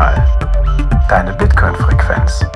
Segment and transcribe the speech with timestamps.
[0.00, 1.04] Notsignal.
[1.10, 2.46] Deine Bitcoin-Frequenz.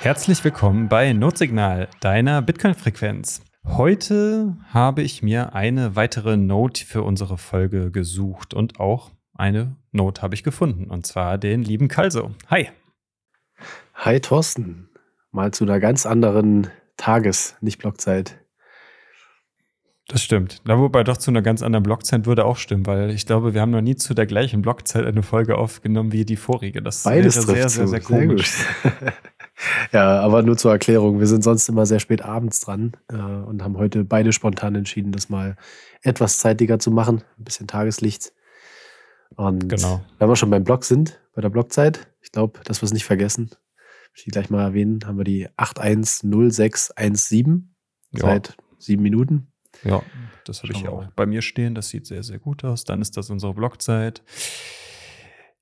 [0.00, 3.42] Herzlich willkommen bei Notsignal, deiner Bitcoin-Frequenz.
[3.66, 10.22] Heute habe ich mir eine weitere Note für unsere Folge gesucht und auch eine Note
[10.22, 12.30] habe ich gefunden und zwar den lieben Kalso.
[12.48, 12.70] Hi.
[13.96, 14.88] Hi Thorsten.
[15.30, 18.41] Mal zu einer ganz anderen Tages-, nicht Blockzeit.
[20.08, 20.60] Das stimmt.
[20.64, 23.60] Da wobei doch zu einer ganz anderen Blockzeit würde auch stimmen, weil ich glaube, wir
[23.60, 26.82] haben noch nie zu der gleichen Blockzeit eine Folge aufgenommen wie die vorige.
[26.82, 28.52] Das Beides wäre sehr, sehr, sehr, sehr komisch.
[29.92, 31.20] ja, aber nur zur Erklärung.
[31.20, 35.12] Wir sind sonst immer sehr spät abends dran äh, und haben heute beide spontan entschieden,
[35.12, 35.56] das mal
[36.02, 37.22] etwas zeitiger zu machen.
[37.38, 38.32] Ein bisschen Tageslicht.
[39.36, 40.02] Und genau.
[40.18, 43.04] wenn wir schon beim Blog sind, bei der Blockzeit, ich glaube, dass wir es nicht
[43.04, 43.50] vergessen,
[44.14, 47.74] ich gleich mal erwähnen, haben wir die 810617
[48.10, 48.20] ja.
[48.20, 49.51] seit sieben Minuten.
[49.84, 50.02] Ja,
[50.44, 51.74] das habe ich auch bei mir stehen.
[51.74, 52.84] Das sieht sehr, sehr gut aus.
[52.84, 54.22] Dann ist das unsere Blockzeit.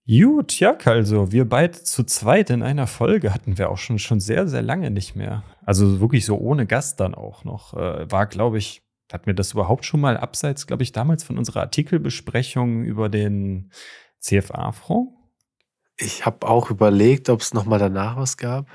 [0.06, 4.18] Gut, ja, also wir beide zu zweit in einer Folge hatten wir auch schon, schon
[4.18, 5.44] sehr, sehr lange nicht mehr.
[5.64, 7.74] Also wirklich so ohne Gast dann auch noch.
[7.74, 8.82] Äh, war, glaube ich,
[9.12, 13.70] hatten wir das überhaupt schon mal abseits, glaube ich, damals von unserer Artikelbesprechung über den
[14.18, 15.12] CFA-Fonds?
[15.98, 18.66] Ich habe auch überlegt, ob es nochmal danach was gab.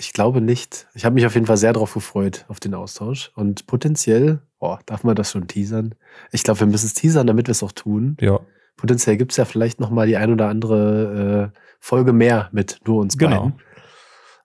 [0.00, 0.86] Ich glaube nicht.
[0.94, 3.32] Ich habe mich auf jeden Fall sehr darauf gefreut, auf den Austausch.
[3.34, 5.96] Und potenziell, oh, darf man das schon teasern?
[6.30, 8.16] Ich glaube, wir müssen es teasern, damit wir es auch tun.
[8.20, 8.38] Ja.
[8.76, 13.00] Potenziell gibt es ja vielleicht nochmal die ein oder andere äh, Folge mehr mit nur
[13.00, 13.46] uns genau.
[13.46, 13.60] beiden.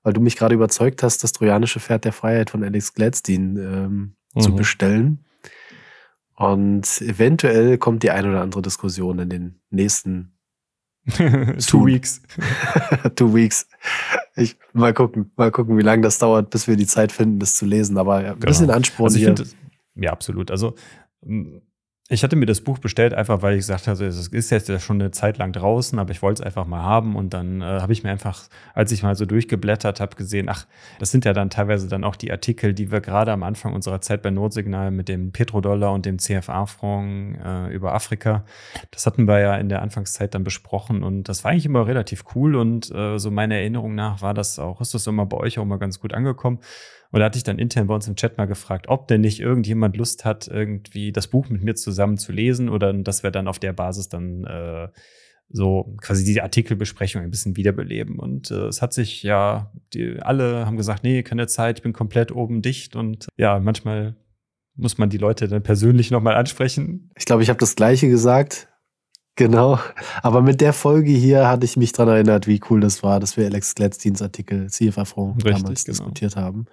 [0.02, 4.16] Weil du mich gerade überzeugt hast, das trojanische Pferd der Freiheit von Alex Gladstein ähm,
[4.34, 4.42] mhm.
[4.42, 5.24] zu bestellen.
[6.36, 10.34] Und eventuell kommt die ein oder andere Diskussion in den nächsten
[11.68, 12.22] Two weeks.
[13.16, 13.68] Two weeks.
[14.36, 17.56] Ich, mal gucken, mal gucken, wie lange das dauert, bis wir die Zeit finden, das
[17.56, 17.97] zu lesen.
[17.97, 18.36] Aber ein genau.
[18.46, 19.34] bisschen Ansporn also hier.
[19.34, 19.56] Das,
[19.96, 20.50] ja, absolut.
[20.50, 20.75] Also
[22.09, 24.78] ich hatte mir das Buch bestellt, einfach weil ich gesagt habe, es ist jetzt ja
[24.78, 27.16] schon eine Zeit lang draußen, aber ich wollte es einfach mal haben.
[27.16, 28.44] Und dann äh, habe ich mir einfach,
[28.74, 30.68] als ich mal so durchgeblättert habe, gesehen, ach,
[31.00, 34.02] das sind ja dann teilweise dann auch die Artikel, die wir gerade am Anfang unserer
[34.02, 38.44] Zeit bei Notsignal mit dem Petrodollar und dem CFA-Fonds äh, über Afrika,
[38.91, 41.03] das hatten wir ja in der Anfangszeit dann besprochen.
[41.03, 42.58] Und das war eigentlich immer relativ cool.
[42.58, 45.66] Und äh, so meiner Erinnerung nach war das auch, ist das immer bei euch auch
[45.66, 46.59] mal ganz gut angekommen.
[47.13, 49.40] Und da hatte ich dann intern bei uns im Chat mal gefragt, ob denn nicht
[49.40, 53.47] irgendjemand Lust hat, irgendwie das Buch mit mir zusammen zu lesen oder dass wir dann
[53.47, 54.88] auf der Basis dann äh,
[55.47, 58.18] so quasi diese Artikelbesprechung ein bisschen wiederbeleben.
[58.18, 61.94] Und äh, es hat sich ja, die, alle haben gesagt, nee, keine Zeit, ich bin
[61.94, 62.96] komplett oben dicht.
[62.96, 64.16] Und ja, manchmal
[64.75, 67.12] muss man die Leute dann persönlich nochmal ansprechen.
[67.16, 68.72] Ich glaube, ich habe das Gleiche gesagt.
[69.36, 69.80] Genau.
[70.22, 73.36] Aber mit der Folge hier hatte ich mich daran erinnert, wie cool das war, dass
[73.36, 75.98] wir Alex Gladsteins Artikel CFA Front damals genau.
[75.98, 76.66] diskutiert haben.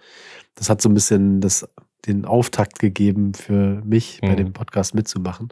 [0.54, 1.66] Das hat so ein bisschen das,
[2.06, 4.26] den Auftakt gegeben für mich, mhm.
[4.26, 5.48] bei dem Podcast mitzumachen.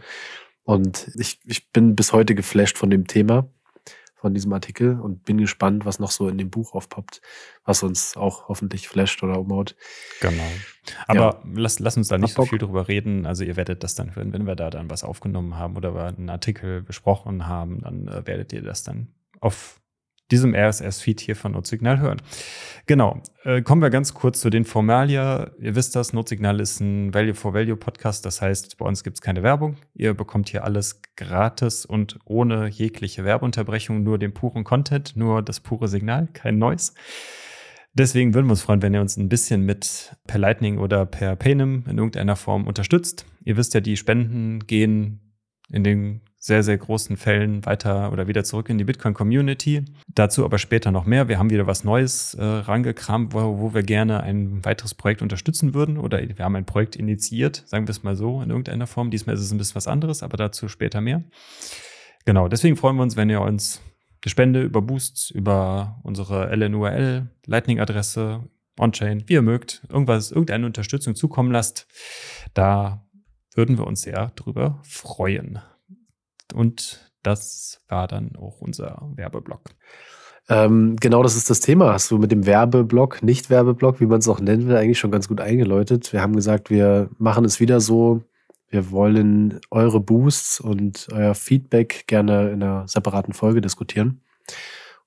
[0.65, 3.49] Und ich, ich bin bis heute geflasht von dem Thema
[4.21, 7.23] von diesem Artikel und bin gespannt, was noch so in dem Buch aufpoppt,
[7.65, 9.77] was uns auch hoffentlich flasht oder umhaut.
[10.21, 10.43] Genau.
[11.07, 11.43] Aber ja.
[11.55, 13.27] lass, lass uns da nicht Hab so viel drüber reden.
[13.27, 16.05] Also ihr werdet das dann hören, wenn wir da dann was aufgenommen haben oder wir
[16.05, 19.81] einen Artikel besprochen haben, dann äh, werdet ihr das dann auf
[20.31, 22.21] diesem RSS-Feed hier von Notsignal hören.
[22.87, 23.23] Genau.
[23.45, 25.51] Äh, kommen wir ganz kurz zu den Formalia.
[25.61, 28.25] Ihr wisst das, Notsignal ist ein Value-for-Value-Podcast.
[28.27, 29.77] Das heißt, bei uns gibt es keine Werbung.
[29.95, 35.61] Ihr bekommt hier alles gratis und ohne jegliche Werbeunterbrechung, nur den puren Content, nur das
[35.61, 36.95] pure Signal, kein Neues.
[37.95, 41.37] Deswegen würden wir uns freuen, wenn ihr uns ein bisschen mit per Lightning oder per
[41.37, 43.27] Paynim in irgendeiner Form unterstützt.
[43.45, 45.35] Ihr wisst ja, die Spenden gehen
[45.71, 49.85] in den sehr, sehr großen Fällen weiter oder wieder zurück in die Bitcoin-Community.
[50.07, 51.29] Dazu aber später noch mehr.
[51.29, 55.75] Wir haben wieder was Neues äh, rangekramt, wo, wo wir gerne ein weiteres Projekt unterstützen
[55.75, 59.11] würden oder wir haben ein Projekt initiiert, sagen wir es mal so, in irgendeiner Form.
[59.11, 61.25] Diesmal ist es ein bisschen was anderes, aber dazu später mehr.
[62.25, 63.81] Genau, deswegen freuen wir uns, wenn ihr uns
[64.25, 68.45] eine Spende über Boosts, über unsere LNURL, Lightning-Adresse,
[68.79, 71.89] On-Chain, wie ihr mögt, irgendwas, irgendeine Unterstützung zukommen lasst.
[72.55, 73.05] Da
[73.55, 75.61] würden wir uns sehr drüber freuen.
[76.55, 79.63] Und das war dann auch unser Werbeblock.
[80.49, 81.93] Ähm, genau, das ist das Thema.
[81.93, 85.29] Hast du mit dem Werbeblock, Nicht-Werbeblock, wie man es auch nennen will, eigentlich schon ganz
[85.29, 86.13] gut eingeläutet.
[86.13, 88.23] Wir haben gesagt, wir machen es wieder so.
[88.71, 94.23] Wir wollen eure Boosts und euer Feedback gerne in einer separaten Folge diskutieren.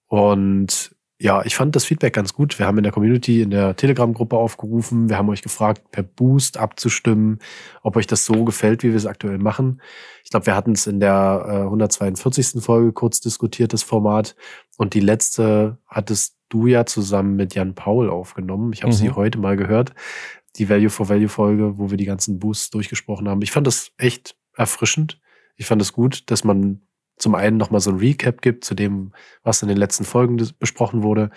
[0.08, 2.58] Und ja, ich fand das Feedback ganz gut.
[2.58, 5.08] Wir haben in der Community, in der Telegram-Gruppe aufgerufen.
[5.08, 7.38] Wir haben euch gefragt, per Boost abzustimmen,
[7.84, 9.84] ob euch das so gefällt, wie wir es aktuell machen.
[10.24, 12.64] Ich glaube, wir hatten es in der äh, 142.
[12.64, 14.36] Folge kurz diskutiert, das Format.
[14.78, 18.74] Und die letzte hattest du ja zusammen mit Jan Paul aufgenommen.
[18.74, 18.98] Ich habe mhm.
[18.98, 19.94] sie heute mal gehört.
[20.58, 23.44] die Value for Value Folge, wo wir die ganzen Boosts durchgesprochen haben.
[23.44, 25.22] Ich fand das echt erfrischend.
[25.56, 26.82] Ich fand es gut, dass man
[27.22, 29.12] zum einen nochmal so ein Recap gibt zu dem,
[29.44, 31.30] was in den letzten Folgen besprochen wurde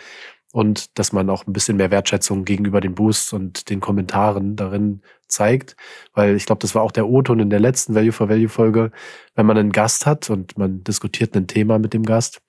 [0.54, 5.02] und dass man auch ein bisschen mehr Wertschätzung gegenüber den Boosts und den Kommentaren darin
[5.26, 5.76] zeigt,
[6.12, 8.92] weil ich glaube, das war auch der O-Ton in der letzten Value for Value Folge,
[9.34, 12.40] wenn man einen Gast hat und man diskutiert ein Thema mit dem Gast,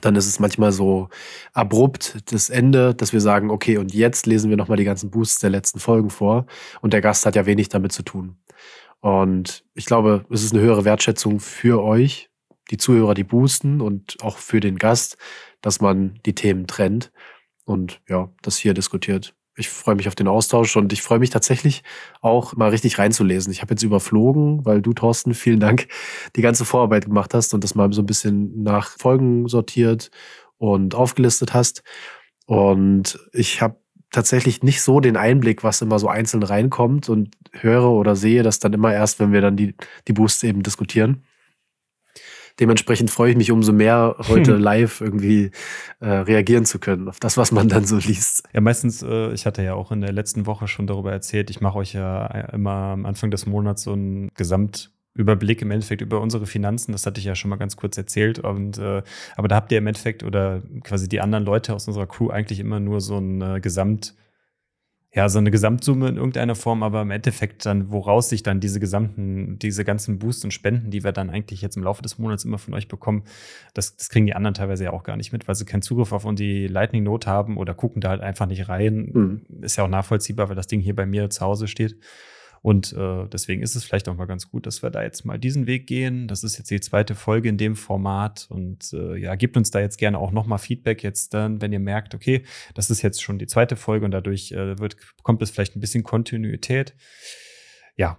[0.00, 1.10] dann ist es manchmal so
[1.52, 5.38] abrupt das Ende, dass wir sagen, okay, und jetzt lesen wir nochmal die ganzen Boosts
[5.38, 6.46] der letzten Folgen vor
[6.80, 8.36] und der Gast hat ja wenig damit zu tun.
[8.98, 12.31] Und ich glaube, es ist eine höhere Wertschätzung für euch,
[12.70, 15.16] die Zuhörer, die boosten und auch für den Gast,
[15.60, 17.12] dass man die Themen trennt
[17.64, 19.34] und ja, das hier diskutiert.
[19.56, 21.82] Ich freue mich auf den Austausch und ich freue mich tatsächlich
[22.22, 23.52] auch mal richtig reinzulesen.
[23.52, 25.88] Ich habe jetzt überflogen, weil du, Thorsten, vielen Dank,
[26.36, 30.10] die ganze Vorarbeit gemacht hast und das mal so ein bisschen nach Folgen sortiert
[30.56, 31.82] und aufgelistet hast.
[32.46, 33.76] Und ich habe
[34.10, 38.58] tatsächlich nicht so den Einblick, was immer so einzeln reinkommt und höre oder sehe das
[38.58, 39.74] dann immer erst, wenn wir dann die,
[40.08, 41.24] die Boosts eben diskutieren.
[42.60, 45.50] Dementsprechend freue ich mich umso mehr, heute live irgendwie
[46.00, 48.44] äh, reagieren zu können auf das, was man dann so liest.
[48.52, 51.60] Ja, meistens, äh, ich hatte ja auch in der letzten Woche schon darüber erzählt, ich
[51.60, 56.46] mache euch ja immer am Anfang des Monats so ein Gesamtüberblick im Endeffekt über unsere
[56.46, 56.92] Finanzen.
[56.92, 58.38] Das hatte ich ja schon mal ganz kurz erzählt.
[58.38, 59.02] Und äh,
[59.36, 62.60] aber da habt ihr im Endeffekt oder quasi die anderen Leute aus unserer Crew eigentlich
[62.60, 64.14] immer nur so ein äh, Gesamt
[65.14, 68.80] ja, so eine Gesamtsumme in irgendeiner Form, aber im Endeffekt dann, woraus sich dann diese
[68.80, 72.46] gesamten, diese ganzen Boosts und Spenden, die wir dann eigentlich jetzt im Laufe des Monats
[72.46, 73.24] immer von euch bekommen,
[73.74, 76.12] das, das kriegen die anderen teilweise ja auch gar nicht mit, weil sie keinen Zugriff
[76.12, 79.10] auf die Lightning Note haben oder gucken da halt einfach nicht rein.
[79.12, 79.42] Mhm.
[79.60, 81.96] Ist ja auch nachvollziehbar, weil das Ding hier bei mir zu Hause steht.
[82.62, 85.36] Und äh, deswegen ist es vielleicht auch mal ganz gut, dass wir da jetzt mal
[85.38, 86.28] diesen Weg gehen.
[86.28, 88.46] Das ist jetzt die zweite Folge in dem Format.
[88.48, 91.80] Und äh, ja, gebt uns da jetzt gerne auch nochmal Feedback jetzt dann, wenn ihr
[91.80, 92.44] merkt, okay,
[92.74, 95.80] das ist jetzt schon die zweite Folge und dadurch äh, wird, kommt es vielleicht ein
[95.80, 96.94] bisschen Kontinuität.
[97.96, 98.18] Ja,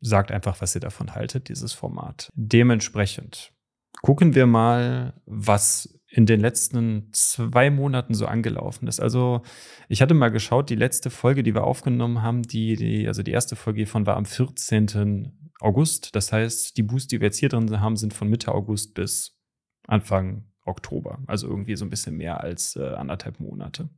[0.00, 2.32] sagt einfach, was ihr davon haltet, dieses Format.
[2.34, 3.52] Dementsprechend
[4.02, 9.00] gucken wir mal, was in den letzten zwei Monaten so angelaufen ist.
[9.00, 9.42] Also
[9.86, 13.32] ich hatte mal geschaut, die letzte Folge, die wir aufgenommen haben, die, die also die
[13.32, 15.52] erste Folge hiervon war am 14.
[15.60, 16.16] August.
[16.16, 19.38] Das heißt, die Boosts, die wir jetzt hier drin haben, sind von Mitte August bis
[19.86, 21.18] Anfang Oktober.
[21.26, 23.90] Also irgendwie so ein bisschen mehr als äh, anderthalb Monate.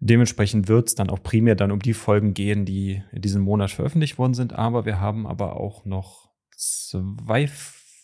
[0.00, 3.70] Dementsprechend wird es dann auch primär dann um die Folgen gehen, die in diesem Monat
[3.70, 4.52] veröffentlicht worden sind.
[4.52, 7.48] Aber wir haben aber auch noch zwei,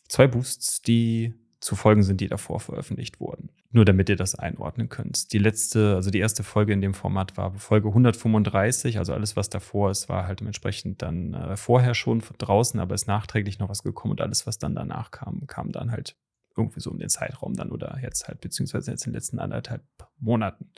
[0.08, 3.49] zwei Boosts, die zu Folgen sind, die davor veröffentlicht wurden.
[3.70, 5.32] Nur damit ihr das einordnen könnt.
[5.32, 9.49] Die letzte, also die erste Folge in dem Format war Folge 135, also alles, was
[9.49, 13.82] davor ist, war halt dementsprechend dann äh, vorher schon draußen, aber ist nachträglich noch was
[13.82, 16.16] gekommen und alles, was dann danach kam, kam dann halt
[16.55, 19.82] irgendwie so um den Zeitraum dann oder jetzt halt, beziehungsweise jetzt in den letzten anderthalb
[20.19, 20.70] Monaten.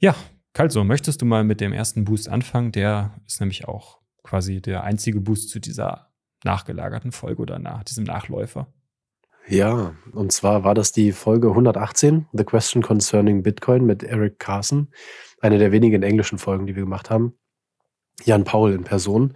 [0.00, 0.16] Ja,
[0.54, 2.72] Kalso, möchtest du mal mit dem ersten Boost anfangen?
[2.72, 6.10] Der ist nämlich auch quasi der einzige Boost zu dieser
[6.42, 8.72] nachgelagerten Folge oder nach diesem Nachläufer.
[9.50, 14.88] Ja, und zwar war das die Folge 118, The Question Concerning Bitcoin mit Eric Carson.
[15.40, 17.32] Eine der wenigen englischen Folgen, die wir gemacht haben.
[18.24, 19.32] Jan Paul in Person.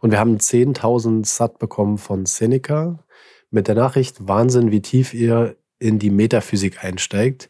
[0.00, 3.04] Und wir haben 10.000 Sat bekommen von Seneca
[3.50, 7.48] mit der Nachricht, Wahnsinn, wie tief ihr in die Metaphysik einsteigt.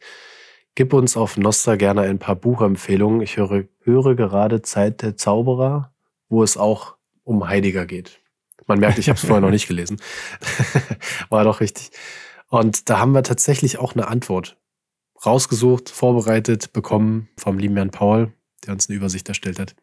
[0.75, 3.21] Gib uns auf Nostra gerne ein paar Buchempfehlungen.
[3.21, 5.93] Ich höre, höre gerade Zeit der Zauberer,
[6.31, 8.23] wo es auch um Heidegger geht.
[8.69, 10.01] Man merkt, ich habe es vorher noch nicht gelesen.
[11.31, 11.91] War doch richtig.
[12.49, 14.57] Und da haben wir tatsächlich auch eine Antwort
[15.25, 18.33] rausgesucht, vorbereitet, bekommen vom lieben Jan Paul,
[18.65, 19.75] der uns eine Übersicht erstellt hat.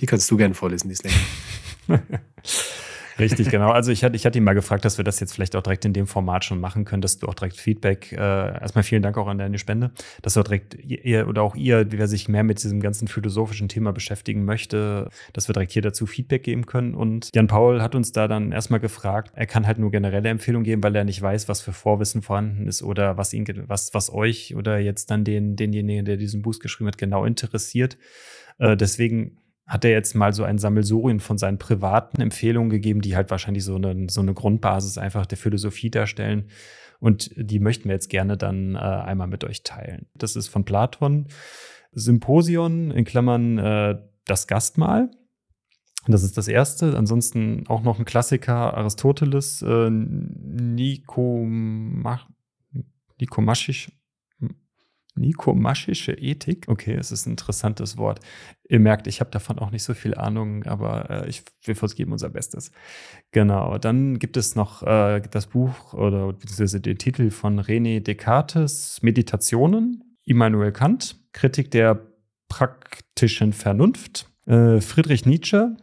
[0.00, 2.02] Die kannst du gerne vorlesen, die ist länger.
[3.18, 3.70] Richtig, genau.
[3.70, 5.84] Also ich hatte, ich hatte ihn mal gefragt, dass wir das jetzt vielleicht auch direkt
[5.86, 9.16] in dem Format schon machen können, dass du auch direkt Feedback, äh, erstmal vielen Dank
[9.16, 12.62] auch an deine Spende, dass du direkt ihr oder auch ihr, wer sich mehr mit
[12.62, 16.94] diesem ganzen philosophischen Thema beschäftigen möchte, dass wir direkt hier dazu Feedback geben können.
[16.94, 20.64] Und Jan Paul hat uns da dann erstmal gefragt, er kann halt nur generelle Empfehlungen
[20.64, 24.12] geben, weil er nicht weiß, was für Vorwissen vorhanden ist oder was ihn, was, was
[24.12, 27.96] euch oder jetzt dann den, denjenigen, der diesen Boost geschrieben hat, genau interessiert.
[28.58, 33.16] Äh, deswegen hat er jetzt mal so ein Sammelsurien von seinen privaten Empfehlungen gegeben, die
[33.16, 36.48] halt wahrscheinlich so eine, so eine Grundbasis einfach der Philosophie darstellen.
[37.00, 40.06] Und die möchten wir jetzt gerne dann äh, einmal mit euch teilen.
[40.14, 41.26] Das ist von Platon,
[41.92, 45.10] Symposion in Klammern äh, das Gastmahl.
[46.06, 46.96] Das ist das erste.
[46.96, 49.90] Ansonsten auch noch ein Klassiker, Aristoteles, äh,
[50.70, 52.28] Nikomach,
[53.18, 53.90] Nikomaschisch,
[55.16, 56.66] Nikomaschische Ethik.
[56.68, 58.20] Okay, es ist ein interessantes Wort.
[58.68, 62.12] Ihr merkt, ich habe davon auch nicht so viel Ahnung, aber äh, ich, wir geben
[62.12, 62.70] unser Bestes.
[63.32, 63.78] Genau.
[63.78, 70.16] Dann gibt es noch äh, das Buch oder beziehungsweise den Titel von René Descartes, Meditationen,
[70.24, 72.00] Immanuel Kant, Kritik der
[72.48, 74.30] praktischen Vernunft.
[74.46, 75.76] Äh, Friedrich Nietzsche,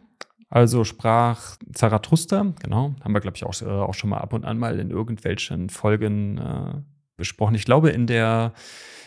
[0.54, 4.46] also sprach Zarathustra, genau, haben wir, glaube ich, auch, äh, auch schon mal ab und
[4.46, 6.82] an mal in irgendwelchen Folgen äh,
[7.18, 7.56] besprochen.
[7.56, 8.54] Ich glaube, in der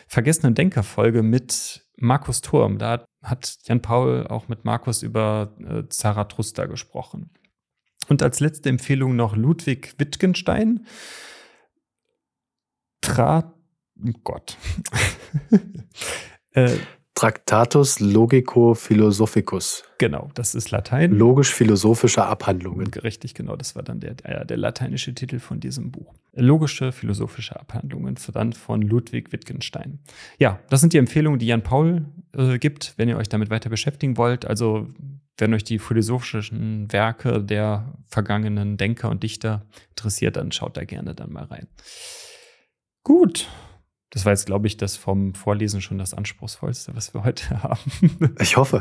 [0.06, 6.66] Vergessenen Denker-Folge mit Markus Turm, da hat Jan Paul auch mit Markus über äh, Zarathustra
[6.66, 7.30] gesprochen.
[8.08, 10.86] Und als letzte Empfehlung noch Ludwig Wittgenstein.
[13.00, 13.54] Tra
[14.04, 14.56] oh Gott.
[16.50, 16.76] äh,
[17.16, 19.85] Tractatus Logico Philosophicus.
[19.96, 21.12] Genau, das ist Latein.
[21.12, 22.88] Logisch-philosophische Abhandlungen.
[22.88, 26.12] Richtig, genau, das war dann der, der, der, lateinische Titel von diesem Buch.
[26.35, 29.99] Logische philosophische Abhandlungen, dann von Ludwig Wittgenstein.
[30.38, 32.04] Ja, das sind die Empfehlungen, die Jan Paul
[32.37, 34.44] äh, gibt, wenn ihr euch damit weiter beschäftigen wollt.
[34.44, 34.87] Also,
[35.38, 41.14] wenn euch die philosophischen Werke der vergangenen Denker und Dichter interessiert, dann schaut da gerne
[41.14, 41.66] dann mal rein.
[43.02, 43.49] Gut,
[44.16, 48.32] das war jetzt, glaube ich, das vom Vorlesen schon das Anspruchsvollste, was wir heute haben.
[48.40, 48.80] Ich hoffe.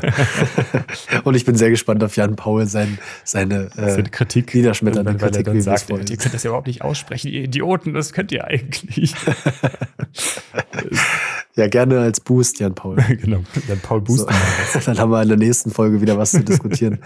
[1.24, 4.54] Und ich bin sehr gespannt auf Jan Paul, sein, seine, äh, seine Kritik.
[4.54, 5.44] Niederschmetternde Kritik.
[5.44, 9.14] Dann sagt, ihr könnt das ja überhaupt nicht aussprechen, ihr Idioten, das könnt ihr eigentlich.
[11.54, 12.96] ja, gerne als Boost, Jan Paul.
[13.20, 14.32] genau, Jan Paul boosten.
[14.72, 14.80] So.
[14.86, 17.00] Dann haben wir in der nächsten Folge wieder was zu diskutieren.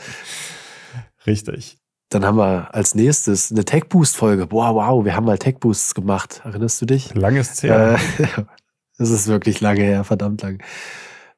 [1.27, 1.80] Richtig.
[2.11, 4.49] Dann haben wir als nächstes eine Tech Boost Folge.
[4.49, 6.43] Boah, wow, wir haben mal Tech Boosts gemacht.
[6.45, 7.15] Erinnerst du dich?
[7.15, 7.99] Langes her.
[8.19, 8.27] Äh,
[8.99, 10.61] das ist wirklich lange her, verdammt lang.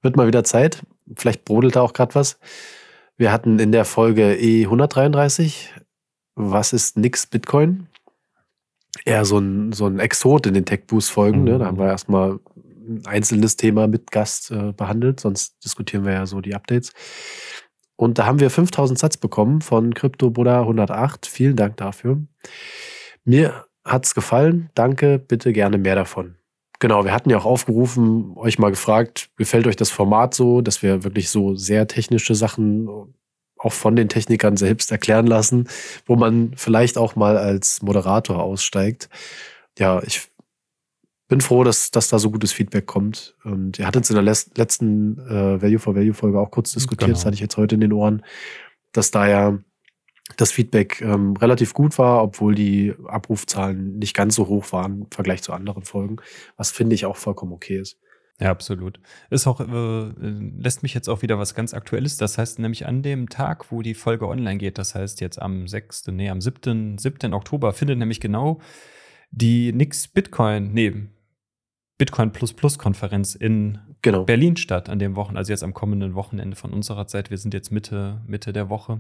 [0.01, 0.83] Wird mal wieder Zeit.
[1.15, 2.39] Vielleicht brodelt da auch gerade was.
[3.19, 5.69] Wir hatten in der Folge E133,
[6.37, 7.89] was ist nix Bitcoin?
[9.05, 11.41] Eher so ein, so ein Exot in den Tech Boost Folgen.
[11.41, 11.45] Mhm.
[11.45, 11.59] Ne?
[11.59, 12.39] Da haben wir erstmal
[12.89, 16.93] ein einzelnes Thema mit Gast äh, behandelt, sonst diskutieren wir ja so die Updates.
[18.03, 21.25] Und da haben wir 5000 Satz bekommen von Crypto Buddha 108.
[21.25, 22.21] Vielen Dank dafür.
[23.23, 24.71] Mir hat es gefallen.
[24.75, 26.35] Danke, bitte gerne mehr davon.
[26.81, 30.83] Genau, wir hatten ja auch aufgerufen, euch mal gefragt, gefällt euch das Format so, dass
[30.83, 32.89] wir wirklich so sehr technische Sachen
[33.57, 35.69] auch von den Technikern selbst erklären lassen,
[36.05, 39.11] wo man vielleicht auch mal als Moderator aussteigt.
[39.79, 40.29] Ja, ich
[41.33, 43.35] bin froh, dass, dass da so gutes Feedback kommt.
[43.43, 47.07] Und ihr hattet es in der letzten äh, Value for Value Folge auch kurz diskutiert,
[47.07, 47.15] genau.
[47.15, 48.23] das hatte ich jetzt heute in den Ohren,
[48.93, 49.59] dass da ja
[50.37, 55.11] das Feedback ähm, relativ gut war, obwohl die Abrufzahlen nicht ganz so hoch waren im
[55.11, 56.17] Vergleich zu anderen Folgen,
[56.59, 57.99] was finde ich auch vollkommen okay ist.
[58.39, 59.01] Ja, absolut.
[59.31, 62.19] Ist auch, äh, lässt mich jetzt auch wieder was ganz Aktuelles.
[62.19, 65.67] Das heißt nämlich an dem Tag, wo die Folge online geht, das heißt jetzt am
[65.67, 67.33] 6., nee, am 7., 7.
[67.33, 68.61] Oktober, findet nämlich genau
[69.31, 71.09] die Nix Bitcoin, nee,
[72.03, 74.25] Bitcoin Plus Plus Konferenz in genau.
[74.25, 77.31] Berlin statt an dem Wochenende, also jetzt am kommenden Wochenende von unserer Zeit.
[77.31, 78.99] Wir sind jetzt Mitte, Mitte der Woche.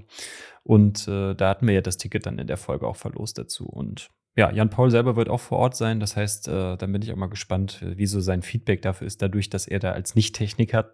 [0.62, 3.66] Und äh, da hatten wir ja das Ticket dann in der Folge auch verlost dazu.
[3.66, 5.98] Und ja, Jan Paul selber wird auch vor Ort sein.
[5.98, 9.20] Das heißt, äh, dann bin ich auch mal gespannt, wie so sein Feedback dafür ist,
[9.20, 10.92] dadurch, dass er da als Nicht-Techniker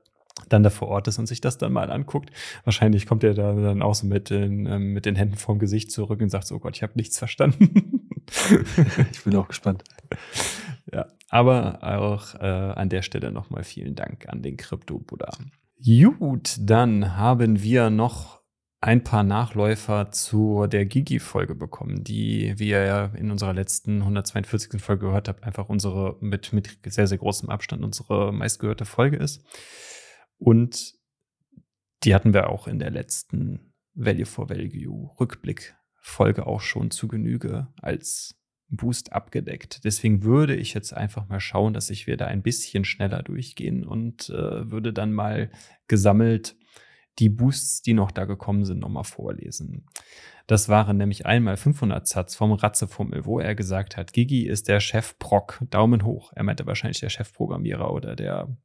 [0.48, 2.30] dann da vor Ort ist und sich das dann mal anguckt.
[2.64, 5.92] Wahrscheinlich kommt er da dann auch so mit den, ähm, mit den Händen vorm Gesicht
[5.92, 8.14] zurück und sagt so, oh Gott, ich habe nichts verstanden.
[9.12, 9.84] ich bin auch gespannt.
[10.90, 15.30] Ja, aber auch äh, an der Stelle nochmal vielen Dank an den Krypto-Buddha.
[16.18, 18.38] Gut, dann haben wir noch
[18.80, 24.80] ein paar Nachläufer zu der Gigi-Folge bekommen, die, wie ihr ja in unserer letzten 142.
[24.80, 29.44] Folge gehört habt, einfach unsere mit, mit sehr, sehr großem Abstand unsere meistgehörte Folge ist.
[30.38, 30.94] Und
[32.04, 37.08] die hatten wir auch in der letzten Value for Value Rückblick Folge auch schon zu
[37.08, 38.37] Genüge als
[38.68, 39.84] Boost abgedeckt.
[39.84, 43.84] Deswegen würde ich jetzt einfach mal schauen, dass ich wir da ein bisschen schneller durchgehen
[43.84, 45.50] und äh, würde dann mal
[45.86, 46.56] gesammelt
[47.18, 49.86] die Boosts, die noch da gekommen sind, nochmal vorlesen.
[50.46, 54.80] Das waren nämlich einmal 500 Satz vom Ratzefummel, wo er gesagt hat, Gigi ist der
[54.80, 56.32] Chef Proc, Daumen hoch.
[56.34, 58.56] Er meinte wahrscheinlich der Chefprogrammierer oder der,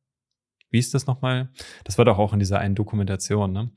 [0.70, 1.50] wie ist das nochmal?
[1.84, 3.72] Das war doch auch in dieser einen Dokumentation, ne?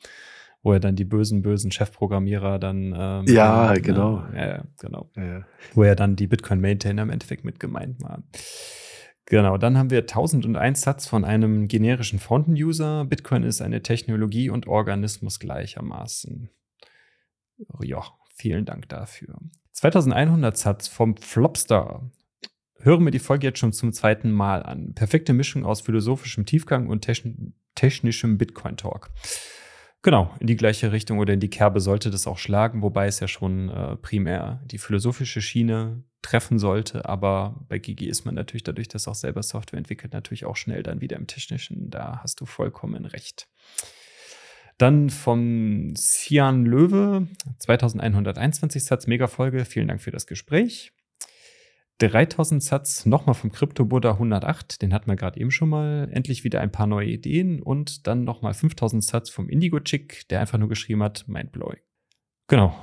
[0.66, 2.92] Wo er dann die bösen, bösen Chefprogrammierer dann.
[2.99, 4.26] Ähm, ja, dann, genau.
[4.35, 5.08] Äh, genau.
[5.14, 5.46] Ja.
[5.75, 8.25] Wo er dann die Bitcoin-Maintainer im Endeffekt mit gemeint war.
[9.26, 13.04] Genau, dann haben wir 1001 Satz von einem generischen Fountain-User.
[13.04, 16.50] Bitcoin ist eine Technologie und Organismus gleichermaßen.
[17.85, 18.02] Ja,
[18.35, 19.38] vielen Dank dafür.
[19.70, 22.11] 2100 Satz vom Flopstar.
[22.80, 24.94] Hören wir die Folge jetzt schon zum zweiten Mal an.
[24.94, 27.08] Perfekte Mischung aus philosophischem Tiefgang und
[27.76, 29.12] technischem Bitcoin-Talk.
[30.02, 33.18] Genau, in die gleiche Richtung oder in die Kerbe sollte das auch schlagen, wobei es
[33.20, 37.08] ja schon äh, primär die philosophische Schiene treffen sollte.
[37.08, 40.82] Aber bei Gigi ist man natürlich dadurch, dass auch selber Software entwickelt, natürlich auch schnell
[40.82, 41.90] dann wieder im Technischen.
[41.90, 43.48] Da hast du vollkommen recht.
[44.78, 47.26] Dann vom Sian Löwe,
[47.60, 49.64] 2121 Satz, Mega-Folge.
[49.64, 50.92] Vielen Dank für das Gespräch.
[51.98, 56.08] 3000 Satz nochmal vom Crypto Buddha 108, den hatten wir gerade eben schon mal.
[56.12, 60.40] Endlich wieder ein paar neue Ideen und dann nochmal 5000 Satz vom Indigo Chick, der
[60.40, 61.80] einfach nur geschrieben hat, mindblowing.
[62.48, 62.76] Genau.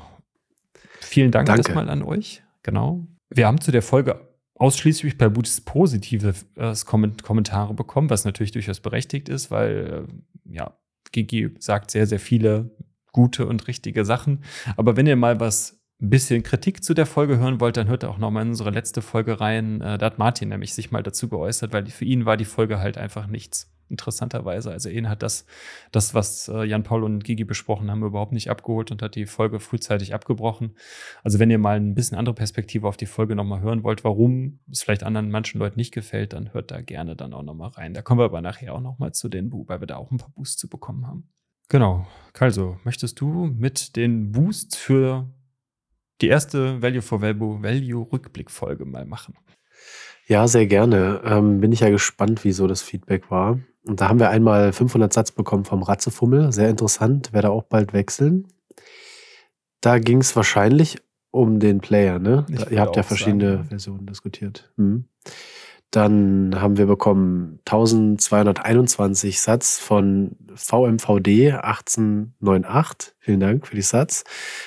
[1.00, 1.60] Vielen Dank Danke.
[1.60, 2.44] erstmal an euch.
[2.64, 3.06] Genau.
[3.30, 8.80] Wir haben zu der Folge ausschließlich bei Buddhist positive äh, Kommentare bekommen, was natürlich durchaus
[8.80, 10.78] berechtigt ist, weil äh, ja,
[11.12, 12.72] Gigi sagt sehr, sehr viele
[13.12, 14.44] gute und richtige Sachen.
[14.76, 18.18] Aber wenn ihr mal was bisschen Kritik zu der Folge hören wollt, dann hört auch
[18.18, 19.82] noch mal in unsere letzte Folge rein.
[19.82, 22.80] Äh, da hat Martin nämlich sich mal dazu geäußert, weil für ihn war die Folge
[22.80, 23.70] halt einfach nichts.
[23.90, 24.72] Interessanterweise.
[24.72, 25.46] Also ihn hat das,
[25.92, 29.26] das, was äh, Jan Paul und Gigi besprochen haben, überhaupt nicht abgeholt und hat die
[29.26, 30.76] Folge frühzeitig abgebrochen.
[31.22, 34.60] Also wenn ihr mal ein bisschen andere Perspektive auf die Folge nochmal hören wollt, warum
[34.72, 37.94] es vielleicht anderen manchen Leuten nicht gefällt, dann hört da gerne dann auch nochmal rein.
[37.94, 40.18] Da kommen wir aber nachher auch nochmal zu den Bu, weil wir da auch ein
[40.18, 41.30] paar Boosts zu bekommen haben.
[41.70, 42.08] Genau.
[42.34, 45.30] Kalso, möchtest du mit den Boosts für
[46.24, 49.36] die erste Value for Value, Value Rückblick-Folge mal machen?
[50.26, 51.22] Ja, sehr gerne.
[51.26, 53.60] Ähm, bin ich ja gespannt, wie so das Feedback war.
[53.86, 56.54] Und da haben wir einmal 500 Satz bekommen vom Ratzefummel.
[56.54, 58.48] Sehr interessant, werde auch bald wechseln.
[59.82, 60.98] Da ging es wahrscheinlich
[61.32, 62.46] um den Player, ne?
[62.70, 63.66] Ihr habt ja verschiedene sagen.
[63.66, 64.72] Versionen diskutiert.
[64.78, 65.04] Hm.
[65.94, 73.14] Dann haben wir bekommen 1221 Satz von VMVD 1898.
[73.20, 74.24] Vielen Dank für die Satz.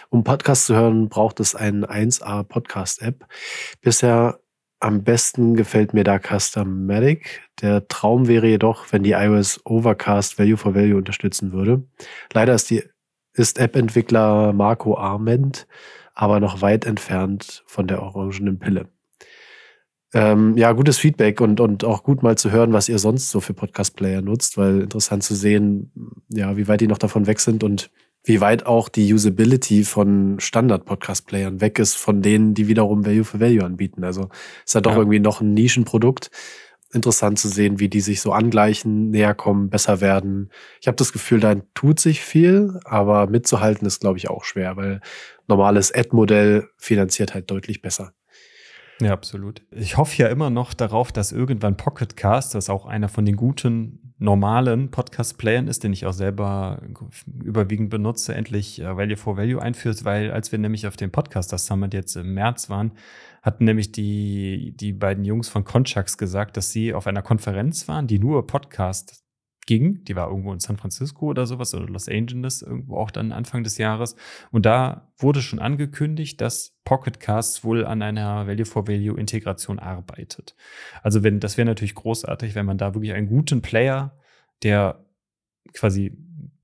[0.08, 3.26] Um Podcast zu hören, braucht es eine 1A Podcast App.
[3.80, 4.38] Bisher
[4.78, 7.42] am besten gefällt mir da Customatic.
[7.60, 11.82] Der Traum wäre jedoch, wenn die iOS Overcast Value for Value unterstützen würde.
[12.32, 12.84] Leider ist die
[13.32, 15.66] ist App-Entwickler Marco Arment
[16.16, 18.88] aber noch weit entfernt von der orangenen Pille.
[20.16, 23.40] Ähm, ja, gutes Feedback und, und auch gut mal zu hören, was ihr sonst so
[23.40, 25.92] für Podcast-Player nutzt, weil interessant zu sehen,
[26.30, 27.90] ja, wie weit die noch davon weg sind und
[28.24, 33.40] wie weit auch die Usability von Standard-Podcast-Playern weg ist, von denen, die wiederum Value for
[33.40, 34.04] Value anbieten.
[34.04, 34.30] Also
[34.64, 34.98] ist ja doch ja.
[34.98, 36.30] irgendwie noch ein Nischenprodukt.
[36.94, 40.50] Interessant zu sehen, wie die sich so angleichen, näher kommen, besser werden.
[40.80, 44.78] Ich habe das Gefühl, da tut sich viel, aber mitzuhalten ist, glaube ich, auch schwer,
[44.78, 45.02] weil
[45.46, 48.14] normales Ad-Modell finanziert halt deutlich besser.
[49.00, 49.62] Ja, absolut.
[49.70, 53.36] Ich hoffe ja immer noch darauf, dass irgendwann Pocket Cast, das auch einer von den
[53.36, 56.80] guten normalen Podcast-Playern ist, den ich auch selber
[57.44, 61.52] überwiegend benutze, endlich äh, Value for Value einführt, weil als wir nämlich auf dem Podcast,
[61.52, 62.92] das Summit jetzt im März waren,
[63.42, 68.06] hatten nämlich die, die beiden Jungs von Conchax gesagt, dass sie auf einer Konferenz waren,
[68.06, 69.25] die nur Podcast
[69.66, 70.04] ging.
[70.04, 73.64] Die war irgendwo in San Francisco oder sowas oder Los Angeles, irgendwo auch dann Anfang
[73.64, 74.16] des Jahres.
[74.50, 79.78] Und da wurde schon angekündigt, dass Pocket Casts wohl an einer Value for Value Integration
[79.78, 80.56] arbeitet.
[81.02, 84.16] Also wenn, das wäre natürlich großartig, wenn man da wirklich einen guten Player,
[84.62, 85.04] der
[85.74, 86.16] quasi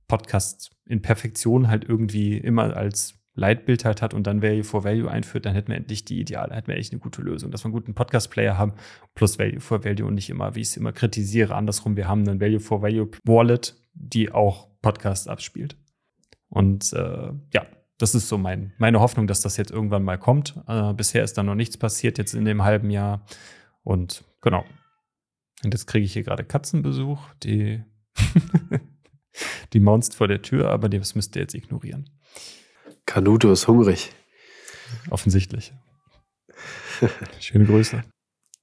[0.09, 5.11] Podcasts in Perfektion halt irgendwie immer als Leitbild halt hat und dann Value for Value
[5.11, 7.67] einführt, dann hätten wir endlich die Ideale, hätten wir echt eine gute Lösung, dass wir
[7.67, 8.75] einen guten Podcast-Player haben
[9.15, 12.29] plus Value for Value und nicht immer, wie ich es immer kritisiere, andersrum, wir haben
[12.29, 15.77] einen Value for Value Wallet, die auch Podcasts abspielt.
[16.49, 17.67] Und äh, ja,
[17.97, 20.61] das ist so mein, meine Hoffnung, dass das jetzt irgendwann mal kommt.
[20.67, 23.25] Äh, bisher ist da noch nichts passiert jetzt in dem halben Jahr.
[23.85, 24.65] Und genau.
[25.65, 27.83] Und jetzt kriege ich hier gerade Katzenbesuch, die,
[29.73, 32.11] die maunzt vor der Tür, aber das müsst ihr jetzt ignorieren.
[33.07, 34.13] Canuto ist hungrig.
[35.11, 35.73] Offensichtlich.
[37.41, 38.03] Schöne Grüße.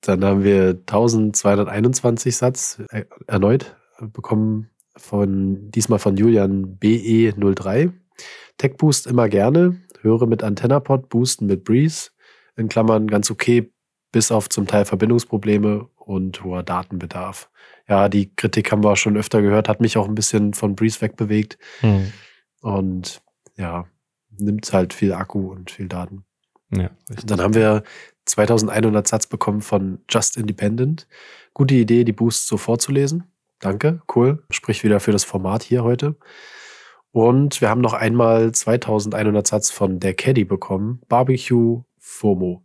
[0.02, 7.92] Dann haben wir 1221 Satz äh, erneut bekommen von diesmal von Julian BE03.
[8.58, 12.12] Tech Boost immer gerne, höre mit AntennaPod, boosten mit Breeze,
[12.56, 13.72] in Klammern ganz okay,
[14.12, 17.50] bis auf zum Teil Verbindungsprobleme und hoher Datenbedarf.
[17.88, 21.02] Ja, die Kritik haben wir schon öfter gehört, hat mich auch ein bisschen von Breeze
[21.02, 21.58] wegbewegt.
[21.82, 22.12] Hm.
[22.62, 23.22] Und
[23.56, 23.86] ja,
[24.40, 26.24] nimmt halt viel Akku und viel Daten.
[26.72, 26.92] Ja,
[27.26, 27.84] Dann haben wir
[28.26, 31.08] 2100 Satz bekommen von Just Independent.
[31.54, 33.24] Gute Idee, die Boosts so vorzulesen.
[33.60, 34.44] Danke, cool.
[34.52, 36.16] Sprich wieder für das Format hier heute.
[37.12, 41.02] Und wir haben noch einmal 2100 Satz von der Caddy bekommen.
[41.10, 42.64] Barbecue FOMO.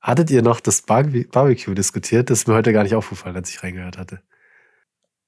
[0.00, 2.30] Hattet ihr noch das Bar Barbecue diskutiert?
[2.30, 4.20] Das ist mir heute gar nicht aufgefallen, als ich reingehört hatte.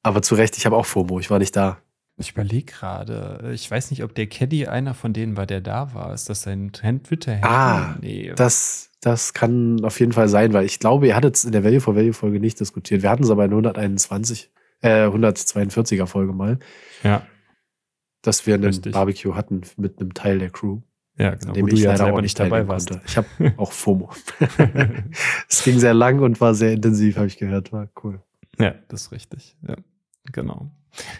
[0.02, 1.20] Aber zu Recht, ich habe auch FOMO.
[1.20, 1.81] Ich war nicht da.
[2.18, 3.50] Ich überlege gerade.
[3.54, 6.12] Ich weiß nicht, ob der Caddy einer von denen war, der da war.
[6.12, 7.48] Ist das sein Twitter-Handle?
[7.48, 8.32] Ah, nee.
[8.36, 11.64] das, das kann auf jeden Fall sein, weil ich glaube, ihr hattet es in der
[11.64, 13.02] Value for Value Folge nicht diskutiert.
[13.02, 14.50] Wir hatten es aber in 121,
[14.82, 16.58] äh, 142er Folge mal.
[17.02, 17.26] Ja.
[18.20, 18.92] Dass wir einen Richtig.
[18.92, 20.80] Barbecue hatten mit einem Teil der Crew.
[21.16, 21.54] Ja, genau.
[21.56, 22.90] Wo du ja auch nicht dabei warst.
[22.90, 23.04] Konnte.
[23.06, 24.10] Ich habe auch FOMO.
[25.48, 27.72] es ging sehr lang und war sehr intensiv, habe ich gehört.
[27.72, 28.20] War cool.
[28.58, 29.56] Ja, das ist richtig.
[29.66, 29.76] Ja,
[30.30, 30.70] genau.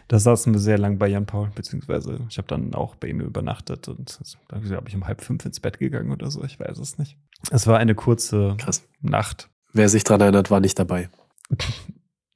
[0.09, 3.21] Da saßen wir sehr lang bei Jan Paul, beziehungsweise ich habe dann auch bei ihm
[3.21, 6.79] übernachtet und da glaube ich um halb fünf ins Bett gegangen oder so, ich weiß
[6.79, 7.17] es nicht.
[7.51, 8.87] Es war eine kurze Krass.
[9.01, 9.49] Nacht.
[9.73, 11.09] Wer sich daran erinnert, war nicht dabei.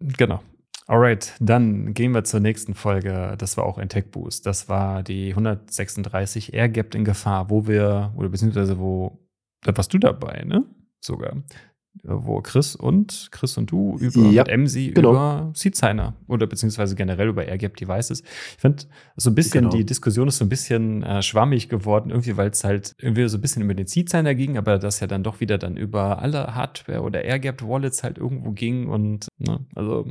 [0.00, 0.42] genau.
[0.88, 3.34] Alright, dann gehen wir zur nächsten Folge.
[3.38, 4.46] Das war auch ein Tech Boost.
[4.46, 9.18] Das war die 136 Air Gap in Gefahr, wo wir, oder beziehungsweise wo,
[9.62, 10.64] da warst du dabei, ne?
[11.00, 11.34] Sogar
[12.02, 15.10] wo Chris und Chris und du über ja, mit Emsi genau.
[15.10, 18.22] über Seedsigner oder beziehungsweise generell über AirGap Devices.
[18.22, 18.84] Ich finde
[19.16, 19.76] so ein bisschen genau.
[19.76, 23.38] die Diskussion ist so ein bisschen äh, schwammig geworden irgendwie, weil es halt irgendwie so
[23.38, 26.54] ein bisschen über den Seedsigner ging, aber das ja dann doch wieder dann über alle
[26.54, 30.06] Hardware oder AirGap Wallets halt irgendwo ging und ne, also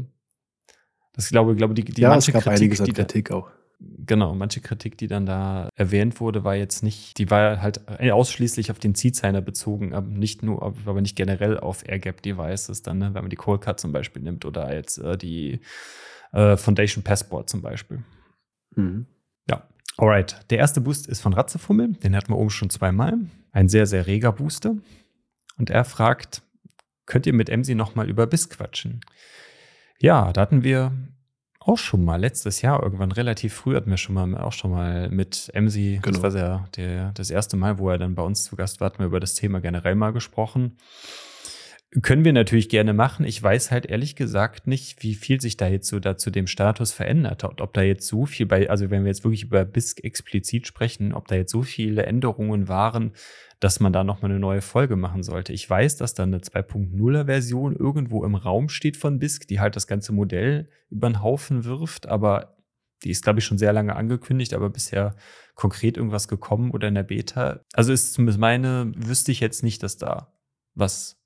[1.14, 4.34] das glaube glaube die die ja, manche es gab Kritik, einiges an Kritik auch Genau,
[4.34, 8.80] manche Kritik, die dann da erwähnt wurde, war jetzt nicht, die war halt ausschließlich auf
[8.80, 13.30] den Seedsigner bezogen, aber nicht nur, aber nicht generell auf AirGap-Devices dann, ne, wenn man
[13.30, 15.60] die Coldcard zum Beispiel nimmt oder jetzt äh, die
[16.32, 18.04] äh, Foundation Passport zum Beispiel.
[18.76, 19.08] Mhm.
[19.50, 19.68] Ja.
[19.98, 23.18] Alright, der erste Boost ist von Ratzefummel, den hatten wir oben schon zweimal.
[23.52, 24.76] Ein sehr, sehr reger Booster.
[25.58, 26.44] Und er fragt,
[27.06, 29.02] könnt ihr mit Emsi nochmal über BIS quatschen?
[30.00, 30.92] Ja, da hatten wir
[31.66, 35.10] auch schon mal letztes Jahr irgendwann relativ früh hatten wir schon mal auch schon mal
[35.10, 36.20] mit Emsi, genau.
[36.22, 38.88] das war ja der, das erste Mal, wo er dann bei uns zu Gast war,
[38.88, 40.78] hatten wir über das Thema generell mal gesprochen.
[42.02, 43.26] Können wir natürlich gerne machen.
[43.26, 46.46] Ich weiß halt ehrlich gesagt nicht, wie viel sich da jetzt so da zu dem
[46.46, 47.62] Status verändert hat.
[47.62, 51.14] Ob da jetzt so viel bei, also wenn wir jetzt wirklich über BISC explizit sprechen,
[51.14, 53.14] ob da jetzt so viele Änderungen waren,
[53.62, 55.54] dass man da nochmal eine neue Folge machen sollte.
[55.54, 59.78] Ich weiß, dass da eine 2.0er Version irgendwo im Raum steht von BISC, die halt
[59.78, 62.58] das ganze Modell über den Haufen wirft, aber
[63.04, 65.16] die ist, glaube ich, schon sehr lange angekündigt, aber bisher
[65.54, 67.62] konkret irgendwas gekommen oder in der Beta.
[67.74, 70.34] Also ist zumindest meine, wüsste ich jetzt nicht, dass da
[70.74, 71.18] was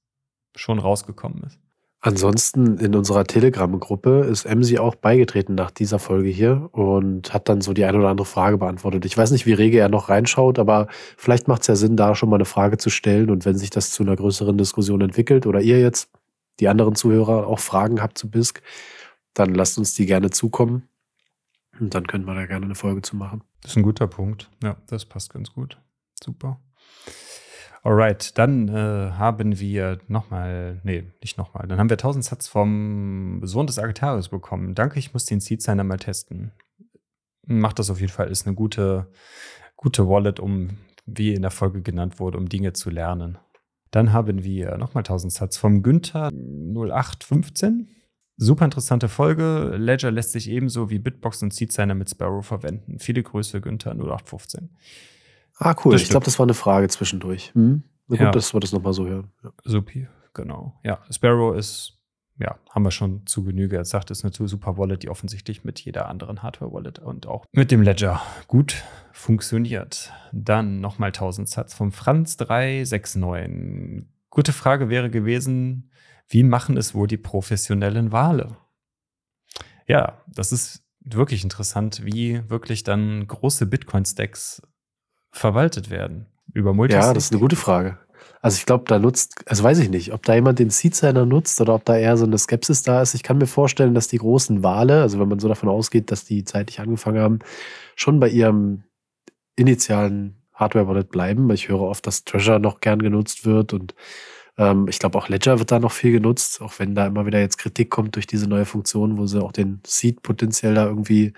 [0.55, 1.59] schon rausgekommen ist.
[2.01, 7.59] Ansonsten in unserer Telegram-Gruppe ist Emsi auch beigetreten nach dieser Folge hier und hat dann
[7.59, 9.03] so die eine oder andere Frage beantwortet.
[9.03, 12.15] Ich weiß nicht, wie rege er noch reinschaut, aber vielleicht macht es ja Sinn, da
[12.15, 13.29] schon mal eine Frage zu stellen.
[13.29, 16.09] Und wenn sich das zu einer größeren Diskussion entwickelt oder ihr jetzt,
[16.61, 18.61] die anderen Zuhörer, auch Fragen habt zu BISC,
[19.33, 20.87] dann lasst uns die gerne zukommen.
[21.81, 23.43] Und dann können wir da gerne eine Folge zu machen.
[23.61, 24.49] Das ist ein guter Punkt.
[24.63, 25.77] Ja, das passt ganz gut.
[26.21, 26.61] Super.
[27.81, 33.39] Alright, dann äh, haben wir nochmal, nee, nicht nochmal, dann haben wir 1000 Satz vom
[33.43, 34.75] Sohn des Argetarius bekommen.
[34.75, 36.51] Danke, ich muss den Seed Signer mal testen.
[37.45, 39.11] Macht das auf jeden Fall, ist eine gute,
[39.77, 43.37] gute Wallet, um, wie in der Folge genannt wurde, um Dinge zu lernen.
[43.91, 47.89] Dann haben wir nochmal 1000 Satz vom Günther 0815.
[48.37, 49.75] Super interessante Folge.
[49.77, 52.99] Ledger lässt sich ebenso wie Bitbox und Seed Signer mit Sparrow verwenden.
[52.99, 54.69] Viele Grüße, Günther 0815.
[55.59, 55.91] Ah, cool.
[55.91, 57.53] Das ich glaube, das war eine Frage zwischendurch.
[57.53, 57.83] Hm?
[58.07, 58.31] Na gut, ja.
[58.31, 59.31] dass wir das nochmal so hören.
[59.43, 59.51] Ja.
[59.65, 60.79] Supi, genau.
[60.83, 61.99] Ja, Sparrow ist,
[62.39, 66.07] ja, haben wir schon zu Genüge gesagt, ist eine super Wallet, die offensichtlich mit jeder
[66.07, 70.13] anderen Hardware-Wallet und auch mit dem Ledger gut funktioniert.
[70.31, 74.07] Dann nochmal 1000 Satz vom Franz 369.
[74.29, 75.91] Gute Frage wäre gewesen,
[76.29, 78.55] wie machen es wohl die professionellen Wale?
[79.87, 84.61] Ja, das ist wirklich interessant, wie wirklich dann große Bitcoin-Stacks
[85.31, 86.25] verwaltet werden?
[86.53, 87.01] Über Multisig?
[87.01, 87.97] Ja, das ist eine gute Frage.
[88.41, 91.59] Also ich glaube, da nutzt, also weiß ich nicht, ob da jemand den Seed-Signer nutzt
[91.59, 93.13] oder ob da eher so eine Skepsis da ist.
[93.13, 96.23] Ich kann mir vorstellen, dass die großen Wale, also wenn man so davon ausgeht, dass
[96.23, 97.39] die zeitlich angefangen haben,
[97.95, 98.83] schon bei ihrem
[99.57, 101.49] initialen Hardware-Wallet bleiben.
[101.51, 103.93] Ich höre oft, dass Treasure noch gern genutzt wird und
[104.57, 107.39] ähm, ich glaube auch Ledger wird da noch viel genutzt, auch wenn da immer wieder
[107.39, 111.33] jetzt Kritik kommt durch diese neue Funktion, wo sie auch den Seed potenziell da irgendwie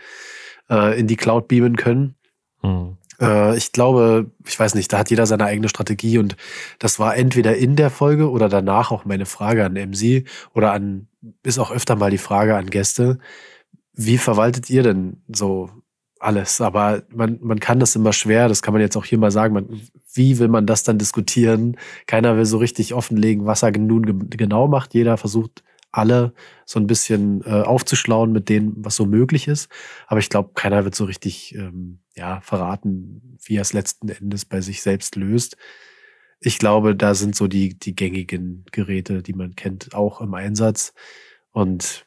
[0.70, 2.16] äh, in die Cloud beamen können.
[2.62, 2.98] Hm.
[3.22, 6.36] Äh, ich glaube, ich weiß nicht, da hat jeder seine eigene Strategie und
[6.80, 11.08] das war entweder in der Folge oder danach auch meine Frage an MC oder an,
[11.44, 13.20] ist auch öfter mal die Frage an Gäste.
[13.94, 15.70] Wie verwaltet ihr denn so
[16.20, 16.62] alles?
[16.62, 19.54] Aber man, man kann das immer schwer, das kann man jetzt auch hier mal sagen.
[19.54, 19.82] Man,
[20.14, 21.78] wie will man das dann diskutieren?
[22.08, 24.94] Keiner will so richtig offenlegen, was er nun genau macht.
[24.94, 26.34] Jeder versucht alle
[26.66, 29.70] so ein bisschen äh, aufzuschlauen mit dem, was so möglich ist.
[30.08, 34.45] Aber ich glaube, keiner wird so richtig ähm, ja, verraten, wie er es letzten Endes
[34.45, 35.58] bei sich selbst löst.
[36.39, 40.93] Ich glaube, da sind so die, die gängigen Geräte, die man kennt, auch im Einsatz.
[41.52, 42.06] Und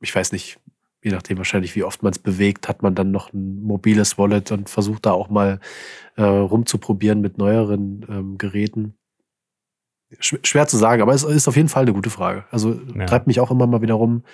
[0.00, 0.58] ich weiß nicht,
[1.02, 4.50] je nachdem wahrscheinlich, wie oft man es bewegt, hat man dann noch ein mobiles Wallet
[4.52, 5.60] und versucht da auch mal
[6.16, 8.94] äh, rumzuprobieren mit neueren ähm, Geräten
[10.20, 12.44] schwer zu sagen, aber es ist auf jeden Fall eine gute Frage.
[12.50, 13.06] Also ja.
[13.06, 14.24] treibt mich auch immer mal wieder rum,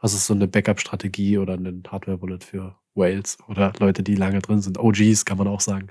[0.00, 4.60] was ist so eine Backup-Strategie oder ein Hardware-Wallet für Whales oder Leute, die lange drin
[4.60, 4.78] sind.
[4.78, 5.88] OGs kann man auch sagen.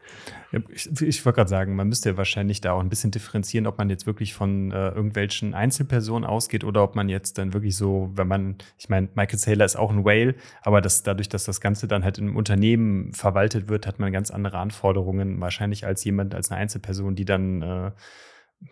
[0.72, 3.78] Ich, ich wollte gerade sagen, man müsste ja wahrscheinlich da auch ein bisschen differenzieren, ob
[3.78, 8.12] man jetzt wirklich von äh, irgendwelchen Einzelpersonen ausgeht oder ob man jetzt dann wirklich so,
[8.16, 11.60] wenn man, ich meine, Michael Saylor ist auch ein Whale, aber das, dadurch, dass das
[11.60, 16.36] Ganze dann halt im Unternehmen verwaltet wird, hat man ganz andere Anforderungen wahrscheinlich als jemand,
[16.36, 17.92] als eine Einzelperson, die dann äh,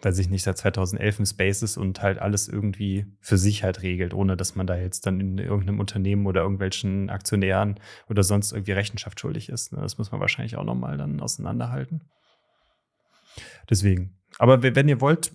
[0.01, 3.81] weiß ich nicht, seit 2011 im Space ist und halt alles irgendwie für sich halt
[3.81, 8.51] regelt, ohne dass man da jetzt dann in irgendeinem Unternehmen oder irgendwelchen Aktionären oder sonst
[8.51, 9.73] irgendwie Rechenschaft schuldig ist.
[9.73, 9.81] Ne?
[9.81, 12.09] Das muss man wahrscheinlich auch nochmal dann auseinanderhalten.
[13.69, 14.17] Deswegen.
[14.37, 15.31] Aber wenn ihr wollt,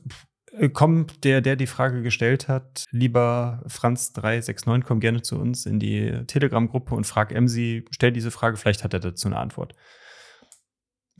[0.52, 5.78] äh, kommt der, der die Frage gestellt hat, lieber Franz369, komm gerne zu uns in
[5.78, 9.74] die Telegram-Gruppe und frag Emsi, stell diese Frage, vielleicht hat er dazu eine Antwort.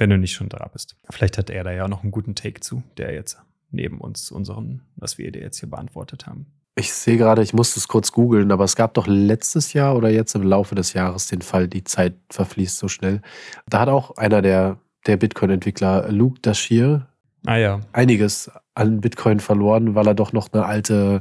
[0.01, 0.97] Wenn du nicht schon da bist.
[1.11, 3.39] Vielleicht hat er da ja noch einen guten Take zu, der jetzt
[3.71, 6.47] neben uns unseren, was wir dir jetzt hier beantwortet haben.
[6.75, 10.09] Ich sehe gerade, ich musste es kurz googeln, aber es gab doch letztes Jahr oder
[10.09, 13.21] jetzt im Laufe des Jahres den Fall, die Zeit verfließt so schnell.
[13.69, 17.07] Da hat auch einer der, der Bitcoin-Entwickler, Luke Dashir,
[17.45, 17.81] ah, ja.
[17.93, 21.21] einiges an Bitcoin verloren, weil er doch noch eine alte.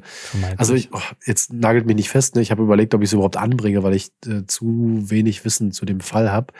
[0.56, 2.36] Also ich, oh, jetzt nagelt mich nicht fest.
[2.36, 2.42] Ne?
[2.42, 5.84] Ich habe überlegt, ob ich es überhaupt anbringe, weil ich äh, zu wenig Wissen zu
[5.84, 6.54] dem Fall habe.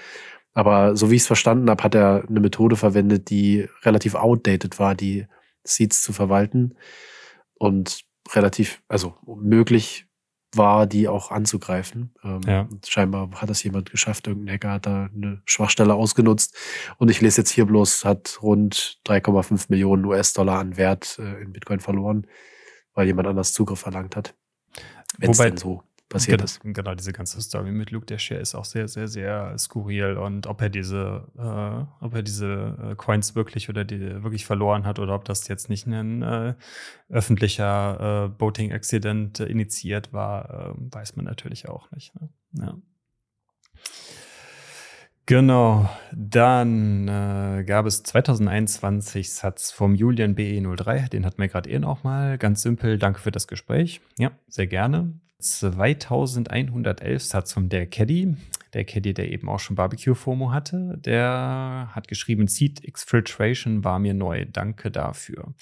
[0.54, 4.80] Aber so wie ich es verstanden habe, hat er eine Methode verwendet, die relativ outdated
[4.80, 5.28] war, die
[5.64, 6.76] Seeds zu verwalten
[7.56, 10.08] und relativ, also möglich
[10.56, 12.14] war, die auch anzugreifen.
[12.24, 12.68] Ähm, ja.
[12.88, 14.28] Scheinbar hat das jemand geschafft.
[14.28, 16.56] Irgendein Hacker hat da eine Schwachstelle ausgenutzt.
[16.98, 21.54] Und ich lese jetzt hier bloß, hat rund 3,5 Millionen US-Dollar an Wert äh, in
[21.54, 22.26] Bitcoin verloren,
[22.94, 24.34] weil jemand anders Zugriff verlangt hat.
[25.18, 26.62] Wenn es denn so passiert genau, ist.
[26.64, 30.48] Genau, diese ganze Story mit Luke der Share ist auch sehr, sehr, sehr skurril und
[30.48, 35.00] ob er diese, äh, ob er diese äh, Coins wirklich oder die wirklich verloren hat
[35.00, 36.56] oder ob das jetzt nicht ein äh,
[37.10, 42.14] öffentlicher äh, Boating-Accident initiiert war, ähm, weiß man natürlich auch nicht.
[42.20, 42.30] Ne?
[42.54, 42.76] Ja.
[45.28, 51.84] Genau, dann äh, gab es 2021 Satz vom Julian BE03, den hatten wir gerade eben
[51.84, 52.40] auch mal.
[52.40, 54.02] Ganz simpel, danke für das Gespräch.
[54.18, 55.14] Ja, sehr gerne.
[55.40, 58.36] 2111 Satz von der Caddy,
[58.74, 64.14] der Caddy, der eben auch schon Barbecue-FOMO hatte, der hat geschrieben, Seed Exfiltration war mir
[64.14, 65.54] neu, danke dafür.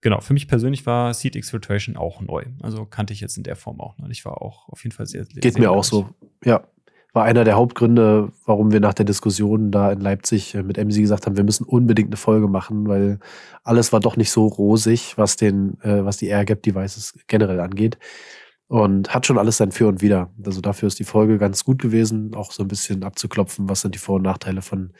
[0.00, 2.44] Genau, für mich persönlich war Seed Exfiltration auch neu.
[2.60, 4.08] Also kannte ich jetzt in der Form auch noch.
[4.10, 6.10] Ich war auch auf jeden Fall sehr, sehr Geht sehr mir auch so,
[6.44, 6.66] ja.
[7.12, 10.96] War einer der Hauptgründe, warum wir nach der Diskussion da in Leipzig äh, mit MC
[10.96, 13.20] gesagt haben, wir müssen unbedingt eine Folge machen, weil
[13.62, 17.98] alles war doch nicht so rosig, was den, äh, was die Air-Gap-Devices generell angeht.
[18.74, 20.32] Und hat schon alles sein Für und Wider.
[20.44, 23.94] Also dafür ist die Folge ganz gut gewesen, auch so ein bisschen abzuklopfen, was sind
[23.94, 24.92] die Vor- und Nachteile von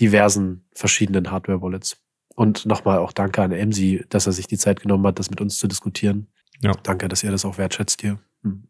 [0.00, 1.98] diversen verschiedenen Hardware-Wallets.
[2.36, 5.42] Und nochmal auch danke an Emsi, dass er sich die Zeit genommen hat, das mit
[5.42, 6.28] uns zu diskutieren.
[6.62, 6.72] Ja.
[6.84, 8.18] Danke, dass ihr das auch wertschätzt hier.
[8.44, 8.66] Hm.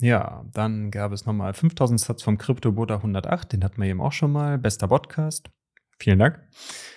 [0.00, 4.00] Ja, dann gab es nochmal 5000 Satz vom Crypto Buddha 108, den hatten wir eben
[4.00, 4.56] auch schon mal.
[4.56, 5.50] Bester Podcast.
[5.98, 6.38] Vielen Dank.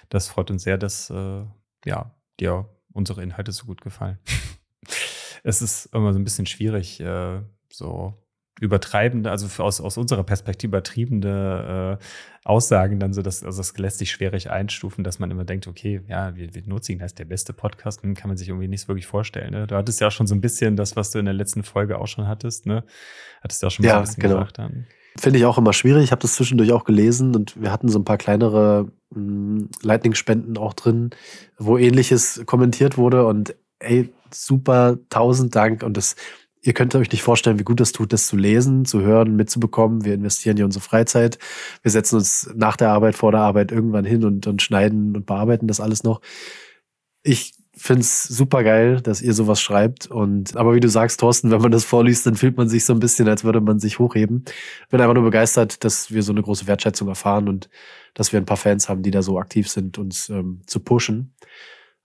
[0.10, 1.44] Das freut uns sehr, dass äh,
[1.86, 4.20] ja, dir unsere Inhalte so gut gefallen.
[5.46, 7.40] Es ist immer so ein bisschen schwierig, äh,
[7.72, 8.16] so
[8.60, 12.06] übertreibende, also aus, aus unserer Perspektive übertriebene äh,
[12.46, 16.02] Aussagen dann so, dass, also das lässt sich schwierig einstufen, dass man immer denkt, okay,
[16.08, 18.82] ja, wir, wir nutzen das ist der beste Podcast, dann kann man sich irgendwie nicht
[18.82, 19.52] so wirklich vorstellen.
[19.52, 19.68] Ne?
[19.68, 22.00] Du hattest ja auch schon so ein bisschen das, was du in der letzten Folge
[22.00, 22.84] auch schon hattest, ne?
[23.42, 24.36] Hattest ja auch schon ja, so ein bisschen genau.
[24.36, 24.88] gesagt dann.
[25.18, 26.06] Finde ich auch immer schwierig.
[26.06, 30.58] Ich habe das zwischendurch auch gelesen und wir hatten so ein paar kleinere hm, Lightning-Spenden
[30.58, 31.12] auch drin,
[31.58, 35.84] wo ähnliches kommentiert wurde und ey, super, tausend Dank.
[35.84, 36.16] Und das,
[36.62, 40.06] ihr könnt euch nicht vorstellen, wie gut das tut, das zu lesen, zu hören, mitzubekommen.
[40.06, 41.38] Wir investieren hier unsere Freizeit.
[41.82, 45.26] Wir setzen uns nach der Arbeit, vor der Arbeit irgendwann hin und, und schneiden und
[45.26, 46.22] bearbeiten das alles noch.
[47.24, 50.08] Ich finde es super geil, dass ihr sowas schreibt.
[50.08, 52.94] Und aber wie du sagst, Thorsten, wenn man das vorliest, dann fühlt man sich so
[52.94, 54.46] ein bisschen, als würde man sich hochheben.
[54.90, 57.70] Bin einfach nur begeistert, dass wir so eine große Wertschätzung erfahren und
[58.14, 61.34] dass wir ein paar Fans haben, die da so aktiv sind, uns ähm, zu pushen.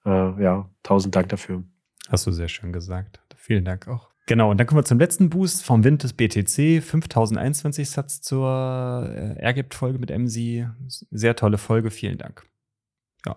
[0.04, 1.64] Äh, ja, tausend Dank dafür.
[2.08, 3.20] Hast du sehr schön gesagt.
[3.36, 4.10] Vielen Dank auch.
[4.26, 6.82] Genau, und dann kommen wir zum letzten Boost vom Wind des BTC.
[6.82, 10.68] 5021 Satz zur äh, Ergibt-Folge mit MC.
[11.10, 12.46] Sehr tolle Folge, vielen Dank.
[13.26, 13.36] Ja,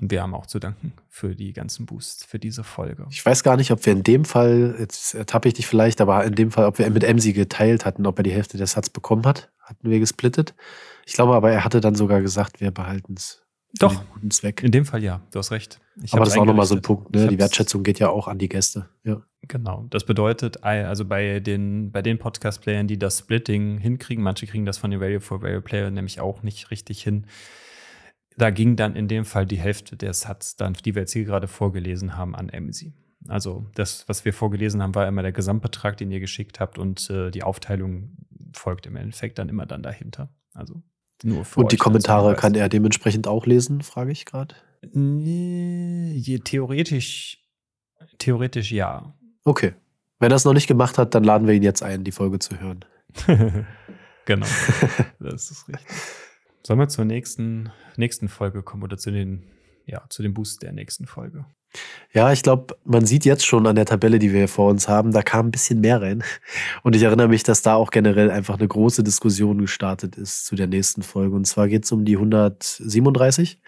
[0.00, 3.06] und wir haben auch zu danken für die ganzen Boosts für diese Folge.
[3.10, 6.24] Ich weiß gar nicht, ob wir in dem Fall, jetzt ertappe ich dich vielleicht, aber
[6.24, 8.88] in dem Fall, ob wir mit MC geteilt hatten, ob er die Hälfte des Satz
[8.88, 9.50] bekommen hat.
[9.60, 10.54] Hatten wir gesplittet.
[11.04, 13.42] Ich glaube aber, er hatte dann sogar gesagt, wir behalten es.
[13.78, 14.62] Doch, guten Zweck.
[14.62, 15.80] In dem Fall ja, du hast recht.
[16.02, 17.28] Ich Aber das ist auch nochmal so ein Punkt, ne?
[17.28, 18.88] Die Wertschätzung geht ja auch an die Gäste.
[19.04, 19.22] Ja.
[19.48, 19.86] Genau.
[19.90, 24.78] Das bedeutet, also bei den, bei den Podcast-Playern, die das Splitting hinkriegen, manche kriegen das
[24.78, 27.26] von den Value for Value Player nämlich auch nicht richtig hin.
[28.36, 31.24] Da ging dann in dem Fall die Hälfte der Satz, dann, die wir jetzt hier
[31.24, 32.92] gerade vorgelesen haben, an MC.
[33.28, 37.10] Also das, was wir vorgelesen haben, war immer der Gesamtbetrag, den ihr geschickt habt und
[37.10, 38.16] äh, die Aufteilung
[38.54, 40.30] folgt im Endeffekt dann immer dann dahinter.
[40.54, 40.82] Also
[41.24, 44.54] nur für Und die Kommentare kann er dementsprechend auch lesen, frage ich gerade.
[44.92, 47.44] Nee, theoretisch,
[48.18, 49.14] theoretisch ja.
[49.44, 49.74] Okay.
[50.18, 52.38] Wenn er es noch nicht gemacht hat, dann laden wir ihn jetzt ein, die Folge
[52.38, 52.84] zu hören.
[54.24, 54.46] genau.
[55.18, 55.86] das ist richtig.
[56.66, 59.44] Sollen wir zur nächsten, nächsten Folge kommen oder zu den
[59.90, 61.44] ja, zu dem Boost der nächsten Folge.
[62.12, 64.88] Ja, ich glaube, man sieht jetzt schon an der Tabelle, die wir hier vor uns
[64.88, 66.24] haben, da kam ein bisschen mehr rein.
[66.82, 70.56] Und ich erinnere mich, dass da auch generell einfach eine große Diskussion gestartet ist zu
[70.56, 71.36] der nächsten Folge.
[71.36, 73.60] Und zwar geht es um die 137.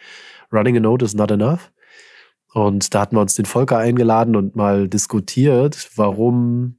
[0.52, 1.70] Running a Note is not enough.
[2.52, 6.78] Und da hatten wir uns den Volker eingeladen und mal diskutiert, warum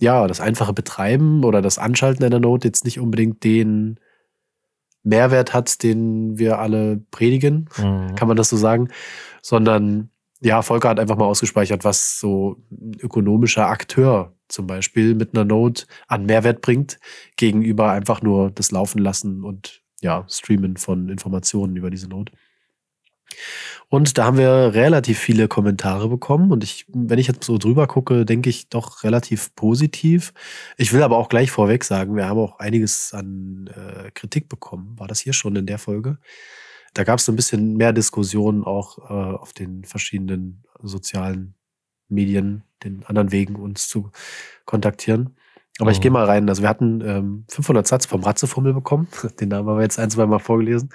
[0.00, 3.98] ja das einfache Betreiben oder das Anschalten einer Note jetzt nicht unbedingt den
[5.02, 8.14] Mehrwert hat, den wir alle predigen, mhm.
[8.14, 8.88] kann man das so sagen,
[9.42, 10.11] sondern
[10.42, 15.44] ja, Volker hat einfach mal ausgespeichert, was so ein ökonomischer Akteur zum Beispiel mit einer
[15.44, 16.98] Note an Mehrwert bringt,
[17.36, 22.32] gegenüber einfach nur das Laufen lassen und ja, Streamen von Informationen über diese Note.
[23.88, 26.50] Und da haben wir relativ viele Kommentare bekommen.
[26.50, 30.32] Und ich, wenn ich jetzt so drüber gucke, denke ich doch relativ positiv.
[30.76, 34.98] Ich will aber auch gleich vorweg sagen, wir haben auch einiges an äh, Kritik bekommen.
[34.98, 36.18] War das hier schon in der Folge?
[36.94, 41.54] Da gab es so ein bisschen mehr Diskussion auch äh, auf den verschiedenen sozialen
[42.08, 44.10] Medien, den anderen Wegen uns zu
[44.64, 45.36] kontaktieren.
[45.78, 45.94] Aber mhm.
[45.94, 46.48] ich gehe mal rein.
[46.48, 49.08] Also wir hatten ähm, 500 Satz vom Ratzefummel bekommen.
[49.40, 50.90] Den haben wir jetzt ein, zwei Mal vorgelesen.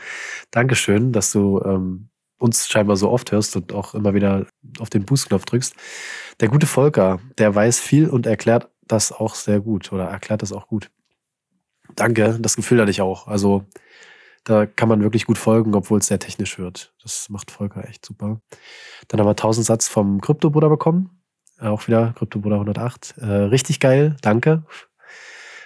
[0.52, 4.46] Dankeschön, dass du ähm, uns scheinbar so oft hörst und auch immer wieder
[4.80, 5.76] auf den Boost-Knopf drückst.
[6.40, 10.54] Der gute Volker, der weiß viel und erklärt das auch sehr gut oder erklärt das
[10.54, 10.92] auch gut.
[11.96, 13.28] Danke, das Gefühl hatte ich auch.
[13.28, 13.66] Also
[14.48, 16.94] da kann man wirklich gut folgen, obwohl es sehr technisch wird.
[17.02, 18.42] Das macht Volker echt super.
[19.08, 21.22] Dann haben wir 1000 Satz vom Krypto-Bruder bekommen.
[21.60, 23.16] Auch wieder Krypto-Bruder 108.
[23.18, 24.64] Äh, richtig geil, danke.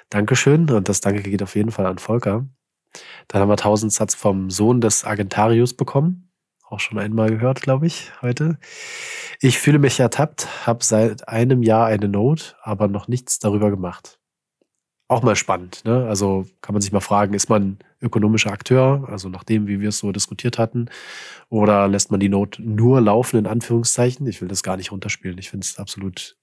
[0.09, 0.69] Dankeschön.
[0.69, 2.47] Und das Danke geht auf jeden Fall an Volker.
[3.27, 6.31] Dann haben wir 1000 Satz vom Sohn des Agentarius bekommen
[6.71, 8.57] auch schon einmal gehört, glaube ich, heute.
[9.41, 14.20] Ich fühle mich ertappt, habe seit einem Jahr eine Note, aber noch nichts darüber gemacht.
[15.11, 16.07] Auch mal spannend, ne?
[16.07, 19.89] Also kann man sich mal fragen, ist man ökonomischer Akteur, also nach dem, wie wir
[19.89, 20.89] es so diskutiert hatten,
[21.49, 24.25] oder lässt man die Note nur laufen, in Anführungszeichen?
[24.27, 25.37] Ich will das gar nicht runterspielen.
[25.37, 26.37] Ich finde es absolut,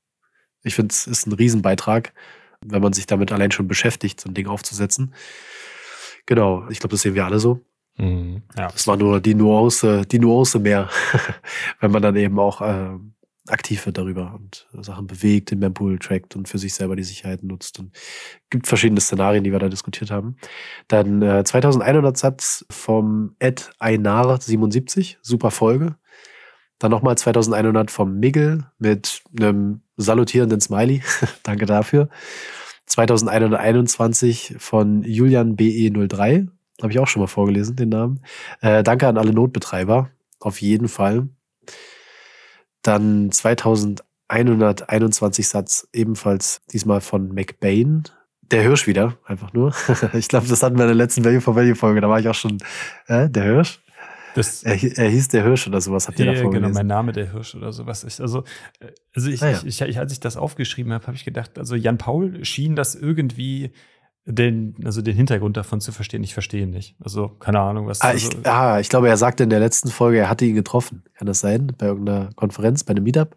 [0.65, 2.13] ich finde es ist ein Riesenbeitrag,
[2.61, 5.15] wenn man sich damit allein schon beschäftigt, so ein Ding aufzusetzen.
[6.27, 7.65] Genau, ich glaube, das sehen wir alle so.
[7.97, 8.43] Mhm.
[8.55, 8.69] Ja.
[8.69, 10.91] Das war nur die Nuance, die Nuance mehr,
[11.81, 12.99] wenn man dann eben auch äh,
[13.51, 17.43] aktiv wird darüber und Sachen bewegt, den Mempool trackt und für sich selber die Sicherheit
[17.43, 17.79] nutzt.
[17.79, 17.93] Und
[18.51, 20.37] gibt verschiedene Szenarien, die wir da diskutiert haben.
[20.89, 25.97] Dann äh, 2100 Satz vom Ed Einar 77, super Folge.
[26.79, 31.03] Dann nochmal 2100 vom Migel mit einem salutierenden Smiley.
[31.43, 32.09] Danke dafür.
[32.87, 36.49] 2121 von Julian BE03,
[36.81, 38.23] habe ich auch schon mal vorgelesen, den Namen.
[38.61, 40.11] Äh, danke an alle Notbetreiber.
[40.41, 41.29] Auf jeden Fall.
[42.89, 48.05] Dann 2121 Satz, ebenfalls diesmal von McBain.
[48.51, 49.75] Der Hirsch wieder, einfach nur.
[50.15, 52.01] ich glaube, das hatten wir in der letzten Value for Value Folge.
[52.01, 52.57] Da war ich auch schon,
[53.09, 53.83] äh, der Hirsch.
[54.35, 57.13] Das, er, er, hieß der Hirsch oder sowas, habt ihr ja, davor genau, mein Name
[57.13, 58.05] der Hirsch oder sowas.
[58.05, 58.45] Ich, also,
[58.81, 59.61] äh, also ich, ah, ja.
[59.67, 62.95] ich, ich, als ich das aufgeschrieben habe, habe ich gedacht, also Jan Paul schien das
[62.95, 63.73] irgendwie
[64.31, 66.23] den, also den Hintergrund davon zu verstehen.
[66.23, 66.95] Ich verstehe ihn nicht.
[67.03, 68.03] Also, keine Ahnung, was.
[68.03, 70.55] Ah, also, ich, ah, ich glaube, er sagte in der letzten Folge, er hatte ihn
[70.55, 71.03] getroffen.
[71.15, 71.73] Kann das sein?
[71.79, 73.37] Bei irgendeiner Konferenz, bei einem Meetup?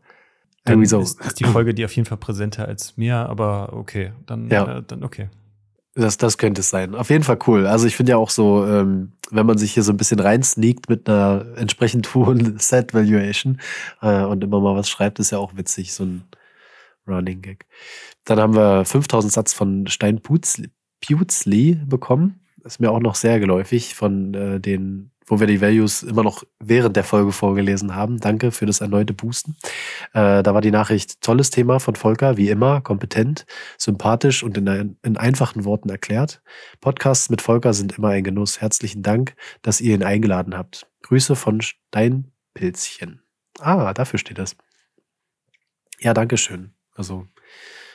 [0.68, 1.00] Irgendwie so.
[1.00, 4.12] Ist, ist, die Folge die auf jeden Fall präsenter als mir, aber okay.
[4.26, 4.80] Dann, ja.
[4.80, 5.30] Äh, dann okay.
[5.96, 6.94] Das, das könnte es sein.
[6.94, 7.68] Auf jeden Fall cool.
[7.68, 10.90] Also ich finde ja auch so, ähm, wenn man sich hier so ein bisschen reinsneakt
[10.90, 13.60] mit einer entsprechend hohen Set-Valuation
[14.02, 16.24] äh, und immer mal was schreibt, ist ja auch witzig, so ein
[17.08, 17.66] Running Gag.
[18.26, 20.62] Dann haben wir 5000 Satz von Stein Putz,
[21.02, 22.40] Pewsley bekommen.
[22.64, 26.44] Ist mir auch noch sehr geläufig von äh, den, wo wir die Values immer noch
[26.60, 28.20] während der Folge vorgelesen haben.
[28.20, 29.58] Danke für das erneute Boosten.
[30.14, 33.46] Äh, da war die Nachricht tolles Thema von Volker, wie immer, kompetent,
[33.78, 36.44] sympathisch und in, in einfachen Worten erklärt.
[36.82, 38.62] Podcasts mit Volker sind immer ein Genuss.
[38.62, 40.88] Herzlichen Dank, dass ihr ihn eingeladen habt.
[41.02, 43.24] Grüße von Steinpilzchen.
[43.60, 44.56] Ah, dafür steht das.
[46.00, 46.74] Ja, danke schön.
[46.96, 47.28] Also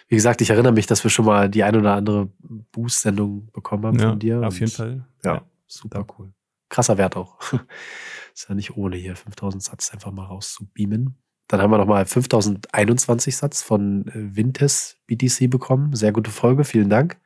[0.09, 2.31] wie gesagt, ich erinnere mich, dass wir schon mal die ein oder andere
[2.73, 4.43] Boost-Sendung bekommen haben ja, von dir.
[4.43, 5.05] Auf jeden Fall.
[5.25, 5.43] Ja, ja.
[5.67, 6.33] super cool.
[6.69, 7.39] Krasser Wert auch.
[8.35, 11.17] Ist ja nicht ohne hier 5000 Satz einfach mal rauszubeamen.
[11.49, 15.95] Dann haben wir nochmal 5021 Satz von äh, Vintes BTC bekommen.
[15.95, 17.19] Sehr gute Folge, vielen Dank.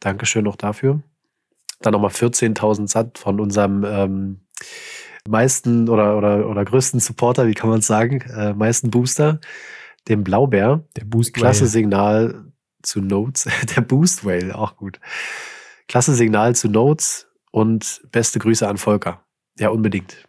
[0.00, 1.02] Dankeschön auch dafür.
[1.80, 4.40] Dann nochmal 14.000 Satz von unserem ähm,
[5.28, 9.40] meisten oder, oder, oder größten Supporter, wie kann man es sagen, äh, meisten Booster
[10.08, 10.84] dem Blaubär.
[10.96, 12.52] Der Boost Klasse Signal
[12.82, 13.48] zu Notes.
[13.76, 15.00] der Boost Whale, auch gut.
[15.88, 19.24] Klasse Signal zu Notes und beste Grüße an Volker.
[19.58, 20.28] Ja, unbedingt.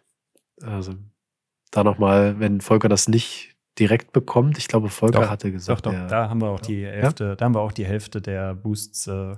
[0.62, 0.94] Also
[1.70, 4.58] da nochmal, wenn Volker das nicht direkt bekommt.
[4.58, 5.86] Ich glaube, Volker doch, hatte gesagt.
[5.86, 7.34] Doch, doch, da haben wir auch die Hälfte, ja?
[7.34, 9.06] da haben wir auch die Hälfte der Boosts.
[9.06, 9.36] Äh,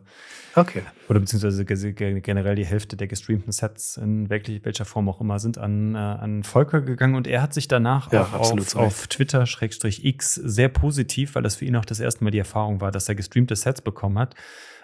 [0.55, 0.83] okay.
[1.09, 5.59] Oder beziehungsweise generell die Hälfte der gestreamten Sets in wirklich, welcher Form auch immer sind
[5.59, 9.45] an, äh, an Volker gegangen und er hat sich danach ja, auch auf, auf Twitter
[9.49, 13.09] X sehr positiv, weil das für ihn auch das erste Mal die Erfahrung war, dass
[13.09, 14.35] er gestreamte Sets bekommen hat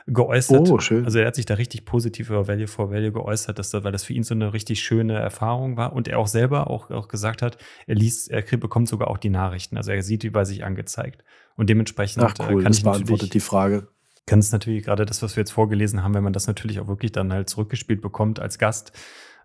[0.07, 0.69] geäußert.
[0.71, 1.05] Oh, schön.
[1.05, 4.05] Also er hat sich da richtig positiv über Value for Value geäußert, dass, weil das
[4.05, 7.43] für ihn so eine richtig schöne Erfahrung war und er auch selber auch, auch gesagt
[7.43, 9.77] hat, er liest, er bekommt sogar auch die Nachrichten.
[9.77, 11.25] Also er sieht die bei sich angezeigt.
[11.57, 13.89] Und dementsprechend Ach, äh, cool, kann das ich beantwortet die Frage.
[14.27, 16.89] Kann es natürlich gerade das, was wir jetzt vorgelesen haben, wenn man das natürlich auch
[16.89, 18.93] wirklich dann halt zurückgespielt bekommt als Gast,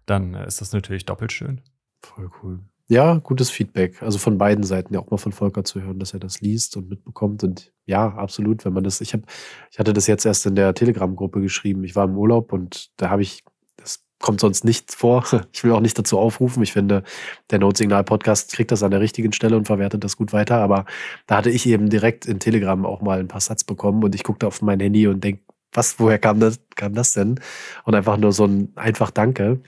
[0.06, 1.62] dann äh, ist das natürlich doppelt schön.
[2.02, 2.60] Voll cool.
[2.92, 4.02] Ja, gutes Feedback.
[4.02, 6.76] Also von beiden Seiten ja auch mal von Volker zu hören, dass er das liest
[6.76, 7.44] und mitbekommt.
[7.44, 9.24] Und ja, absolut, wenn man das, ich habe,
[9.72, 11.84] ich hatte das jetzt erst in der Telegram-Gruppe geschrieben.
[11.84, 13.44] Ich war im Urlaub und da habe ich,
[13.78, 15.24] das kommt sonst nicht vor.
[15.54, 16.64] Ich will auch nicht dazu aufrufen.
[16.64, 17.04] Ich finde,
[17.52, 20.56] der Notsignal-Podcast kriegt das an der richtigen Stelle und verwertet das gut weiter.
[20.58, 20.86] Aber
[21.28, 24.24] da hatte ich eben direkt in Telegram auch mal ein paar Satz bekommen und ich
[24.24, 27.40] guckte auf mein Handy und denke, was, woher kam das, kam das denn?
[27.86, 29.62] Und einfach nur so ein einfach Danke.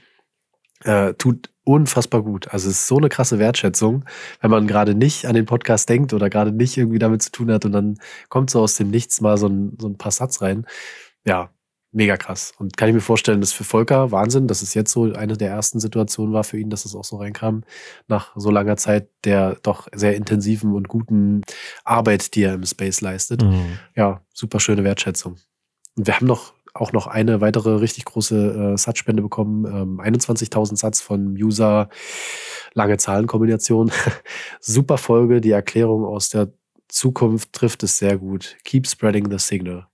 [0.84, 2.48] Äh, tut unfassbar gut.
[2.52, 4.06] Also es ist so eine krasse Wertschätzung,
[4.42, 7.52] wenn man gerade nicht an den Podcast denkt oder gerade nicht irgendwie damit zu tun
[7.52, 10.42] hat und dann kommt so aus dem Nichts mal so ein, so ein paar Satz
[10.42, 10.66] rein.
[11.24, 11.52] Ja,
[11.92, 12.54] mega krass.
[12.58, 15.52] Und kann ich mir vorstellen, dass für Volker Wahnsinn, dass es jetzt so eine der
[15.52, 17.64] ersten Situationen war für ihn, dass es auch so reinkam,
[18.08, 21.42] nach so langer Zeit der doch sehr intensiven und guten
[21.84, 23.44] Arbeit, die er im Space leistet.
[23.44, 23.78] Mhm.
[23.96, 25.38] Ja, super schöne Wertschätzung.
[25.96, 29.66] Und wir haben noch auch noch eine weitere richtig große äh, Satzspende bekommen.
[29.66, 31.90] Ähm, 21.000 Satz von User,
[32.74, 33.92] lange Zahlenkombination.
[34.60, 36.54] Super Folge, die Erklärung aus der
[36.88, 38.58] Zukunft trifft es sehr gut.
[38.64, 39.88] Keep spreading the signal.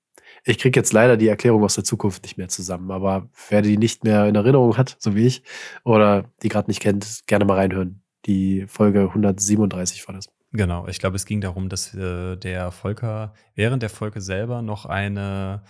[0.44, 3.78] Ich kriege jetzt leider die Erklärung aus der Zukunft nicht mehr zusammen, aber wer die
[3.78, 5.44] nicht mehr in Erinnerung hat, so wie ich,
[5.84, 8.02] oder die gerade nicht kennt, gerne mal reinhören.
[8.26, 10.30] Die Folge 137 war das.
[10.54, 14.86] Genau, ich glaube, es ging darum, dass äh, der Volker während der Folge selber noch
[14.86, 15.64] eine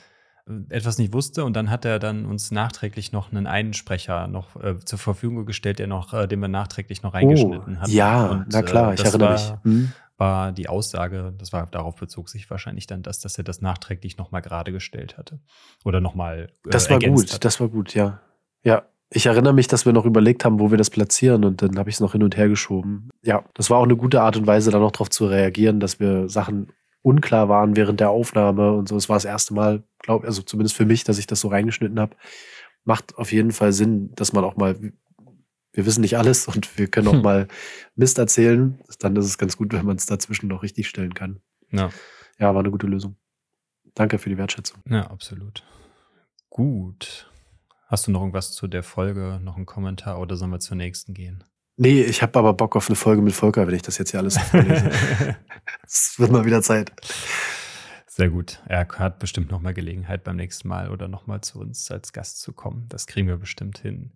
[0.69, 4.79] etwas nicht wusste und dann hat er dann uns nachträglich noch einen Einsprecher noch äh,
[4.79, 7.91] zur Verfügung gestellt, der noch, äh, den wir nachträglich noch reingeschnitten oh, haben.
[7.91, 9.73] Ja, und, na klar, äh, ich erinnere war, mich.
[9.73, 9.91] Hm.
[10.19, 14.17] War die Aussage, das war darauf bezog sich wahrscheinlich dann, dass, dass er das nachträglich
[14.17, 15.39] nochmal gerade gestellt hatte.
[15.85, 16.49] Oder nochmal.
[16.65, 17.45] Äh, das war gut, hat.
[17.45, 18.19] das war gut, ja.
[18.63, 21.77] Ja, ich erinnere mich, dass wir noch überlegt haben, wo wir das platzieren und dann
[21.77, 23.09] habe ich es noch hin und her geschoben.
[23.21, 25.99] Ja, das war auch eine gute Art und Weise, da noch drauf zu reagieren, dass
[25.99, 26.71] wir Sachen
[27.01, 28.95] unklar waren während der Aufnahme und so.
[28.95, 31.99] Es war das erste Mal, glaube also zumindest für mich, dass ich das so reingeschnitten
[31.99, 32.15] habe.
[32.83, 34.77] Macht auf jeden Fall Sinn, dass man auch mal,
[35.73, 37.21] wir wissen nicht alles und wir können auch hm.
[37.23, 37.47] mal
[37.95, 38.79] Mist erzählen.
[38.99, 41.41] Dann ist es ganz gut, wenn man es dazwischen noch richtig stellen kann.
[41.71, 41.89] Ja.
[42.39, 43.17] Ja, war eine gute Lösung.
[43.95, 44.81] Danke für die Wertschätzung.
[44.87, 45.63] Ja, absolut.
[46.49, 47.31] Gut.
[47.87, 51.13] Hast du noch irgendwas zu der Folge, noch einen Kommentar oder sollen wir zur nächsten
[51.13, 51.43] gehen?
[51.79, 54.19] Nee, ich habe aber Bock auf eine Folge mit Volker, wenn ich das jetzt hier
[54.19, 54.39] alles.
[55.85, 56.91] Es wird mal wieder Zeit.
[58.07, 58.63] Sehr gut.
[58.67, 62.13] Er hat bestimmt noch mal Gelegenheit beim nächsten Mal oder noch mal zu uns als
[62.13, 62.87] Gast zu kommen.
[62.89, 64.11] Das kriegen wir bestimmt hin.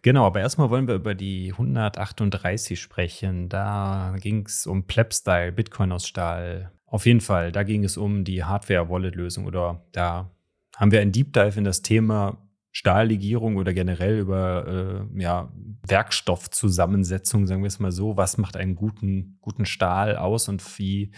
[0.00, 3.50] Genau, aber erstmal wollen wir über die 138 sprechen.
[3.50, 6.72] Da ging es um Plebstyle, Bitcoin aus Stahl.
[6.86, 10.30] Auf jeden Fall, da ging es um die Hardware-Wallet-Lösung oder da
[10.76, 12.38] haben wir ein Deep Dive in das Thema
[12.72, 15.52] Stahllegierung oder generell über äh, ja,
[15.86, 18.16] Werkstoffzusammensetzung, sagen wir es mal so.
[18.16, 21.10] Was macht einen guten, guten Stahl aus und wie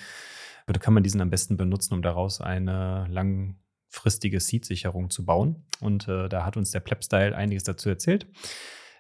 [0.81, 5.67] kann man diesen am besten benutzen, um daraus eine langfristige Seed-Sicherung zu bauen?
[5.81, 8.27] Und äh, da hat uns der Plebstyle einiges dazu erzählt.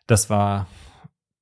[0.07, 0.66] Das war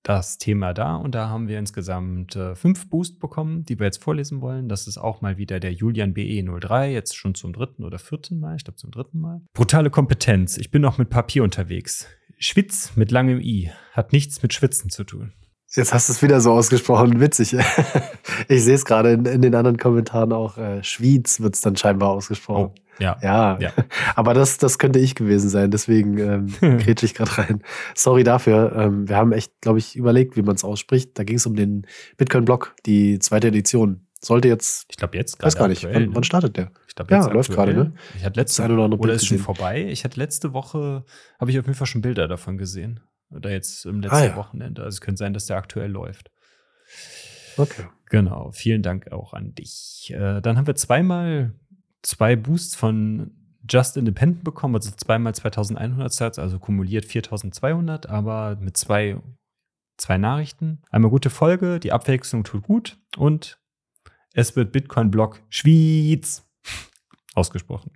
[0.03, 4.03] das Thema da und da haben wir insgesamt äh, fünf Boost bekommen, die wir jetzt
[4.03, 4.69] vorlesen wollen.
[4.69, 8.57] Das ist auch mal wieder der Julian BE03, jetzt schon zum dritten oder vierten Mal,
[8.57, 9.43] ich glaube zum dritten Mal.
[9.53, 12.07] Brutale Kompetenz, ich bin noch mit Papier unterwegs.
[12.39, 15.33] Schwitz mit langem I hat nichts mit Schwitzen zu tun.
[15.73, 17.55] Jetzt hast du es wieder so ausgesprochen, witzig.
[18.49, 20.59] ich sehe es gerade in, in, den anderen Kommentaren auch.
[20.59, 22.73] Äh, Schwyz wird es dann scheinbar ausgesprochen.
[22.75, 22.90] Oh.
[23.01, 23.19] Ja.
[23.23, 23.59] ja.
[23.61, 23.73] Ja.
[24.15, 26.47] Aber das, das könnte ich gewesen sein, deswegen ähm,
[26.79, 27.63] kretsche ich gerade rein.
[27.95, 28.73] Sorry dafür.
[28.77, 31.19] Ähm, wir haben echt, glaube ich, überlegt, wie man es ausspricht.
[31.19, 31.87] Da ging es um den
[32.17, 34.07] Bitcoin-Blog, die zweite Edition.
[34.23, 34.87] Sollte jetzt.
[34.91, 35.47] Ich glaube, jetzt gerade.
[35.47, 35.85] Weiß gar nicht.
[35.85, 36.73] Wann, wann, startet der?
[36.87, 37.27] Ich glaube, jetzt.
[37.27, 37.95] Ja, läuft gerade, ne?
[38.17, 39.87] Ich hatte letzte oder, andere oder ist schon vorbei.
[39.87, 41.05] Ich hatte letzte Woche,
[41.39, 43.01] habe ich auf jeden Fall schon Bilder davon gesehen.
[43.31, 44.37] Oder jetzt im letzten ah, ja.
[44.37, 44.83] Wochenende.
[44.83, 46.31] Also es könnte sein, dass der aktuell läuft.
[47.57, 47.85] Okay.
[48.11, 48.51] Genau.
[48.53, 50.13] Vielen Dank auch an dich.
[50.15, 51.55] Äh, dann haben wir zweimal
[52.03, 53.33] zwei Boosts von
[53.69, 59.19] Just Independent bekommen, also zweimal 2100 Sats, also kumuliert 4200, aber mit zwei,
[59.97, 60.83] zwei Nachrichten.
[60.91, 63.61] Einmal gute Folge, die Abwechslung tut gut und
[64.33, 66.49] es wird Bitcoin-Block Schwyz
[67.35, 67.93] ausgesprochen.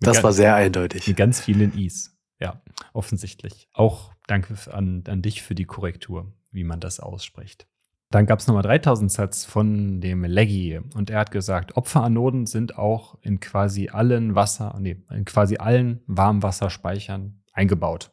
[0.00, 1.06] Mit das war sehr eindeutig.
[1.06, 2.16] Mit ganz vielen Is.
[2.38, 2.62] Ja,
[2.94, 3.68] offensichtlich.
[3.72, 7.66] Auch danke an, an dich für die Korrektur, wie man das ausspricht.
[8.10, 12.76] Dann gab es nochmal 3000 Satz von dem Leggy und er hat gesagt, Opferanoden sind
[12.76, 18.10] auch in quasi allen Wasser, nee, in quasi allen Warmwasserspeichern eingebaut.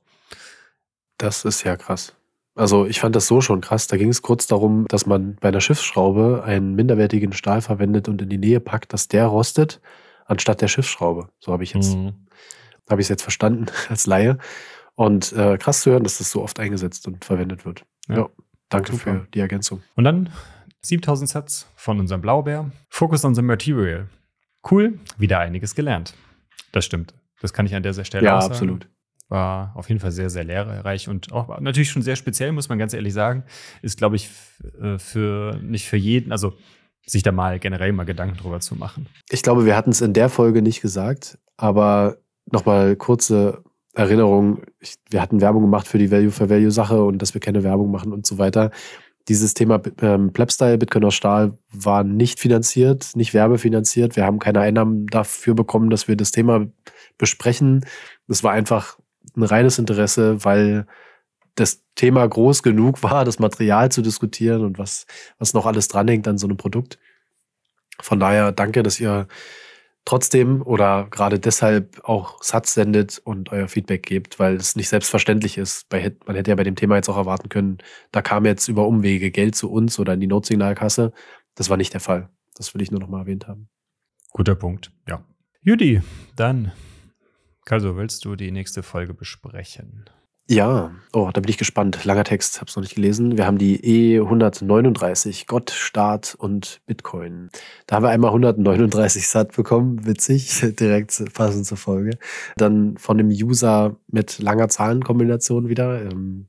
[1.18, 2.14] Das ist ja krass.
[2.54, 3.88] Also ich fand das so schon krass.
[3.88, 8.22] Da ging es kurz darum, dass man bei einer Schiffsschraube einen minderwertigen Stahl verwendet und
[8.22, 9.82] in die Nähe packt, dass der rostet,
[10.26, 11.30] anstatt der Schiffsschraube.
[11.40, 12.14] So habe ich jetzt, mhm.
[12.88, 14.38] habe ich es jetzt verstanden als Laie.
[14.94, 17.84] Und äh, krass zu hören, dass das so oft eingesetzt und verwendet wird.
[18.08, 18.18] Ja.
[18.18, 18.30] ja.
[18.70, 19.04] Danke Super.
[19.04, 19.82] für die Ergänzung.
[19.96, 20.30] Und dann
[20.82, 22.72] 7000 Sets von unserem Blaubeer.
[22.90, 24.08] Focus on the Material.
[24.70, 26.14] Cool, wieder einiges gelernt.
[26.72, 27.14] Das stimmt.
[27.42, 28.54] Das kann ich an dieser Stelle ja, auch sagen.
[28.54, 28.90] Ja, absolut.
[29.30, 32.80] War auf jeden Fall sehr, sehr lehrreich und auch natürlich schon sehr speziell, muss man
[32.80, 33.44] ganz ehrlich sagen.
[33.82, 34.30] Ist, glaube ich,
[34.82, 36.54] äh, für nicht für jeden, also
[37.06, 39.08] sich da mal generell mal Gedanken drüber zu machen.
[39.30, 43.64] Ich glaube, wir hatten es in der Folge nicht gesagt, aber nochmal kurze
[43.98, 48.14] Erinnerung, ich, wir hatten Werbung gemacht für die Value-for-Value-Sache und dass wir keine Werbung machen
[48.14, 48.70] und so weiter.
[49.28, 54.16] Dieses Thema ähm, Plebstyle, Bitcoin aus Stahl, war nicht finanziert, nicht werbefinanziert.
[54.16, 56.68] Wir haben keine Einnahmen dafür bekommen, dass wir das Thema
[57.18, 57.86] besprechen.
[58.28, 59.00] Es war einfach
[59.36, 60.86] ein reines Interesse, weil
[61.56, 65.08] das Thema groß genug war, das Material zu diskutieren und was,
[65.40, 67.00] was noch alles dranhängt an so einem Produkt.
[68.00, 69.28] Von daher danke, dass ihr
[70.08, 75.58] trotzdem oder gerade deshalb auch Satz sendet und euer Feedback gebt, weil es nicht selbstverständlich
[75.58, 75.86] ist.
[75.92, 77.80] Man hätte ja bei dem Thema jetzt auch erwarten können,
[78.14, 81.12] da kam jetzt über Umwege Geld zu uns oder in die Notsignalkasse.
[81.56, 82.30] Das war nicht der Fall.
[82.56, 83.68] Das will ich nur noch mal erwähnt haben.
[84.32, 85.26] Guter Punkt, ja.
[85.62, 86.02] Judy,
[86.38, 86.72] dann,
[87.70, 90.06] also willst du die nächste Folge besprechen?
[90.50, 92.06] Ja, oh, da bin ich gespannt.
[92.06, 93.38] Langer Text, hab's noch nicht gelesen.
[93.38, 93.82] Wir haben die
[94.22, 97.50] E139, Gott, Staat und Bitcoin.
[97.86, 102.18] Da haben wir einmal 139 Sat bekommen, witzig, direkt passend zur Folge.
[102.56, 106.04] Dann von dem User mit langer Zahlenkombination wieder.
[106.04, 106.48] Ähm,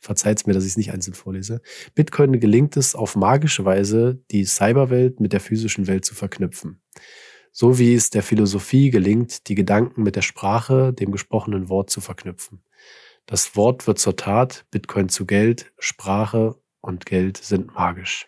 [0.00, 1.60] verzeiht's mir, dass ich es nicht einzeln vorlese.
[1.96, 6.80] Bitcoin gelingt es auf magische Weise, die Cyberwelt mit der physischen Welt zu verknüpfen.
[7.50, 12.00] So wie es der Philosophie gelingt, die Gedanken mit der Sprache, dem gesprochenen Wort zu
[12.00, 12.62] verknüpfen.
[13.30, 18.26] Das Wort wird zur Tat, Bitcoin zu Geld, Sprache und Geld sind magisch.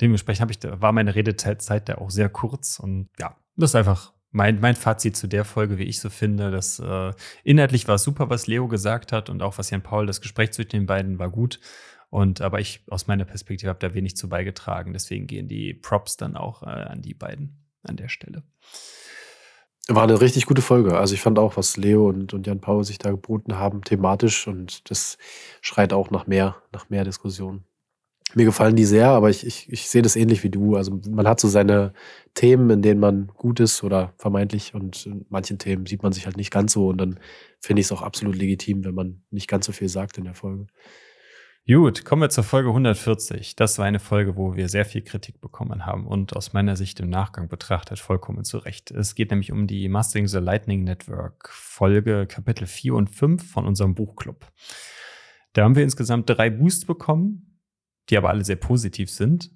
[0.00, 2.78] dementsprechend habe ich, war meine Redezeit Zeit da auch sehr kurz.
[2.78, 6.50] Und ja, das ist einfach mein, mein Fazit zu der Folge, wie ich so finde.
[6.50, 10.20] Dass, äh, inhaltlich war super, was Leo gesagt hat und auch was Jan Paul, das
[10.20, 11.60] Gespräch zwischen den beiden war gut.
[12.10, 14.92] Und aber ich aus meiner Perspektive habe da wenig zu beigetragen.
[14.92, 18.42] Deswegen gehen die Props dann auch äh, an die beiden an der Stelle.
[19.88, 20.98] War eine richtig gute Folge.
[20.98, 24.48] Also ich fand auch, was Leo und, und Jan Paul sich da geboten haben, thematisch
[24.48, 25.16] und das
[25.60, 27.64] schreit auch nach mehr, nach mehr Diskussionen.
[28.34, 30.74] Mir gefallen die sehr, aber ich, ich, ich sehe das ähnlich wie du.
[30.74, 31.92] Also man hat so seine
[32.34, 36.26] Themen, in denen man gut ist oder vermeintlich und in manchen Themen sieht man sich
[36.26, 37.20] halt nicht ganz so und dann
[37.60, 40.34] finde ich es auch absolut legitim, wenn man nicht ganz so viel sagt in der
[40.34, 40.66] Folge.
[41.68, 43.56] Gut, kommen wir zur Folge 140.
[43.56, 47.00] Das war eine Folge, wo wir sehr viel Kritik bekommen haben und aus meiner Sicht
[47.00, 48.92] im Nachgang betrachtet vollkommen zu Recht.
[48.92, 53.66] Es geht nämlich um die Mastering the Lightning Network Folge Kapitel 4 und 5 von
[53.66, 54.46] unserem Buchclub.
[55.54, 57.58] Da haben wir insgesamt drei Boosts bekommen,
[58.10, 59.50] die aber alle sehr positiv sind.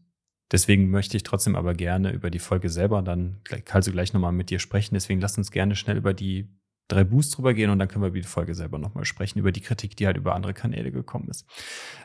[0.51, 3.41] Deswegen möchte ich trotzdem aber gerne über die Folge selber dann
[3.71, 4.97] also gleich nochmal mit dir sprechen.
[4.97, 6.49] Deswegen lass uns gerne schnell über die
[6.93, 9.53] drei Boosts drüber gehen und dann können wir über die Folge selber nochmal sprechen, über
[9.53, 11.47] die Kritik, die halt über andere Kanäle gekommen ist.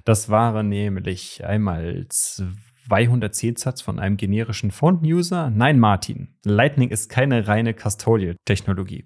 [0.04, 5.50] Das waren nämlich einmal 210 von einem generischen Font-User?
[5.50, 6.36] Nein, Martin.
[6.44, 9.06] Lightning ist keine reine Custodial-Technologie.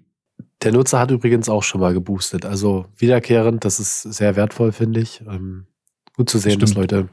[0.62, 2.44] Der Nutzer hat übrigens auch schon mal geboostet.
[2.44, 5.22] Also wiederkehrend, das ist sehr wertvoll, finde ich.
[5.22, 5.66] Ähm,
[6.16, 6.62] gut zu sehen, Stimmt.
[6.62, 7.08] dass Leute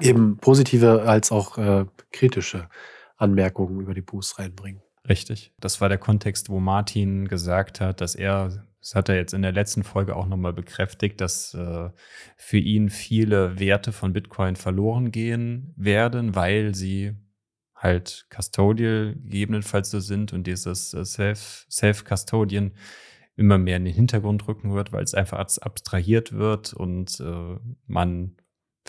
[0.00, 2.68] eben positive als auch äh, kritische
[3.16, 4.82] Anmerkungen über die Boosts reinbringen.
[5.08, 5.52] Richtig.
[5.60, 9.42] Das war der Kontext, wo Martin gesagt hat, dass er, das hat er jetzt in
[9.42, 11.90] der letzten Folge auch nochmal bekräftigt, dass äh,
[12.36, 17.14] für ihn viele Werte von Bitcoin verloren gehen werden, weil sie
[17.74, 22.72] halt custodial gegebenenfalls so sind und dieses äh, Self-Custodian
[23.36, 28.36] immer mehr in den Hintergrund rücken wird, weil es einfach abstrahiert wird und äh, man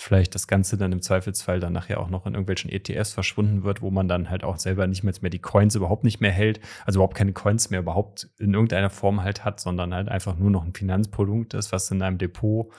[0.01, 3.81] vielleicht das Ganze dann im Zweifelsfall dann nachher auch noch in irgendwelchen ETFs verschwunden wird,
[3.81, 6.99] wo man dann halt auch selber nicht mehr, die Coins überhaupt nicht mehr hält, also
[6.99, 10.63] überhaupt keine Coins mehr überhaupt in irgendeiner Form halt hat, sondern halt einfach nur noch
[10.63, 12.71] ein Finanzprodukt ist, was in einem Depot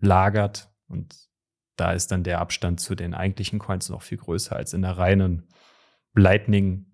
[0.00, 1.14] lagert und
[1.76, 4.98] da ist dann der Abstand zu den eigentlichen Coins noch viel größer als in der
[4.98, 5.48] reinen
[6.14, 6.86] Lightning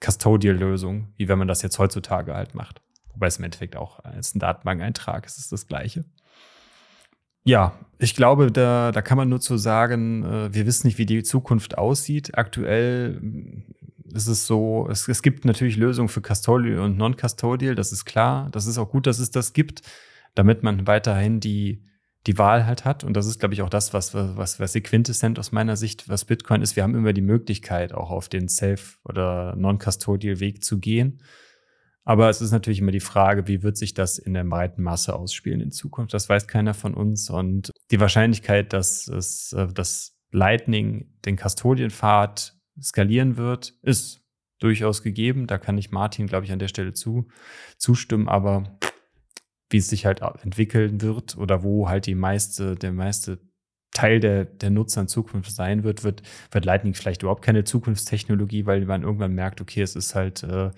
[0.00, 2.82] Custodial Lösung, wie wenn man das jetzt heutzutage halt macht.
[3.08, 6.04] Wobei es im Endeffekt auch als ein Datenbank-Eintrag ist, ist das Gleiche.
[7.46, 11.06] Ja, ich glaube, da, da kann man nur zu sagen, äh, wir wissen nicht, wie
[11.06, 12.36] die Zukunft aussieht.
[12.36, 13.62] Aktuell mm,
[14.12, 18.48] ist es so, es, es gibt natürlich Lösungen für Custodial und Non-Custodial, das ist klar.
[18.50, 19.82] Das ist auch gut, dass es das gibt,
[20.34, 21.84] damit man weiterhin die,
[22.26, 23.04] die Wahl halt hat.
[23.04, 26.08] Und das ist, glaube ich, auch das, was, was, was die Quintessenz aus meiner Sicht,
[26.08, 26.74] was Bitcoin ist.
[26.74, 31.22] Wir haben immer die Möglichkeit, auch auf den Self- oder Non-Custodial-Weg zu gehen.
[32.08, 35.16] Aber es ist natürlich immer die Frage, wie wird sich das in der breiten Masse
[35.16, 36.14] ausspielen in Zukunft?
[36.14, 37.28] Das weiß keiner von uns.
[37.30, 44.22] Und die Wahrscheinlichkeit, dass es, äh, dass Lightning den Custodienpfad skalieren wird, ist
[44.60, 45.48] durchaus gegeben.
[45.48, 47.26] Da kann ich Martin, glaube ich, an der Stelle zu,
[47.76, 48.28] zustimmen.
[48.28, 48.78] Aber
[49.68, 53.40] wie es sich halt entwickeln wird oder wo halt die meiste, der meiste
[53.96, 58.66] Teil der, der Nutzer in Zukunft sein wird, wird, wird Lightning vielleicht überhaupt keine Zukunftstechnologie,
[58.66, 60.70] weil man irgendwann merkt, okay, es ist halt, äh,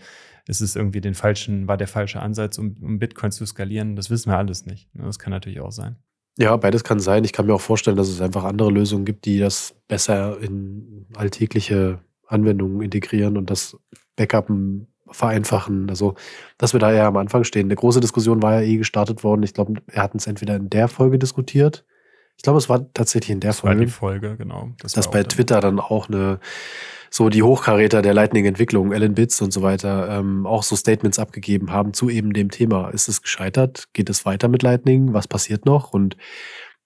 [0.46, 3.96] es ist irgendwie den falschen, war der falsche Ansatz, um, um Bitcoin zu skalieren.
[3.96, 4.94] Das wissen wir alles nicht.
[4.94, 5.04] Ne?
[5.04, 5.96] Das kann natürlich auch sein.
[6.38, 7.24] Ja, beides kann sein.
[7.24, 11.06] Ich kann mir auch vorstellen, dass es einfach andere Lösungen gibt, die das besser in
[11.16, 11.98] alltägliche
[12.28, 13.76] Anwendungen integrieren und das
[14.14, 15.90] Backuppen vereinfachen.
[15.90, 16.14] Also,
[16.56, 17.66] dass wir da ja am Anfang stehen.
[17.66, 19.42] Eine große Diskussion war ja eh gestartet worden.
[19.42, 21.84] Ich glaube, wir hatten es entweder in der Folge diskutiert.
[22.38, 23.80] Ich glaube, es war tatsächlich in der das Folge.
[23.80, 24.70] War die Folge, genau.
[24.80, 26.40] Das dass bei Twitter dann auch eine,
[27.10, 31.72] so die Hochkaräter der Lightning-Entwicklung, Alan Bitz und so weiter, ähm, auch so Statements abgegeben
[31.72, 32.88] haben zu eben dem Thema.
[32.88, 33.88] Ist es gescheitert?
[33.92, 35.12] Geht es weiter mit Lightning?
[35.12, 35.92] Was passiert noch?
[35.92, 36.16] Und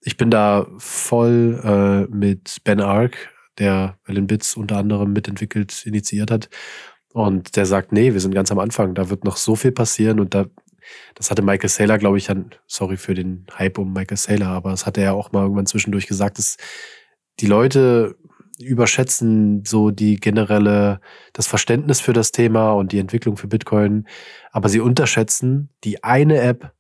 [0.00, 6.30] ich bin da voll äh, mit Ben Ark, der Alan Bitz unter anderem mitentwickelt, initiiert
[6.30, 6.48] hat,
[7.12, 10.18] und der sagt, nee, wir sind ganz am Anfang, da wird noch so viel passieren
[10.18, 10.46] und da,
[11.14, 14.70] das hatte Michael Saylor, glaube ich, an, sorry für den Hype um Michael Saylor, aber
[14.70, 16.56] das hat er ja auch mal irgendwann zwischendurch gesagt, dass
[17.40, 18.16] die Leute
[18.58, 21.00] überschätzen so die generelle,
[21.32, 24.06] das Verständnis für das Thema und die Entwicklung für Bitcoin,
[24.50, 26.72] aber sie unterschätzen die eine App,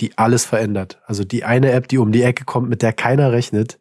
[0.00, 1.00] die alles verändert.
[1.06, 3.78] Also die eine App, die um die Ecke kommt, mit der keiner rechnet,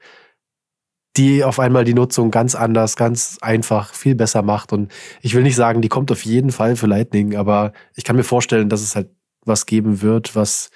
[1.17, 4.73] die auf einmal die Nutzung ganz anders, ganz einfach, viel besser macht.
[4.73, 8.15] Und ich will nicht sagen, die kommt auf jeden Fall für Lightning, aber ich kann
[8.15, 9.09] mir vorstellen, dass es halt
[9.45, 10.71] was geben wird, was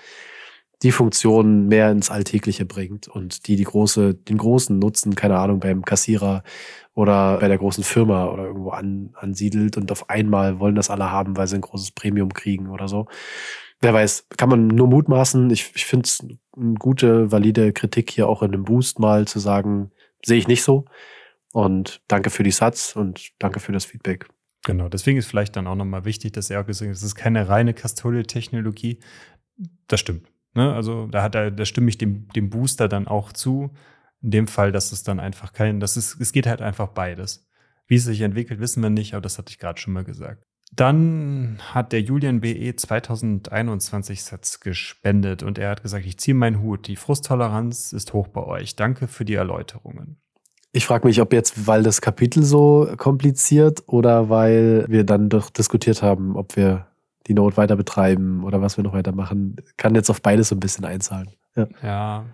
[0.81, 5.59] die Funktion mehr ins Alltägliche bringt und die die große, den großen Nutzen, keine Ahnung,
[5.59, 6.43] beim Kassierer
[6.93, 11.11] oder bei der großen Firma oder irgendwo an, ansiedelt und auf einmal wollen das alle
[11.11, 13.07] haben, weil sie ein großes Premium kriegen oder so.
[13.81, 15.49] Wer weiß, kann man nur mutmaßen.
[15.51, 16.19] Ich, ich finde es
[16.57, 19.91] eine gute, valide Kritik hier auch in einem Boost mal zu sagen,
[20.25, 20.85] sehe ich nicht so.
[21.53, 24.27] Und danke für die Satz und danke für das Feedback.
[24.65, 27.15] Genau, deswegen ist vielleicht dann auch nochmal wichtig, dass er auch gesagt hat, es ist
[27.15, 28.99] keine reine Custodial-Technologie.
[29.87, 30.27] Das stimmt.
[30.53, 30.73] Ne?
[30.73, 33.71] Also da hat er, da stimme ich dem, dem Booster dann auch zu.
[34.21, 37.47] In dem Fall, dass es dann einfach kein, das ist, es geht halt einfach beides.
[37.87, 40.45] Wie es sich entwickelt, wissen wir nicht, aber das hatte ich gerade schon mal gesagt.
[40.71, 46.61] Dann hat der Julian BE 2021 Sets gespendet und er hat gesagt, ich ziehe meinen
[46.61, 46.87] Hut.
[46.87, 48.75] Die Frusttoleranz ist hoch bei euch.
[48.75, 50.21] Danke für die Erläuterungen.
[50.71, 55.49] Ich frage mich, ob jetzt, weil das Kapitel so kompliziert oder weil wir dann doch
[55.49, 56.87] diskutiert haben, ob wir
[57.27, 59.55] die Note weiter betreiben oder was wir noch weitermachen.
[59.77, 61.31] Kann jetzt auf beides so ein bisschen einzahlen.
[61.55, 62.25] Ja, ja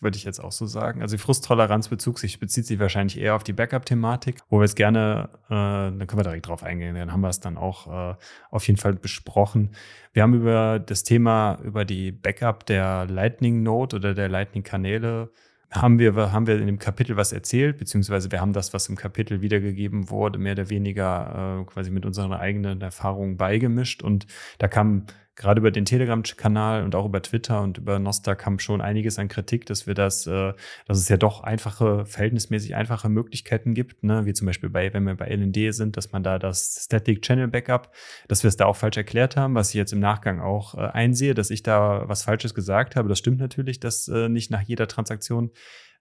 [0.00, 1.02] würde ich jetzt auch so sagen.
[1.02, 4.74] Also die Frusttoleranz bezieht sich, bezieht sich wahrscheinlich eher auf die Backup-Thematik, wo wir es
[4.74, 8.14] gerne, äh, dann können wir direkt drauf eingehen, dann haben wir es dann auch äh,
[8.50, 9.70] auf jeden Fall besprochen.
[10.12, 15.30] Wir haben über das Thema, über die Backup der Lightning-Node oder der Lightning-Kanäle
[15.74, 18.96] haben wir, haben wir in dem Kapitel was erzählt, beziehungsweise wir haben das, was im
[18.96, 24.02] Kapitel wiedergegeben wurde, mehr oder weniger äh, quasi mit unseren eigenen Erfahrungen beigemischt.
[24.02, 24.26] Und
[24.58, 25.06] da kam
[25.36, 29.28] gerade über den Telegram-Kanal und auch über Twitter und über Nostar kam schon einiges an
[29.28, 30.52] Kritik, dass wir das, äh,
[30.86, 34.26] dass es ja doch einfache, verhältnismäßig einfache Möglichkeiten gibt, ne?
[34.26, 37.48] wie zum Beispiel bei, wenn wir bei LND sind, dass man da das Static Channel
[37.48, 37.92] Backup,
[38.28, 40.80] dass wir es da auch falsch erklärt haben, was ich jetzt im Nachgang auch äh,
[40.80, 43.08] einsehe, dass ich da was Falsches gesagt habe.
[43.08, 45.50] Das stimmt natürlich, dass äh, nicht nach jeder Transaktion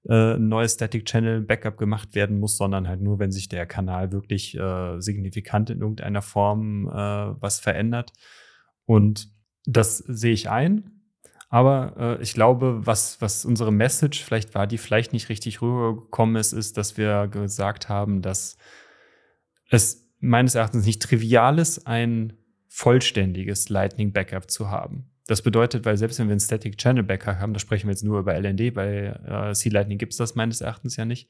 [0.08, 3.66] äh, ein neues Static Channel Backup gemacht werden muss, sondern halt nur, wenn sich der
[3.66, 8.12] Kanal wirklich äh, signifikant in irgendeiner Form äh, was verändert.
[8.86, 9.30] Und
[9.66, 10.90] das sehe ich ein.
[11.50, 16.36] Aber äh, ich glaube, was, was unsere Message, vielleicht war die vielleicht nicht richtig rübergekommen
[16.36, 18.58] ist, ist, dass wir gesagt haben, dass
[19.70, 22.34] es meines Erachtens nicht trivial ist, ein
[22.70, 25.12] vollständiges Lightning Backup zu haben.
[25.28, 28.04] Das bedeutet, weil selbst wenn wir ein Static Channel Backup haben, da sprechen wir jetzt
[28.04, 31.30] nur über LND, bei äh, C-Lightning gibt es das meines Erachtens ja nicht.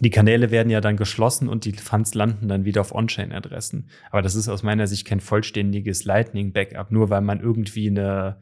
[0.00, 3.88] Die Kanäle werden ja dann geschlossen und die Funds landen dann wieder auf On-Chain-Adressen.
[4.10, 8.38] Aber das ist aus meiner Sicht kein vollständiges Lightning-Backup, nur weil man irgendwie eine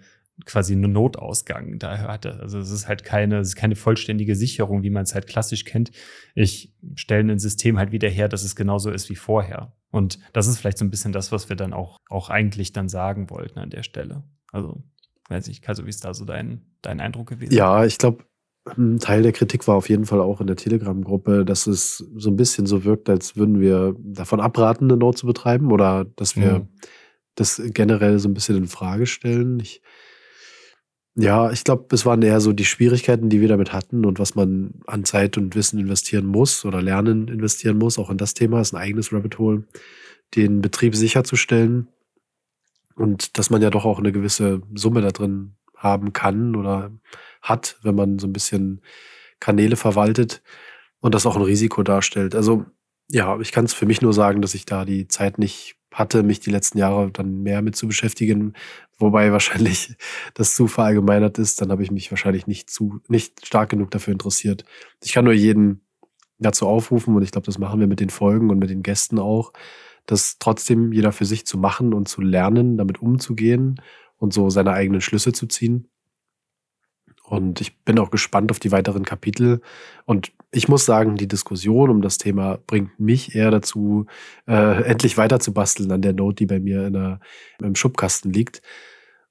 [0.47, 2.41] quasi einen Notausgang da hatte.
[2.41, 5.65] Also es ist halt keine, es ist keine vollständige Sicherung, wie man es halt klassisch
[5.65, 5.93] kennt.
[6.35, 9.73] Ich stelle ein System halt wieder her, dass es genauso ist wie vorher.
[9.91, 12.89] Und das ist vielleicht so ein bisschen das, was wir dann auch, auch eigentlich dann
[12.89, 14.25] sagen wollten an der Stelle.
[14.51, 14.83] Also,
[15.29, 17.55] weiß ich, also wie ist da so dein, dein Eindruck gewesen?
[17.55, 18.25] Ja, ich glaube,
[18.65, 22.31] ein Teil der Kritik war auf jeden Fall auch in der Telegram-Gruppe, dass es so
[22.31, 26.35] ein bisschen so wirkt, als würden wir davon abraten, eine Note zu betreiben oder dass
[26.37, 26.69] wir mhm.
[27.35, 29.61] das generell so ein bisschen in Frage stellen.
[29.61, 29.83] Ich
[31.17, 34.35] ja, ich glaube, es waren eher so die Schwierigkeiten, die wir damit hatten und was
[34.35, 37.99] man an Zeit und Wissen investieren muss oder Lernen investieren muss.
[37.99, 39.65] Auch in das Thema ist ein eigenes Rabbit Hole,
[40.35, 41.87] den Betrieb sicherzustellen
[42.97, 46.91] und dass man ja doch auch eine gewisse Summe da drin haben kann oder
[47.45, 48.81] hat, wenn man so ein bisschen
[49.39, 50.43] Kanäle verwaltet
[51.01, 52.35] und das auch ein Risiko darstellt.
[52.35, 52.65] Also
[53.11, 56.23] ja, ich kann es für mich nur sagen, dass ich da die Zeit nicht hatte,
[56.23, 58.55] mich die letzten Jahre dann mehr mit zu beschäftigen,
[58.99, 59.97] wobei wahrscheinlich
[60.35, 64.13] das zu verallgemeinert ist, dann habe ich mich wahrscheinlich nicht zu, nicht stark genug dafür
[64.13, 64.65] interessiert.
[65.03, 65.83] Ich kann nur jeden
[66.39, 69.19] dazu aufrufen und ich glaube, das machen wir mit den Folgen und mit den Gästen
[69.19, 69.53] auch,
[70.07, 73.81] das trotzdem jeder für sich zu machen und zu lernen, damit umzugehen
[74.17, 75.89] und so seine eigenen Schlüsse zu ziehen.
[77.27, 79.63] Und ich bin auch gespannt auf die weiteren Kapitel.
[80.05, 84.07] Und ich muss sagen, die Diskussion um das Thema bringt mich eher dazu,
[84.47, 87.21] äh, endlich weiter zu basteln an der Note, die bei mir in der,
[87.61, 88.61] im Schubkasten liegt.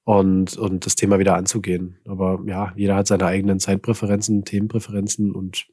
[0.02, 1.98] Und, und das Thema wieder anzugehen.
[2.06, 5.66] Aber ja, jeder hat seine eigenen Zeitpräferenzen, Themenpräferenzen und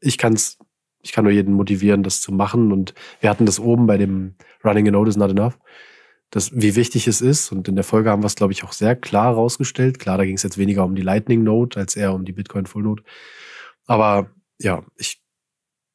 [0.00, 0.58] ich kann es,
[1.02, 2.72] ich kann nur jeden motivieren, das zu machen.
[2.72, 5.56] Und wir hatten das oben bei dem Running a Note is not enough
[6.36, 7.50] das, wie wichtig es ist.
[7.50, 9.98] Und in der Folge haben wir es, glaube ich, auch sehr klar rausgestellt.
[9.98, 12.66] Klar, da ging es jetzt weniger um die Lightning Note als eher um die Bitcoin
[12.66, 13.02] Full Note.
[13.86, 14.30] Aber
[14.60, 15.22] ja, ich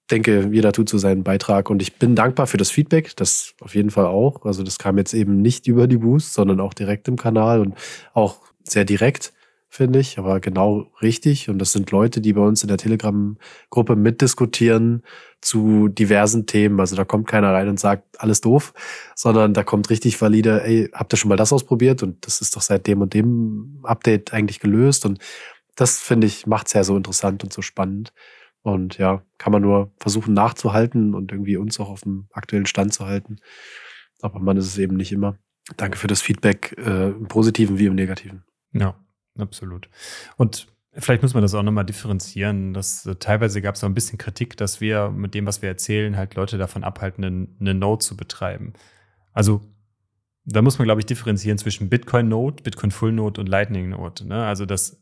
[0.10, 3.76] denke, jeder tut so seinen Beitrag und ich bin dankbar für das Feedback, das auf
[3.76, 4.44] jeden Fall auch.
[4.46, 7.76] Also das kam jetzt eben nicht über die Boost, sondern auch direkt im Kanal und
[8.14, 9.34] auch sehr direkt
[9.74, 11.50] finde ich, aber genau richtig.
[11.50, 15.02] Und das sind Leute, die bei uns in der Telegram-Gruppe mitdiskutieren
[15.40, 16.82] zu diversen Themen.
[16.82, 18.74] Also da kommt keiner rein und sagt, alles doof,
[19.16, 22.04] sondern da kommt richtig valide, ey, habt ihr schon mal das ausprobiert?
[22.04, 25.06] Und das ist doch seit dem und dem Update eigentlich gelöst.
[25.06, 25.20] Und
[25.78, 28.12] das, finde ich, macht es ja so interessant und so spannend.
[28.64, 32.94] Und ja, kann man nur versuchen nachzuhalten und irgendwie uns auch auf dem aktuellen Stand
[32.94, 33.38] zu halten.
[34.22, 35.38] Aber man ist es eben nicht immer.
[35.78, 38.44] Danke für das Feedback, äh, im Positiven wie im Negativen.
[38.74, 39.01] Ja,
[39.38, 39.90] absolut.
[40.38, 42.74] Und vielleicht muss man das auch nochmal differenzieren.
[42.74, 45.70] Dass, äh, teilweise gab es auch ein bisschen Kritik, dass wir mit dem, was wir
[45.70, 48.74] erzählen, halt Leute davon abhalten, eine, eine Node zu betreiben.
[49.34, 49.62] Also
[50.46, 54.28] da muss man, glaube ich, differenzieren zwischen Bitcoin Node, Bitcoin Full Node und Lightning Node.
[54.28, 54.44] Ne?
[54.44, 55.01] Also das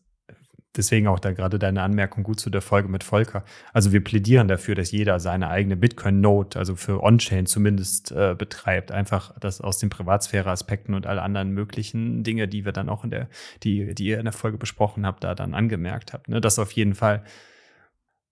[0.75, 3.43] deswegen auch da gerade deine Anmerkung gut zu der Folge mit Volker.
[3.73, 8.91] Also wir plädieren dafür, dass jeder seine eigene Bitcoin-Node, also für On-Chain zumindest, äh, betreibt.
[8.91, 13.09] Einfach das aus den Privatsphäre-Aspekten und alle anderen möglichen Dinge, die wir dann auch in
[13.09, 13.29] der,
[13.63, 16.29] die, die ihr in der Folge besprochen habt, da dann angemerkt habt.
[16.29, 16.41] Ne?
[16.41, 17.23] Das auf jeden Fall.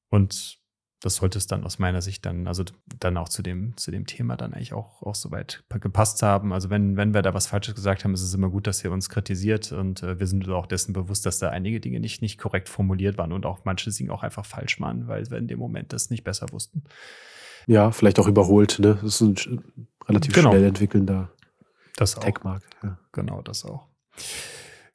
[0.10, 0.60] Und
[1.00, 2.64] das sollte es dann aus meiner Sicht dann, also
[3.00, 6.54] dann auch zu dem, zu dem Thema dann eigentlich auch, auch soweit gepasst haben.
[6.54, 8.92] Also wenn, wenn wir da was Falsches gesagt haben, ist es immer gut, dass ihr
[8.92, 12.22] uns kritisiert und äh, wir sind uns auch dessen bewusst, dass da einige Dinge nicht,
[12.22, 15.48] nicht korrekt formuliert waren und auch manche Dinge auch einfach falsch waren, weil wir in
[15.48, 16.84] dem Moment das nicht besser wussten.
[17.68, 18.98] Ja, vielleicht auch überholt, ne?
[19.02, 19.64] Das ist ein
[20.08, 20.52] relativ genau.
[20.52, 21.30] schnell entwickelnder
[21.96, 22.66] Tech-Markt.
[22.84, 22.98] Ja.
[23.12, 23.88] Genau, das auch.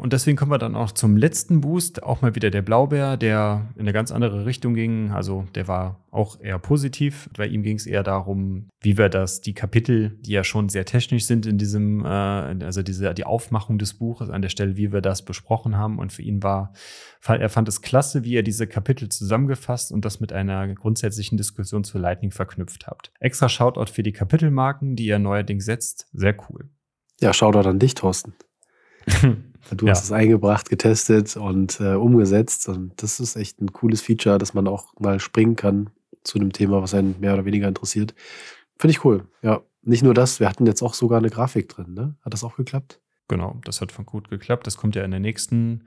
[0.02, 3.68] Und deswegen kommen wir dann auch zum letzten Boost, auch mal wieder der Blaubär, der
[3.76, 5.12] in eine ganz andere Richtung ging.
[5.12, 7.30] Also der war auch eher positiv.
[7.36, 10.84] Bei ihm ging es eher darum, wie wir das, die Kapitel, die ja schon sehr
[10.86, 14.92] technisch sind in diesem, äh, also diese, die Aufmachung des Buches an der Stelle, wie
[14.92, 16.00] wir das besprochen haben.
[16.00, 16.72] Und für ihn war,
[17.24, 21.84] er fand es klasse, wie er diese Kapitel zusammengefasst und das mit einer grundsätzlichen Diskussion
[21.84, 23.12] zu Lightning verknüpft habt.
[23.20, 26.08] Extra Shoutout für die Kapitelmarken, die er neuerdings setzt.
[26.12, 26.70] Sehr cool.
[27.20, 28.34] Ja, doch an dich, Thorsten.
[29.70, 29.92] du ja.
[29.92, 32.68] hast es eingebracht, getestet und äh, umgesetzt.
[32.68, 35.90] Und das ist echt ein cooles Feature, dass man auch mal springen kann
[36.24, 38.14] zu einem Thema, was einen mehr oder weniger interessiert.
[38.78, 39.26] Finde ich cool.
[39.42, 42.14] Ja, nicht nur das, wir hatten jetzt auch sogar eine Grafik drin, ne?
[42.22, 43.00] Hat das auch geklappt?
[43.28, 44.66] Genau, das hat von gut geklappt.
[44.66, 45.84] Das kommt ja in der nächsten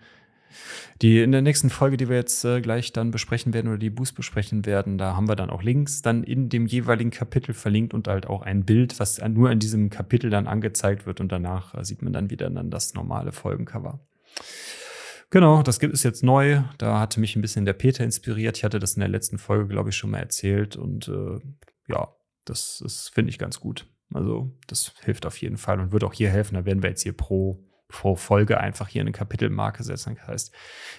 [1.02, 3.90] die in der nächsten Folge, die wir jetzt äh, gleich dann besprechen werden oder die
[3.90, 7.94] Boost besprechen werden, da haben wir dann auch Links dann in dem jeweiligen Kapitel verlinkt
[7.94, 11.76] und halt auch ein Bild, was nur in diesem Kapitel dann angezeigt wird und danach
[11.76, 14.00] äh, sieht man dann wieder dann das normale Folgencover.
[15.32, 16.62] Genau, das gibt es jetzt neu.
[16.78, 18.58] Da hatte mich ein bisschen der Peter inspiriert.
[18.58, 21.40] Ich hatte das in der letzten Folge, glaube ich, schon mal erzählt und äh,
[21.88, 22.10] ja,
[22.46, 23.88] das, das finde ich ganz gut.
[24.14, 26.56] Also das hilft auf jeden Fall und wird auch hier helfen.
[26.56, 30.16] Da werden wir jetzt hier pro pro Folge einfach hier eine Kapitelmarke setzen.
[30.16, 30.56] Das heißt,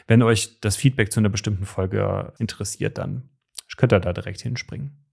[0.06, 3.28] wenn euch das Feedback zu einer bestimmten Folge interessiert, dann
[3.76, 5.04] könnt ihr da direkt hinspringen.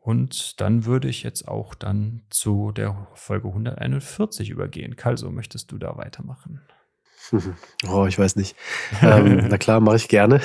[0.00, 4.96] Und dann würde ich jetzt auch dann zu der Folge 141 übergehen.
[4.96, 6.62] Kalso, möchtest du da weitermachen?
[7.88, 8.56] Oh, ich weiß nicht.
[9.02, 10.40] ähm, na klar, mache ich gerne.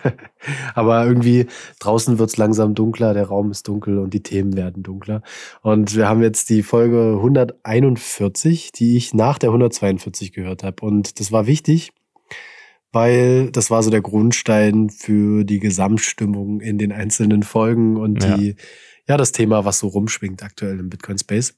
[0.74, 1.46] Aber irgendwie
[1.80, 5.22] draußen wird es langsam dunkler, der Raum ist dunkel und die Themen werden dunkler.
[5.62, 10.84] Und wir haben jetzt die Folge 141, die ich nach der 142 gehört habe.
[10.84, 11.92] Und das war wichtig,
[12.92, 18.36] weil das war so der Grundstein für die Gesamtstimmung in den einzelnen Folgen und ja.
[18.36, 18.56] die,
[19.08, 21.54] ja, das Thema, was so rumschwingt aktuell im Bitcoin Space.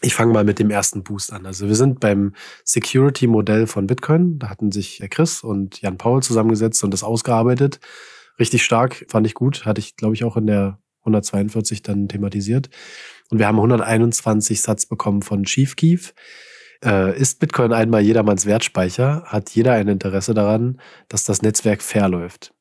[0.00, 1.46] Ich fange mal mit dem ersten Boost an.
[1.46, 2.34] Also wir sind beim
[2.64, 4.38] Security-Modell von Bitcoin.
[4.38, 7.80] Da hatten sich Chris und Jan Paul zusammengesetzt und das ausgearbeitet.
[8.38, 9.64] Richtig stark, fand ich gut.
[9.64, 12.70] Hatte ich, glaube ich, auch in der 142 dann thematisiert.
[13.30, 16.14] Und wir haben 121 Satz bekommen von Chief Keef.
[16.84, 22.08] Äh, ist Bitcoin einmal jedermanns Wertspeicher, hat jeder ein Interesse daran, dass das Netzwerk fair
[22.08, 22.53] läuft.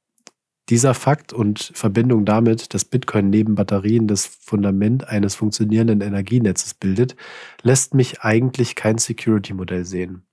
[0.69, 7.17] Dieser Fakt und Verbindung damit, dass Bitcoin neben Batterien das Fundament eines funktionierenden Energienetzes bildet,
[7.61, 10.25] lässt mich eigentlich kein Security-Modell sehen.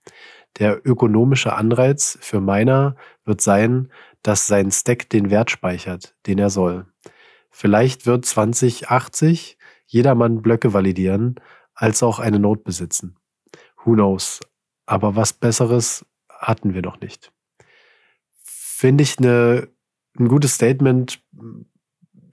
[0.58, 3.90] Der ökonomische Anreiz für Miner wird sein,
[4.22, 6.86] dass sein Stack den Wert speichert, den er soll.
[7.50, 11.40] Vielleicht wird 2080 jedermann Blöcke validieren,
[11.74, 13.16] als auch eine Node besitzen.
[13.84, 14.40] Who knows?
[14.86, 17.32] Aber was Besseres hatten wir noch nicht.
[18.42, 19.68] Finde ich eine
[20.18, 21.22] ein gutes Statement.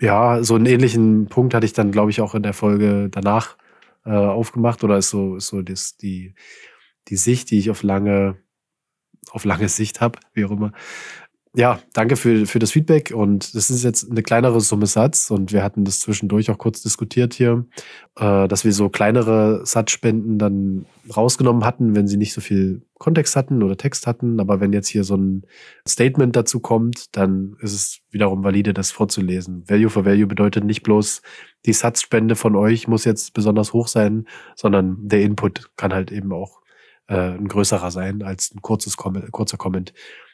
[0.02, 3.58] Ja, so einen ähnlichen Punkt hatte ich dann, glaube ich, auch in der Folge danach
[4.06, 4.84] äh, aufgemacht.
[4.84, 6.36] Oder ist so, ist so das, die,
[7.08, 8.38] die Sicht, die ich auf lange,
[9.32, 10.72] auf lange Sicht habe, wie auch immer,
[11.58, 13.12] ja, danke für, für das Feedback.
[13.12, 15.32] Und das ist jetzt eine kleinere Summe Satz.
[15.32, 17.66] Und wir hatten das zwischendurch auch kurz diskutiert hier,
[18.16, 20.86] äh, dass wir so kleinere Satzspenden dann
[21.16, 24.40] rausgenommen hatten, wenn sie nicht so viel Kontext hatten oder Text hatten.
[24.40, 25.48] Aber wenn jetzt hier so ein
[25.88, 29.64] Statement dazu kommt, dann ist es wiederum valide, das vorzulesen.
[29.68, 31.24] Value for Value bedeutet nicht bloß,
[31.66, 36.32] die Satzspende von euch muss jetzt besonders hoch sein, sondern der Input kann halt eben
[36.34, 36.62] auch
[37.08, 39.92] äh, ein größerer sein als ein kurzes kurzer Comment.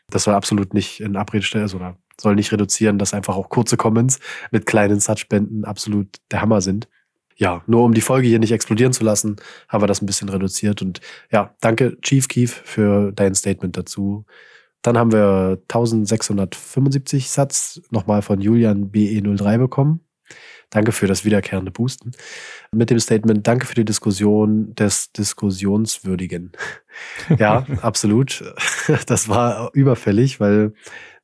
[0.10, 3.50] Das soll absolut nicht in Abrede stellen, also, oder soll nicht reduzieren, dass einfach auch
[3.50, 4.20] kurze Comments
[4.52, 6.88] mit kleinen Satzspenden absolut der Hammer sind.
[7.36, 9.38] Ja, nur um die Folge hier nicht explodieren zu lassen,
[9.68, 10.82] haben wir das ein bisschen reduziert.
[10.82, 11.02] Und
[11.32, 14.26] ja, danke Chief Keef für dein Statement dazu.
[14.84, 20.02] Dann haben wir 1675 Satz nochmal von Julian BE03 bekommen.
[20.74, 22.14] Danke für das wiederkehrende Boosten.
[22.72, 26.52] Mit dem Statement, danke für die Diskussion des Diskussionswürdigen.
[27.38, 28.44] ja, absolut.
[29.06, 30.74] Das war überfällig, weil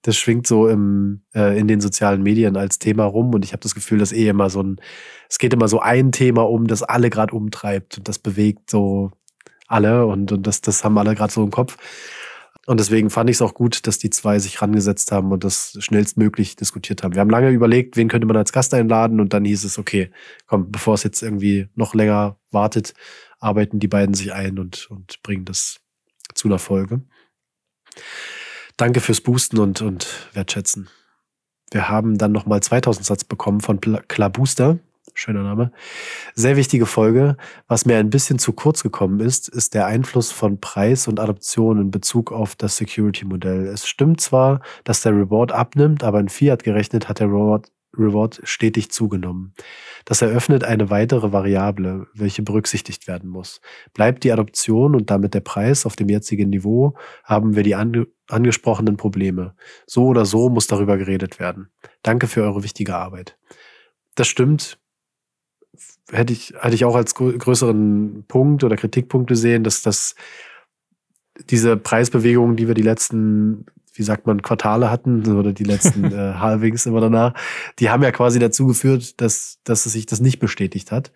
[0.03, 3.61] das schwingt so im, äh, in den sozialen Medien als Thema rum und ich habe
[3.61, 4.79] das Gefühl, dass eh immer so ein,
[5.27, 9.11] es geht immer so ein Thema um, das alle gerade umtreibt und das bewegt so
[9.67, 11.75] alle und, und das, das haben alle gerade so im Kopf.
[12.69, 15.75] Und deswegen fand ich es auch gut, dass die zwei sich rangesetzt haben und das
[15.79, 17.15] schnellstmöglich diskutiert haben.
[17.15, 20.11] Wir haben lange überlegt, wen könnte man als Gast einladen und dann hieß es, okay,
[20.45, 22.93] komm, bevor es jetzt irgendwie noch länger wartet,
[23.39, 25.79] arbeiten die beiden sich ein und, und bringen das
[26.35, 27.01] zu einer Folge.
[28.77, 30.91] Danke fürs Boosten und, und Wertschätzen.
[31.71, 34.77] Wir haben dann nochmal 2000 Satz bekommen von Klabuster
[35.19, 35.71] schöner Name.
[36.33, 37.35] Sehr wichtige Folge.
[37.67, 41.79] Was mir ein bisschen zu kurz gekommen ist, ist der Einfluss von Preis und Adoption
[41.79, 43.67] in Bezug auf das Security-Modell.
[43.67, 48.39] Es stimmt zwar, dass der Reward abnimmt, aber in Fiat gerechnet hat der Reward, Reward
[48.43, 49.53] stetig zugenommen.
[50.05, 53.61] Das eröffnet eine weitere Variable, welche berücksichtigt werden muss.
[53.93, 58.07] Bleibt die Adoption und damit der Preis auf dem jetzigen Niveau, haben wir die ange
[58.27, 59.55] angesprochenen Probleme.
[59.87, 61.71] So oder so muss darüber geredet werden.
[62.03, 63.39] Danke für eure wichtige Arbeit.
[64.13, 64.77] Das stimmt
[66.11, 70.15] hätte ich, hatte ich auch als größeren Punkt oder Kritikpunkt gesehen, dass das
[71.49, 73.65] diese Preisbewegungen, die wir die letzten
[73.99, 77.33] wie sagt man, Quartale hatten oder die letzten äh, Halvings immer danach,
[77.79, 81.11] die haben ja quasi dazu geführt, dass, dass es sich das nicht bestätigt hat.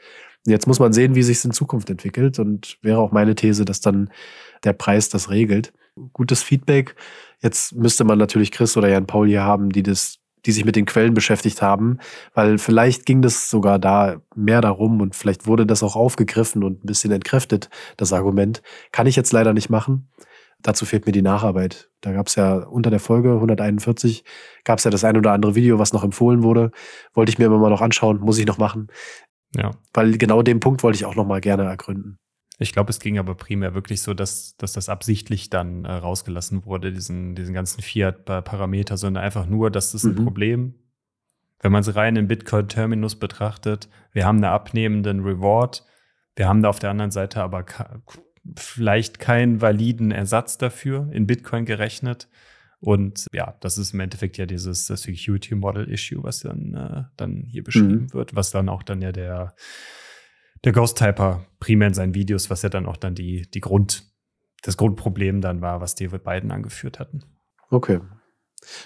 [0.45, 3.63] Jetzt muss man sehen, wie sich es in Zukunft entwickelt und wäre auch meine These,
[3.63, 4.09] dass dann
[4.65, 5.71] der Preis das regelt.
[6.11, 6.95] Gutes Feedback.
[7.41, 10.75] Jetzt müsste man natürlich Chris oder Jan Paul hier haben, die das die sich mit
[10.75, 11.99] den Quellen beschäftigt haben,
[12.33, 16.83] weil vielleicht ging das sogar da mehr darum und vielleicht wurde das auch aufgegriffen und
[16.83, 18.61] ein bisschen entkräftet, das Argument.
[18.91, 20.09] Kann ich jetzt leider nicht machen.
[20.61, 21.89] Dazu fehlt mir die Nacharbeit.
[22.01, 24.23] Da gab es ja unter der Folge 141
[24.63, 26.71] gab es ja das ein oder andere Video, was noch empfohlen wurde.
[27.13, 28.87] Wollte ich mir immer mal noch anschauen, muss ich noch machen.
[29.55, 29.71] Ja.
[29.93, 32.17] Weil genau den Punkt wollte ich auch noch mal gerne ergründen.
[32.63, 36.65] Ich glaube, es ging aber primär wirklich so, dass, dass das absichtlich dann äh, rausgelassen
[36.65, 40.11] wurde, diesen, diesen ganzen Fiat-Parameter, sondern einfach nur, dass das mhm.
[40.11, 40.75] ein Problem,
[41.59, 45.85] wenn man es rein im Bitcoin-Terminus betrachtet, wir haben einen abnehmenden Reward,
[46.35, 47.65] wir haben da auf der anderen Seite aber
[48.57, 52.27] vielleicht keinen validen Ersatz dafür in Bitcoin gerechnet.
[52.79, 57.43] Und ja, das ist im Endeffekt ja dieses Security Model Issue, was dann, äh, dann
[57.47, 58.13] hier beschrieben mhm.
[58.13, 59.55] wird, was dann auch dann ja der,
[60.63, 64.03] der Ghost Typer primär in seinen Videos, was ja dann auch dann die, die Grund,
[64.61, 67.23] das Grundproblem dann war, was die beiden angeführt hatten.
[67.69, 67.99] Okay.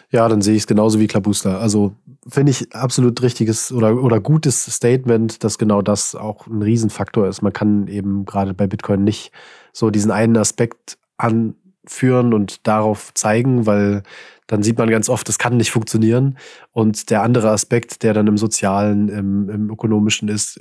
[0.09, 1.59] Ja, dann sehe ich es genauso wie Klabuster.
[1.59, 1.95] Also
[2.27, 7.43] finde ich absolut richtiges oder, oder gutes Statement, dass genau das auch ein Riesenfaktor ist.
[7.43, 9.31] Man kann eben gerade bei Bitcoin nicht
[9.73, 11.55] so diesen einen Aspekt an,
[11.85, 14.03] führen und darauf zeigen, weil
[14.47, 16.37] dann sieht man ganz oft, es kann nicht funktionieren.
[16.71, 20.59] Und der andere Aspekt, der dann im Sozialen, im, im Ökonomischen ist,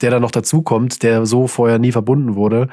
[0.00, 2.68] der dann noch dazukommt, der so vorher nie verbunden wurde,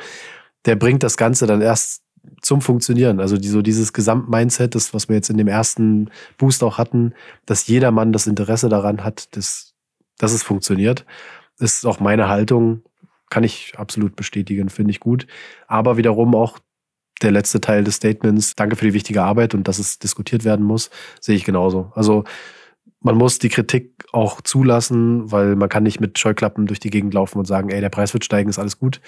[0.66, 2.02] der bringt das Ganze dann erst
[2.42, 3.20] zum Funktionieren.
[3.20, 7.14] Also die, so dieses Gesamtmindset, das, was wir jetzt in dem ersten Boost auch hatten,
[7.46, 9.74] dass jedermann das Interesse daran hat, dass,
[10.18, 11.06] dass es funktioniert,
[11.60, 12.84] ist auch meine Haltung.
[13.30, 15.28] Kann ich absolut bestätigen, finde ich gut.
[15.68, 16.60] Aber wiederum auch
[17.22, 20.66] der letzte Teil des Statements, danke für die wichtige Arbeit und dass es diskutiert werden
[20.66, 20.90] muss,
[21.22, 21.92] sehe ich genauso.
[21.96, 22.26] Also
[23.00, 27.14] man muss die Kritik auch zulassen, weil man kann nicht mit Scheuklappen durch die Gegend
[27.14, 29.02] laufen und sagen, ey, der Preis wird steigen, ist alles gut.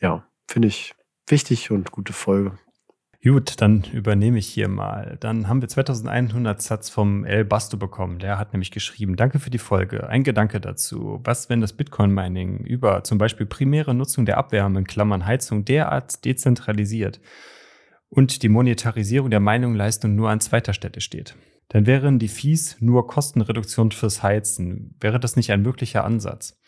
[0.00, 0.94] Ja, finde ich
[1.26, 2.58] wichtig und gute Folge.
[3.26, 5.16] Gut, dann übernehme ich hier mal.
[5.18, 8.20] Dann haben wir 2100 Satz vom El Basto bekommen.
[8.20, 10.08] Der hat nämlich geschrieben, danke für die Folge.
[10.08, 11.20] Ein Gedanke dazu.
[11.24, 16.24] Was, wenn das Bitcoin-Mining über zum Beispiel primäre Nutzung der Abwärme, in Klammern Heizung, derart
[16.24, 17.20] dezentralisiert
[18.10, 21.34] und die Monetarisierung der Meinungsleistung nur an zweiter Stelle steht?
[21.68, 24.94] Dann wären die Fees nur Kostenreduktion fürs Heizen.
[25.00, 26.58] Wäre das nicht ein möglicher Ansatz?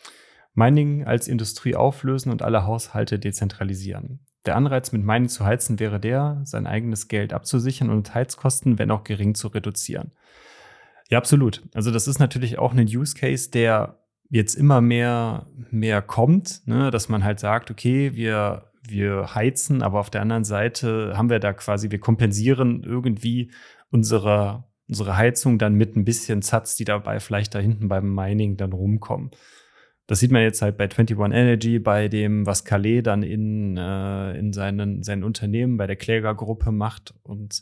[0.53, 4.25] Mining als Industrie auflösen und alle Haushalte dezentralisieren.
[4.45, 8.91] Der Anreiz, mit Mining zu heizen, wäre der, sein eigenes Geld abzusichern und Heizkosten, wenn
[8.91, 10.11] auch gering, zu reduzieren.
[11.09, 11.63] Ja, absolut.
[11.73, 16.91] Also das ist natürlich auch ein Use Case, der jetzt immer mehr, mehr kommt, ne?
[16.91, 21.39] dass man halt sagt, okay, wir, wir heizen, aber auf der anderen Seite haben wir
[21.39, 23.51] da quasi, wir kompensieren irgendwie
[23.89, 28.57] unsere, unsere Heizung dann mit ein bisschen Satz, die dabei vielleicht da hinten beim Mining
[28.57, 29.31] dann rumkommen.
[30.07, 34.37] Das sieht man jetzt halt bei 21 Energy, bei dem, was Calais dann in, äh,
[34.37, 37.13] in seinen, seinen Unternehmen bei der Klägergruppe macht.
[37.21, 37.61] Und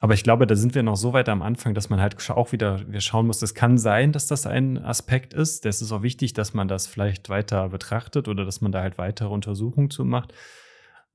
[0.00, 2.50] aber ich glaube, da sind wir noch so weit am Anfang, dass man halt auch
[2.50, 5.64] wieder wir schauen muss, es kann sein, dass das ein Aspekt ist.
[5.64, 8.98] Das ist auch wichtig, dass man das vielleicht weiter betrachtet oder dass man da halt
[8.98, 10.34] weitere Untersuchungen zu macht.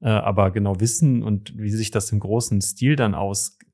[0.01, 3.13] Äh, aber genau wissen und wie sich das im großen Stil dann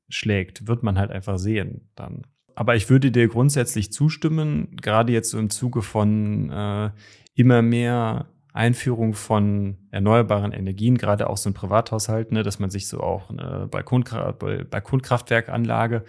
[0.08, 2.22] ausschlägt, wird man halt einfach sehen dann.
[2.54, 6.90] Aber ich würde dir grundsätzlich zustimmen, gerade jetzt so im Zuge von äh,
[7.34, 12.88] immer mehr Einführung von erneuerbaren Energien, gerade auch so ein Privathaushalt, ne, dass man sich
[12.88, 16.04] so auch eine Balkontra Balkonkraftwerkanlage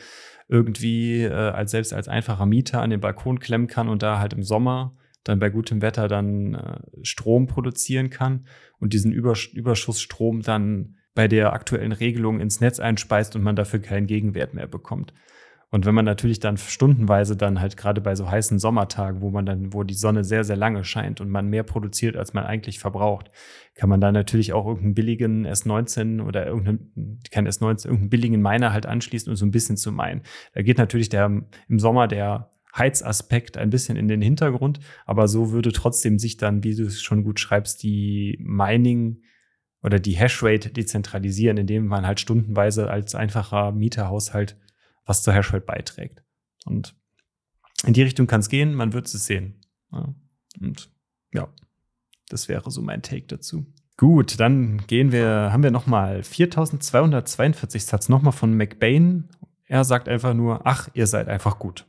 [0.48, 4.32] irgendwie äh, als selbst als einfacher Mieter an den Balkon klemmen kann und da halt
[4.32, 4.96] im Sommer
[5.26, 8.48] dann bei gutem Wetter dann äh, Strom produzieren kann
[8.80, 13.80] und diesen Übers Überschussstrom dann bei der aktuellen Regelung ins Netz einspeist und man dafür
[13.80, 15.16] keinen Gegenwert mehr bekommt.
[15.72, 19.44] Und wenn man natürlich dann stundenweise dann halt gerade bei so heißen Sommertagen, wo man
[19.44, 22.78] dann, wo die Sonne sehr, sehr lange scheint und man mehr produziert, als man eigentlich
[22.78, 23.32] verbraucht,
[23.74, 28.72] kann man da natürlich auch irgendeinen billigen S19 oder irgendeinen, kein S19, irgendeinen billigen Miner
[28.72, 30.22] halt anschließen und so ein bisschen zu meinen.
[30.54, 35.52] Da geht natürlich der im Sommer der Heizaspekt ein bisschen in den Hintergrund, aber so
[35.52, 39.24] würde trotzdem sich dann, wie du es schon gut schreibst, die Mining
[39.82, 44.58] oder die Hashrate dezentralisieren, indem man halt stundenweise als einfacher Mieterhaushalt
[45.06, 46.24] was zur Hashrate beiträgt.
[46.66, 46.96] Und
[47.86, 49.62] in die Richtung kann es gehen, man wird es sehen.
[49.92, 50.14] Ja.
[50.60, 50.92] Und
[51.34, 51.48] ja,
[52.30, 53.66] das wäre so mein Take dazu.
[53.96, 59.30] Gut, dann gehen wir, haben wir nochmal 4242 Satz nochmal von McBain.
[59.66, 61.86] Er sagt einfach nur, ach, ihr seid einfach gut.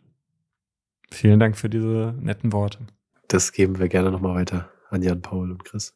[1.11, 2.87] Vielen Dank für diese netten Worte.
[3.29, 5.95] Das geben wir gerne nochmal weiter an Jan Paul und Chris.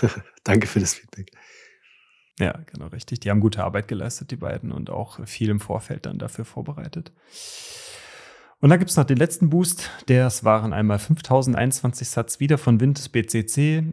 [0.44, 1.30] Danke für das Feedback.
[2.38, 3.20] Ja, genau, richtig.
[3.20, 7.12] Die haben gute Arbeit geleistet, die beiden, und auch viel im Vorfeld dann dafür vorbereitet.
[8.60, 9.90] Und dann gibt es noch den letzten Boost.
[10.06, 13.84] Das waren einmal 5021 Satz wieder von Windows BCC.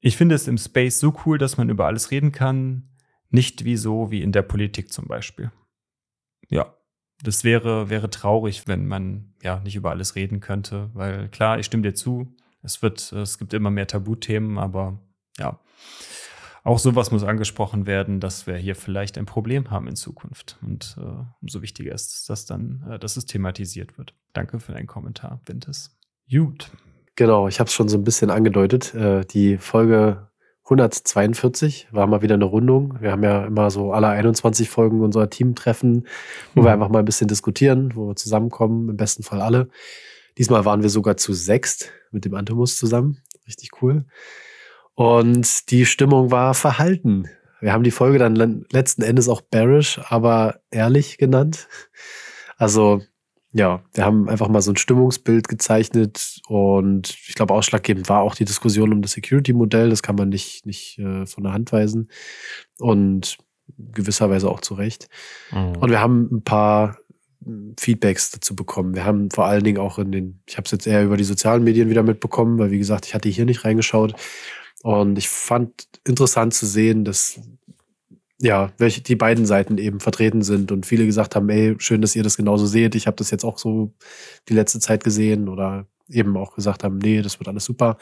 [0.00, 2.90] Ich finde es im Space so cool, dass man über alles reden kann.
[3.30, 5.50] Nicht wie so wie in der Politik zum Beispiel.
[6.50, 6.76] Ja,
[7.22, 11.66] das wäre, wäre traurig, wenn man ja nicht über alles reden könnte, weil klar, ich
[11.66, 14.98] stimme dir zu, es wird, es gibt immer mehr Tabuthemen, aber
[15.38, 15.58] ja,
[16.64, 20.58] auch sowas muss angesprochen werden, dass wir hier vielleicht ein Problem haben in Zukunft.
[20.62, 24.14] Und äh, umso wichtiger ist, dass dann, äh, dass es thematisiert wird.
[24.32, 25.96] Danke für deinen Kommentar, Wintes.
[26.30, 26.70] Gut.
[27.16, 28.94] Genau, ich habe es schon so ein bisschen angedeutet.
[28.94, 30.28] Äh, die Folge
[30.64, 33.00] 142 war mal wieder eine Rundung.
[33.00, 36.06] Wir haben ja immer so alle 21 Folgen unserer Teamtreffen,
[36.54, 36.64] wo hm.
[36.64, 39.68] wir einfach mal ein bisschen diskutieren, wo wir zusammenkommen, im besten Fall alle.
[40.38, 43.18] Diesmal waren wir sogar zu sechst mit dem Antimus zusammen.
[43.46, 44.06] Richtig cool.
[44.94, 47.28] Und die Stimmung war verhalten.
[47.60, 51.68] Wir haben die Folge dann letzten Endes auch bearish, aber ehrlich genannt.
[52.56, 53.02] Also
[53.52, 58.34] ja, wir haben einfach mal so ein Stimmungsbild gezeichnet und ich glaube, ausschlaggebend war auch
[58.34, 59.90] die Diskussion um das Security-Modell.
[59.90, 62.08] Das kann man nicht, nicht äh, von der Hand weisen
[62.78, 63.36] und
[63.78, 65.08] gewisserweise auch zu Recht.
[65.52, 65.76] Mhm.
[65.76, 66.98] Und wir haben ein paar
[67.78, 68.94] Feedbacks dazu bekommen.
[68.94, 71.24] Wir haben vor allen Dingen auch in den, ich habe es jetzt eher über die
[71.24, 74.14] sozialen Medien wieder mitbekommen, weil wie gesagt, ich hatte hier nicht reingeschaut.
[74.82, 77.40] Und ich fand interessant zu sehen, dass
[78.42, 82.16] ja, welche die beiden Seiten eben vertreten sind und viele gesagt haben, ey, schön, dass
[82.16, 82.96] ihr das genauso seht.
[82.96, 83.94] Ich habe das jetzt auch so
[84.48, 87.98] die letzte Zeit gesehen oder eben auch gesagt haben, nee, das wird alles super.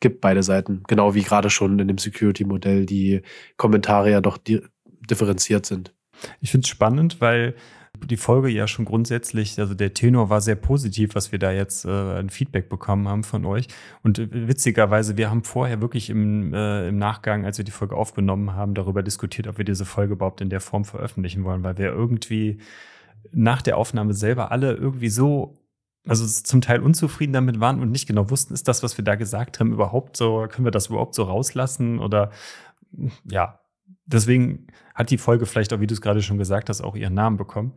[0.00, 3.22] Gibt beide Seiten, genau wie gerade schon in dem Security-Modell die
[3.56, 4.38] Kommentare ja doch
[5.08, 5.94] differenziert sind.
[6.40, 7.54] Ich finde es spannend, weil
[8.06, 11.84] die Folge ja schon grundsätzlich, also der Tenor war sehr positiv, was wir da jetzt
[11.84, 13.68] äh, ein Feedback bekommen haben von euch.
[14.02, 17.96] Und äh, witzigerweise, wir haben vorher wirklich im, äh, im Nachgang, als wir die Folge
[17.96, 21.78] aufgenommen haben, darüber diskutiert, ob wir diese Folge überhaupt in der Form veröffentlichen wollen, weil
[21.78, 22.58] wir irgendwie
[23.32, 25.56] nach der Aufnahme selber alle irgendwie so
[26.06, 29.16] also zum Teil unzufrieden damit waren und nicht genau wussten, ist das, was wir da
[29.16, 32.30] gesagt haben, überhaupt so, können wir das überhaupt so rauslassen oder
[33.24, 33.59] ja,
[34.12, 37.14] deswegen hat die Folge vielleicht auch, wie du es gerade schon gesagt hast, auch ihren
[37.14, 37.74] Namen bekommen,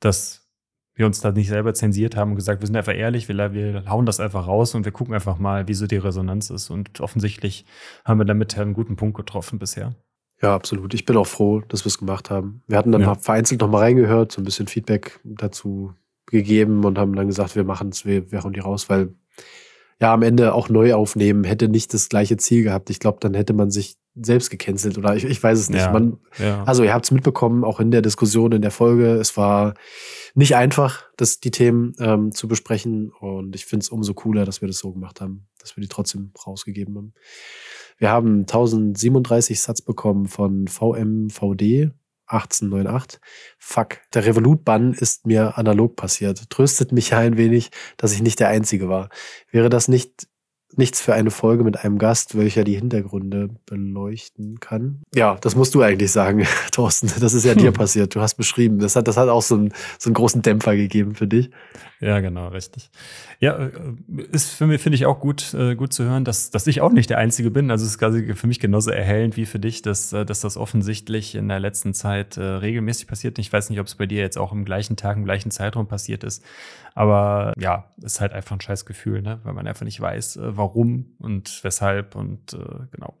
[0.00, 0.48] dass
[0.94, 3.84] wir uns da nicht selber zensiert haben und gesagt, wir sind einfach ehrlich, wir, wir
[3.88, 6.70] hauen das einfach raus und wir gucken einfach mal, wie so die Resonanz ist.
[6.70, 7.66] Und offensichtlich
[8.04, 9.94] haben wir damit einen guten Punkt getroffen bisher.
[10.42, 10.94] Ja, absolut.
[10.94, 12.62] Ich bin auch froh, dass wir es gemacht haben.
[12.66, 13.14] Wir hatten dann ja.
[13.14, 15.94] vereinzelt noch mal reingehört, so ein bisschen Feedback dazu
[16.26, 19.14] gegeben und haben dann gesagt, wir machen es, wir, wir hauen die raus, weil
[20.00, 22.90] ja am Ende auch neu aufnehmen hätte nicht das gleiche Ziel gehabt.
[22.90, 25.80] Ich glaube, dann hätte man sich selbst gecancelt oder ich, ich weiß es nicht.
[25.80, 26.64] Ja, man, ja.
[26.64, 29.14] Also ihr habt es mitbekommen, auch in der Diskussion, in der Folge.
[29.14, 29.74] Es war
[30.34, 34.60] nicht einfach, das, die Themen ähm, zu besprechen und ich finde es umso cooler, dass
[34.60, 37.14] wir das so gemacht haben, dass wir die trotzdem rausgegeben haben.
[37.98, 41.90] Wir haben 1037 Satz bekommen von VMVD
[42.28, 43.20] 1898.
[43.58, 46.50] Fuck, der Revolut-Bann ist mir analog passiert.
[46.50, 49.08] Tröstet mich ja ein wenig, dass ich nicht der Einzige war.
[49.50, 50.27] Wäre das nicht
[50.76, 55.02] nichts für eine Folge mit einem Gast, welcher die Hintergründe beleuchten kann.
[55.14, 57.10] Ja, das musst du eigentlich sagen, Thorsten.
[57.20, 58.14] Das ist ja dir passiert.
[58.14, 58.78] Du hast beschrieben.
[58.78, 61.50] Das hat, das hat auch so einen, so einen großen Dämpfer gegeben für dich.
[62.00, 62.90] Ja, genau, richtig.
[63.40, 63.70] Ja, äh,
[64.30, 66.92] ist für mich, finde ich, auch gut, äh, gut zu hören, dass, dass ich auch
[66.92, 67.70] nicht der Einzige bin.
[67.72, 70.56] Also es ist quasi für mich genauso erhellend wie für dich, dass, äh, dass das
[70.56, 73.38] offensichtlich in der letzten Zeit regelmäßig passiert.
[73.38, 75.88] Ich weiß nicht, ob es bei dir jetzt auch im gleichen Tag, im gleichen Zeitraum
[75.88, 76.44] passiert ist.
[76.94, 79.40] Aber ja, ist halt einfach ein scheiß Gefühl, ne?
[79.44, 82.14] weil man einfach nicht weiß, warum und weshalb.
[82.14, 83.14] Und äh, genau.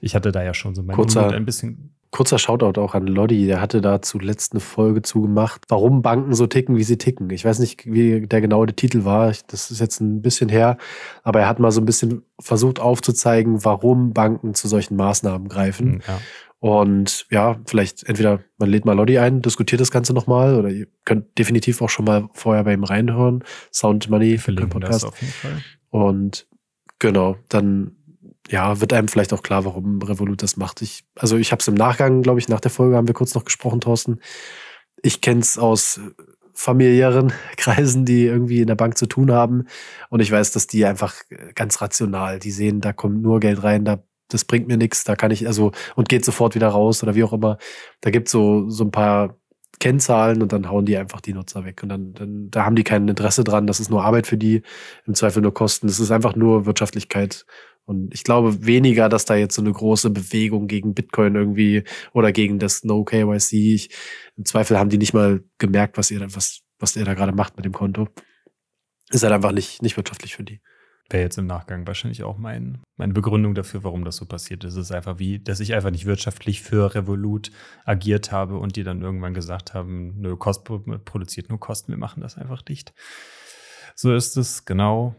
[0.00, 3.46] Ich hatte da ja schon so mein Kurzer, ein bisschen Kurzer Shoutout auch an Lodi,
[3.46, 7.28] der hatte da zuletzt eine Folge zugemacht, warum Banken so ticken, wie sie ticken.
[7.30, 10.78] Ich weiß nicht, wie der genaue Titel war, das ist jetzt ein bisschen her,
[11.22, 15.94] aber er hat mal so ein bisschen versucht aufzuzeigen, warum Banken zu solchen Maßnahmen greifen.
[15.94, 16.20] Hm, ja.
[16.60, 20.86] Und ja, vielleicht entweder man lädt mal Lodi ein, diskutiert das Ganze nochmal oder ihr
[21.04, 23.44] könnt definitiv auch schon mal vorher bei ihm reinhören.
[23.72, 25.04] Sound Money für den Podcast.
[25.04, 25.62] auf jeden Fall.
[25.90, 26.48] Und
[26.98, 27.96] genau, dann
[28.50, 30.80] ja, wird einem vielleicht auch klar, warum Revolut das macht.
[30.82, 33.34] Ich, also ich habe es im Nachgang, glaube ich, nach der Folge haben wir kurz
[33.34, 34.20] noch gesprochen, Thorsten.
[35.02, 36.00] Ich kenne es aus
[36.54, 39.66] familiären Kreisen, die irgendwie in der Bank zu tun haben.
[40.08, 41.14] Und ich weiß, dass die einfach
[41.54, 45.16] ganz rational, die sehen, da kommt nur Geld rein, da das bringt mir nichts, da
[45.16, 47.56] kann ich, also, und geht sofort wieder raus oder wie auch immer.
[48.02, 49.38] Da gibt so, so ein paar
[49.78, 51.82] Kennzahlen und dann hauen die einfach die Nutzer weg.
[51.82, 54.62] Und dann, dann da haben die kein Interesse dran, das ist nur Arbeit für die,
[55.06, 55.86] im Zweifel nur Kosten.
[55.86, 57.44] Das ist einfach nur Wirtschaftlichkeit
[57.88, 62.32] und ich glaube weniger, dass da jetzt so eine große Bewegung gegen Bitcoin irgendwie oder
[62.32, 63.74] gegen das No KYC.
[63.74, 63.88] Ich,
[64.36, 67.56] Im Zweifel haben die nicht mal gemerkt, was ihr, was, was ihr da gerade macht
[67.56, 68.08] mit dem Konto.
[69.08, 70.60] Ist halt einfach nicht, nicht wirtschaftlich für die.
[71.10, 74.74] Wäre jetzt im Nachgang wahrscheinlich auch mein, meine Begründung dafür, warum das so passiert ist.
[74.74, 77.50] Es ist einfach wie, dass ich einfach nicht wirtschaftlich für Revolut
[77.84, 82.20] agiert habe und die dann irgendwann gesagt haben, nö, Kost produziert nur Kosten, wir machen
[82.20, 82.92] das einfach dicht.
[83.94, 85.14] So ist es, genau.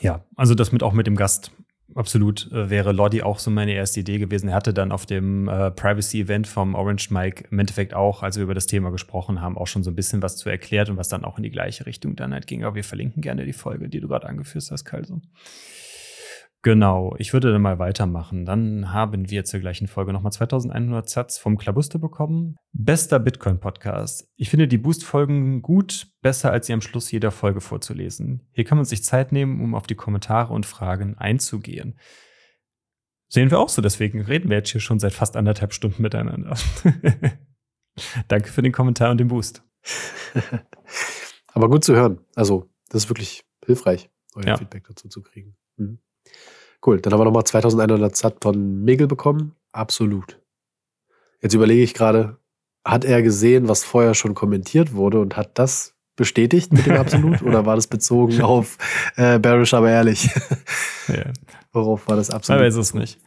[0.00, 1.52] Ja, also das mit auch mit dem Gast
[1.98, 4.48] absolut äh, wäre Lodi auch so meine erste Idee gewesen.
[4.48, 8.44] Er hatte dann auf dem äh, Privacy-Event vom Orange Mike im Endeffekt auch, als wir
[8.44, 11.08] über das Thema gesprochen haben, auch schon so ein bisschen was zu erklärt und was
[11.08, 12.64] dann auch in die gleiche Richtung dann halt ging.
[12.64, 15.20] Aber wir verlinken gerne die Folge, die du gerade angeführt hast, Kalso.
[16.62, 18.44] Genau, ich würde dann mal weitermachen.
[18.44, 22.56] Dann haben wir zur gleichen Folge nochmal 2100 Satz vom Klabuster bekommen.
[22.72, 24.28] Bester Bitcoin-Podcast.
[24.34, 28.48] Ich finde die Boost-Folgen gut, besser als sie am Schluss jeder Folge vorzulesen.
[28.50, 31.96] Hier kann man sich Zeit nehmen, um auf die Kommentare und Fragen einzugehen.
[33.28, 36.56] Sehen wir auch so, deswegen reden wir jetzt hier schon seit fast anderthalb Stunden miteinander.
[38.28, 39.62] Danke für den Kommentar und den Boost.
[41.48, 42.20] Aber gut zu hören.
[42.34, 44.56] Also, das ist wirklich hilfreich, euer ja.
[44.56, 45.56] Feedback dazu zu kriegen.
[45.76, 46.00] Mhm.
[46.84, 49.54] Cool, dann haben wir nochmal 2100 Sat von Migel bekommen.
[49.72, 50.40] Absolut.
[51.40, 52.38] Jetzt überlege ich gerade,
[52.84, 57.42] hat er gesehen, was vorher schon kommentiert wurde und hat das bestätigt mit dem Absolut?
[57.42, 58.78] oder war das bezogen auf
[59.16, 60.28] äh, Barish, aber ehrlich?
[61.08, 61.32] ja.
[61.72, 62.62] Worauf war das Absolut?
[62.62, 63.20] Ich weiß es nicht.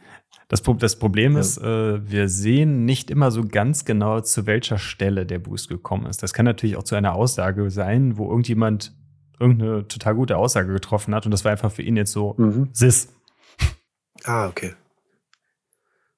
[0.48, 1.40] Das, das Problem ja.
[1.40, 6.06] ist, äh, wir sehen nicht immer so ganz genau, zu welcher Stelle der Boost gekommen
[6.06, 6.22] ist.
[6.22, 8.94] Das kann natürlich auch zu einer Aussage sein, wo irgendjemand
[9.38, 12.68] irgendeine total gute Aussage getroffen hat und das war einfach für ihn jetzt so mhm.
[12.72, 13.08] Sis.
[14.24, 14.74] Ah, okay.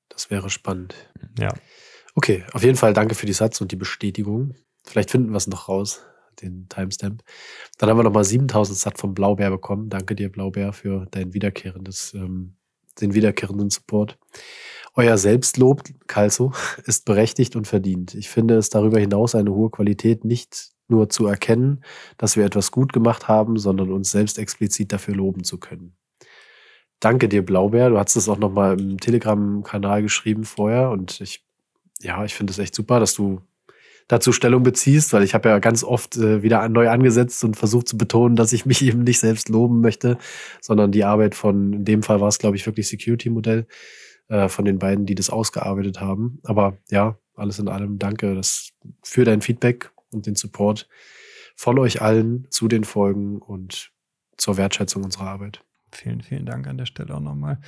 [0.08, 0.94] Das wäre spannend.
[1.38, 1.48] Ja.
[2.14, 4.54] Okay, auf jeden Fall danke für die Satz und die Bestätigung.
[4.84, 6.02] Vielleicht finden wir es noch raus,
[6.40, 7.22] den Timestamp.
[7.78, 9.88] Dann haben wir nochmal 7000 Sat vom Blaubär bekommen.
[9.88, 12.56] Danke dir, Blaubär, für dein wiederkehrendes, ähm,
[13.00, 14.18] den wiederkehrenden Support.
[14.94, 16.52] Euer Selbstlob, Calso,
[16.86, 18.14] ist berechtigt und verdient.
[18.14, 21.84] Ich finde es darüber hinaus eine hohe Qualität, nicht nur zu erkennen,
[22.18, 25.96] dass wir etwas gut gemacht haben, sondern uns selbst explizit dafür loben zu können.
[27.00, 27.90] Danke dir, Blaubeer.
[27.90, 31.44] Du hast es auch nochmal im Telegram-Kanal geschrieben vorher und ich,
[32.00, 33.40] ja, ich finde es echt super, dass du
[34.08, 37.88] dazu Stellung beziehst, weil ich habe ja ganz oft äh, wieder neu angesetzt und versucht
[37.88, 40.18] zu betonen, dass ich mich eben nicht selbst loben möchte,
[40.60, 43.66] sondern die Arbeit von, in dem Fall war es, glaube ich, wirklich Security-Modell
[44.28, 46.38] äh, von den beiden, die das ausgearbeitet haben.
[46.44, 48.70] Aber ja, alles in allem danke das,
[49.02, 50.88] für dein Feedback und den Support
[51.56, 53.92] von euch allen zu den Folgen und
[54.36, 55.64] zur Wertschätzung unserer Arbeit.
[55.92, 57.60] Vielen, vielen Dank an der Stelle auch nochmal.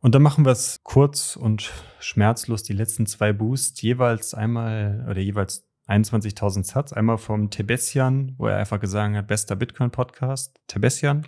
[0.00, 5.20] Und dann machen wir es kurz und schmerzlos, die letzten zwei Boosts, jeweils einmal oder
[5.20, 6.92] jeweils 21.000 Satz.
[6.92, 10.58] Einmal vom Tebessian, wo er einfach gesagt hat, bester Bitcoin-Podcast.
[10.66, 11.26] Tebessian.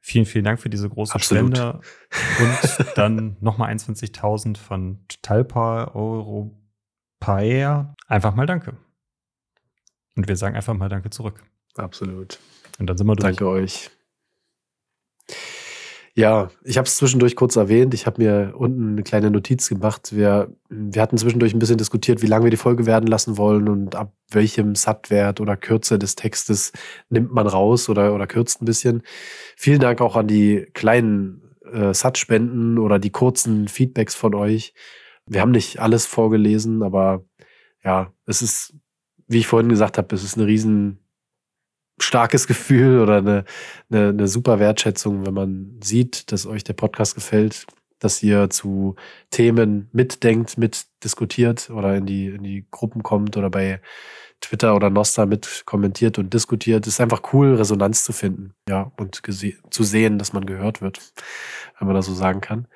[0.00, 1.56] Vielen, vielen Dank für diese große Absolut.
[1.56, 1.80] Spende.
[2.40, 6.54] Und dann nochmal 21.000 von Talpa Europaea.
[8.06, 8.76] Einfach mal Danke.
[10.16, 11.42] Und wir sagen einfach mal Danke zurück.
[11.76, 12.38] Absolut.
[12.78, 13.36] Und dann sind wir durch.
[13.36, 13.90] Danke euch.
[16.16, 17.92] Ja, ich habe es zwischendurch kurz erwähnt.
[17.92, 20.14] Ich habe mir unten eine kleine Notiz gemacht.
[20.14, 23.68] Wir, wir hatten zwischendurch ein bisschen diskutiert, wie lange wir die Folge werden lassen wollen
[23.68, 26.70] und ab welchem Sattwert oder Kürze des Textes
[27.08, 29.02] nimmt man raus oder, oder kürzt ein bisschen.
[29.56, 34.72] Vielen Dank auch an die kleinen äh, Satzspenden oder die kurzen Feedbacks von euch.
[35.26, 37.24] Wir haben nicht alles vorgelesen, aber
[37.82, 38.74] ja, es ist,
[39.26, 40.98] wie ich vorhin gesagt habe, es ist eine riesen
[42.00, 43.44] starkes Gefühl oder eine,
[43.90, 47.66] eine, eine super Wertschätzung, wenn man sieht, dass euch der Podcast gefällt,
[47.98, 48.96] dass ihr zu
[49.30, 53.80] Themen mitdenkt, mitdiskutiert oder in die, in die Gruppen kommt oder bei
[54.40, 56.86] Twitter oder Nostra mit kommentiert und diskutiert.
[56.86, 59.22] Es ist einfach cool, Resonanz zu finden, ja, und
[59.70, 61.00] zu sehen, dass man gehört wird,
[61.78, 62.66] wenn man das so sagen kann.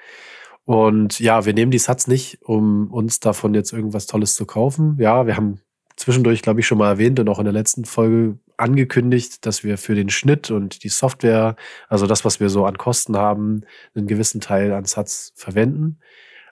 [0.64, 4.96] Und ja, wir nehmen die Satz nicht, um uns davon jetzt irgendwas Tolles zu kaufen.
[4.98, 5.60] Ja, wir haben
[5.98, 9.78] zwischendurch, glaube ich, schon mal erwähnt und auch in der letzten Folge angekündigt, dass wir
[9.78, 11.56] für den Schnitt und die Software,
[11.88, 13.62] also das, was wir so an Kosten haben,
[13.94, 15.98] einen gewissen Teil an Satz verwenden.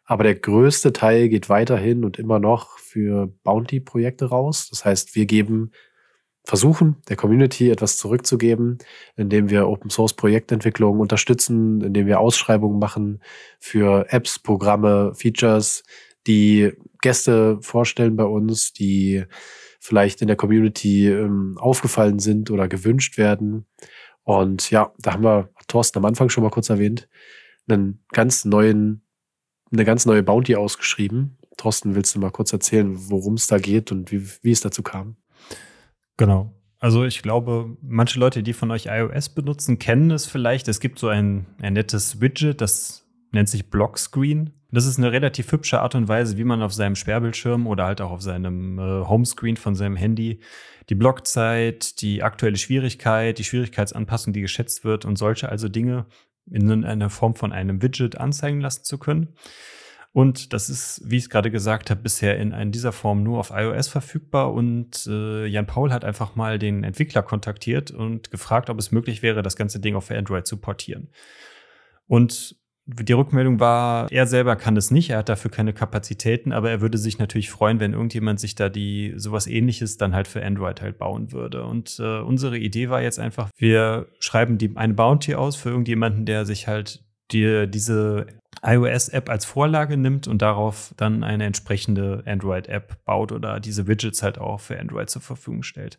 [0.04, 4.68] Aber der größte Teil geht weiterhin und immer noch für Bounty-Projekte raus.
[4.70, 5.72] Das heißt, wir geben,
[6.44, 8.78] versuchen der Community etwas zurückzugeben,
[9.16, 13.20] indem wir Open-Source-Projektentwicklung unterstützen, indem wir Ausschreibungen machen
[13.58, 15.82] für Apps, Programme, Features,
[16.26, 19.24] die Gäste vorstellen bei uns, die
[19.80, 23.66] vielleicht in der Community ähm, aufgefallen sind oder gewünscht werden.
[24.24, 27.08] Und ja, da haben wir, Thorsten am Anfang schon mal kurz erwähnt,
[27.68, 29.02] einen ganz neuen,
[29.70, 31.38] eine ganz neue Bounty ausgeschrieben.
[31.56, 34.82] Thorsten, willst du mal kurz erzählen, worum es da geht und wie, wie es dazu
[34.82, 35.16] kam?
[36.16, 36.52] Genau.
[36.78, 40.68] Also ich glaube, manche Leute, die von euch iOS benutzen, kennen es vielleicht.
[40.68, 44.52] Es gibt so ein, ein nettes Widget, das nennt sich Block Screen.
[44.76, 48.02] Das ist eine relativ hübsche Art und Weise, wie man auf seinem Sperrbildschirm oder halt
[48.02, 50.40] auch auf seinem äh, Homescreen von seinem Handy
[50.90, 56.04] die Blockzeit, die aktuelle Schwierigkeit, die Schwierigkeitsanpassung, die geschätzt wird und solche also Dinge
[56.50, 59.32] in einer Form von einem Widget anzeigen lassen zu können.
[60.12, 63.38] Und das ist, wie ich es gerade gesagt habe, bisher in, in, dieser Form nur
[63.38, 64.52] auf iOS verfügbar.
[64.52, 69.22] Und äh, Jan Paul hat einfach mal den Entwickler kontaktiert und gefragt, ob es möglich
[69.22, 71.08] wäre, das ganze Ding auf Android zu portieren.
[72.08, 72.56] Und
[72.86, 76.80] die Rückmeldung war, er selber kann es nicht, er hat dafür keine Kapazitäten, aber er
[76.80, 80.80] würde sich natürlich freuen, wenn irgendjemand sich da die sowas ähnliches dann halt für Android
[80.80, 81.64] halt bauen würde.
[81.64, 86.26] Und äh, unsere Idee war jetzt einfach, wir schreiben die, eine Bounty aus für irgendjemanden,
[86.26, 88.26] der sich halt die, diese
[88.62, 94.38] iOS-App als Vorlage nimmt und darauf dann eine entsprechende Android-App baut oder diese Widgets halt
[94.38, 95.98] auch für Android zur Verfügung stellt.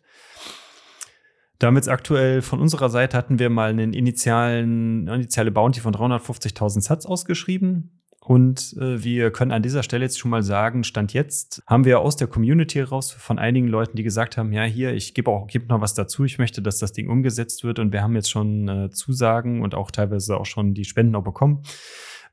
[1.58, 7.04] Damit aktuell von unserer Seite hatten wir mal einen initialen, initiale Bounty von 350.000 Satz
[7.04, 7.98] ausgeschrieben.
[8.20, 12.00] Und äh, wir können an dieser Stelle jetzt schon mal sagen, Stand jetzt haben wir
[12.00, 15.46] aus der Community heraus von einigen Leuten, die gesagt haben, ja, hier, ich gebe auch
[15.46, 17.78] gebe noch was dazu, ich möchte, dass das Ding umgesetzt wird.
[17.78, 21.24] Und wir haben jetzt schon äh, Zusagen und auch teilweise auch schon die Spenden auch
[21.24, 21.62] bekommen.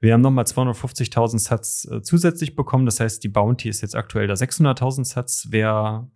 [0.02, 2.86] Wir haben nochmal 250.000 Satz äh, zusätzlich bekommen.
[2.86, 6.10] Das heißt, die Bounty ist jetzt aktuell da 600.000 Satz, wer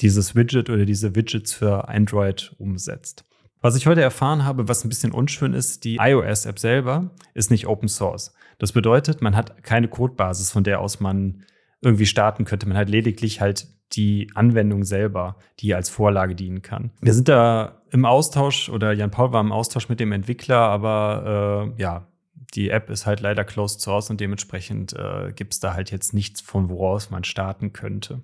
[0.00, 3.24] dieses Widget oder diese Widgets für Android umsetzt.
[3.60, 7.66] Was ich heute erfahren habe, was ein bisschen unschön ist, die iOS-App selber ist nicht
[7.66, 8.34] Open Source.
[8.58, 11.44] Das bedeutet, man hat keine Codebasis, von der aus man
[11.80, 12.68] irgendwie starten könnte.
[12.68, 16.90] Man hat lediglich halt die Anwendung selber, die als Vorlage dienen kann.
[17.00, 21.72] Wir sind da im Austausch oder Jan Paul war im Austausch mit dem Entwickler, aber
[21.78, 22.06] äh, ja,
[22.54, 26.14] die App ist halt leider closed source und dementsprechend äh, gibt es da halt jetzt
[26.14, 28.20] nichts, von woraus man starten könnte.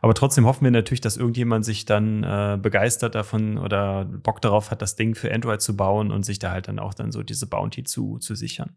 [0.00, 4.70] Aber trotzdem hoffen wir natürlich, dass irgendjemand sich dann äh, begeistert davon oder Bock darauf
[4.70, 7.22] hat, das Ding für Android zu bauen und sich da halt dann auch dann so
[7.22, 8.76] diese Bounty zu, zu sichern.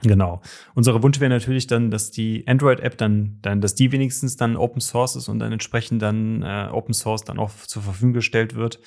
[0.00, 0.40] Genau.
[0.74, 4.80] Unser Wunsch wäre natürlich dann, dass die Android-App dann, dann, dass die wenigstens dann Open
[4.80, 8.80] Source ist und dann entsprechend dann äh, Open Source dann auch zur Verfügung gestellt wird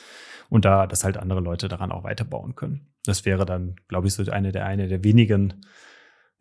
[0.49, 2.93] und da, dass halt andere Leute daran auch weiterbauen können.
[3.05, 5.65] Das wäre dann, glaube ich, so eine der, eine der wenigen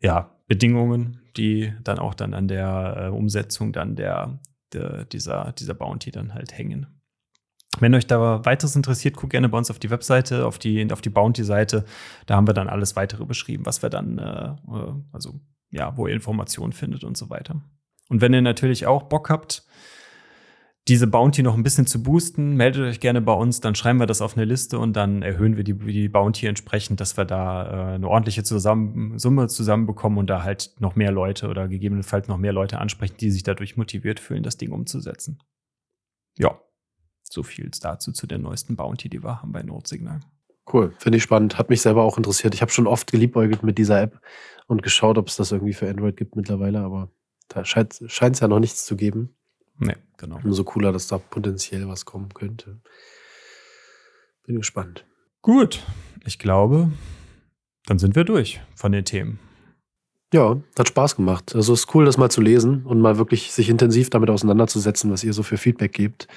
[0.01, 4.39] ja, Bedingungen, die dann auch dann an der äh, Umsetzung dann der,
[4.73, 6.87] der, dieser, dieser Bounty dann halt hängen.
[7.79, 11.01] Wenn euch da weiteres interessiert, guckt gerne bei uns auf die Webseite, auf die, auf
[11.01, 11.83] die Bounty-Seite.
[12.25, 15.41] Da haben wir dann alles weitere beschrieben, was wir dann, äh, äh also
[15.71, 17.61] ja, wo ihr Informationen findet und so weiter.
[18.07, 19.65] Und wenn ihr natürlich auch Bock habt,
[20.87, 24.05] diese Bounty noch ein bisschen zu boosten, meldet euch gerne bei uns, dann schreiben wir
[24.05, 27.65] das auf eine Liste und dann erhöhen wir die, die Bounty entsprechend, dass wir da
[27.65, 32.37] äh, eine ordentliche zusammen, Summe zusammenbekommen und da halt noch mehr Leute oder gegebenenfalls noch
[32.37, 35.39] mehr Leute ansprechen, die sich dadurch motiviert fühlen, das Ding umzusetzen.
[36.37, 36.59] Ja,
[37.23, 40.19] so viel dazu zu der neuesten Bounty, die wir haben bei Notsignal.
[40.71, 41.57] Cool, finde ich spannend.
[41.57, 42.53] Hat mich selber auch interessiert.
[42.53, 44.19] Ich habe schon oft geliebäugelt mit dieser App
[44.67, 47.11] und geschaut, ob es das irgendwie für Android gibt mittlerweile, aber
[47.47, 49.34] da scheint es ja noch nichts zu geben.
[49.77, 50.39] Nee, genau.
[50.43, 52.79] Umso cooler, dass da potenziell was kommen könnte.
[54.45, 55.05] Bin gespannt.
[55.41, 55.83] Gut,
[56.25, 56.91] ich glaube,
[57.85, 59.39] dann sind wir durch von den Themen.
[60.33, 61.55] Ja, hat Spaß gemacht.
[61.55, 65.11] Also es ist cool, das mal zu lesen und mal wirklich sich intensiv damit auseinanderzusetzen,
[65.11, 66.27] was ihr so für Feedback gebt.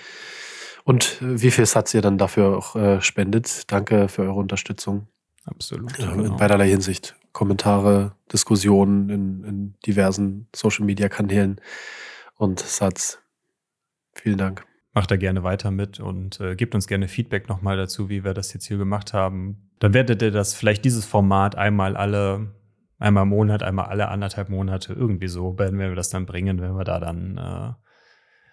[0.85, 3.70] Und wie viel Satz ihr dann dafür auch äh, spendet.
[3.70, 5.09] Danke für eure Unterstützung.
[5.44, 5.98] Absolut.
[5.98, 6.36] Äh, in genau.
[6.36, 7.15] beiderlei Hinsicht.
[7.32, 11.60] Kommentare, Diskussionen in, in diversen Social Media Kanälen
[12.36, 13.19] und Satz.
[14.23, 14.66] Vielen Dank.
[14.95, 18.35] Macht da gerne weiter mit und äh, gebt uns gerne Feedback nochmal dazu, wie wir
[18.35, 19.70] das jetzt hier gemacht haben.
[19.78, 22.55] Dann werdet ihr das vielleicht dieses Format einmal alle,
[22.99, 26.73] einmal im Monat, einmal alle anderthalb Monate irgendwie so, werden wir das dann bringen, wenn
[26.73, 27.73] wir da dann, äh,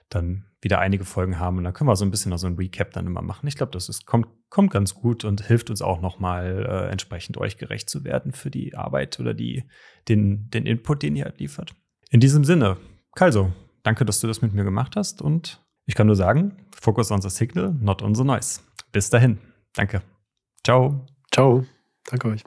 [0.09, 1.57] dann wieder einige Folgen haben.
[1.57, 3.47] Und dann können wir so ein bisschen noch so ein Recap dann immer machen.
[3.47, 7.37] Ich glaube, das ist, kommt, kommt ganz gut und hilft uns auch nochmal äh, entsprechend
[7.37, 9.63] euch gerecht zu werden für die Arbeit oder die,
[10.09, 11.73] den, den Input, den ihr halt liefert.
[12.11, 12.77] In diesem Sinne,
[13.15, 13.51] Kalso,
[13.85, 17.21] Danke, dass du das mit mir gemacht hast und ich kann nur sagen, focus on
[17.21, 18.59] the signal, not on the noise.
[18.91, 19.37] Bis dahin.
[19.75, 20.01] Danke.
[20.63, 21.05] Ciao.
[21.31, 21.63] Ciao.
[22.09, 22.43] Danke euch.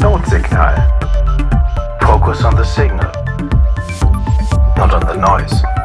[0.00, 0.88] Notsignal.
[2.00, 3.10] Focus on the signal,
[4.76, 5.83] not on the noise.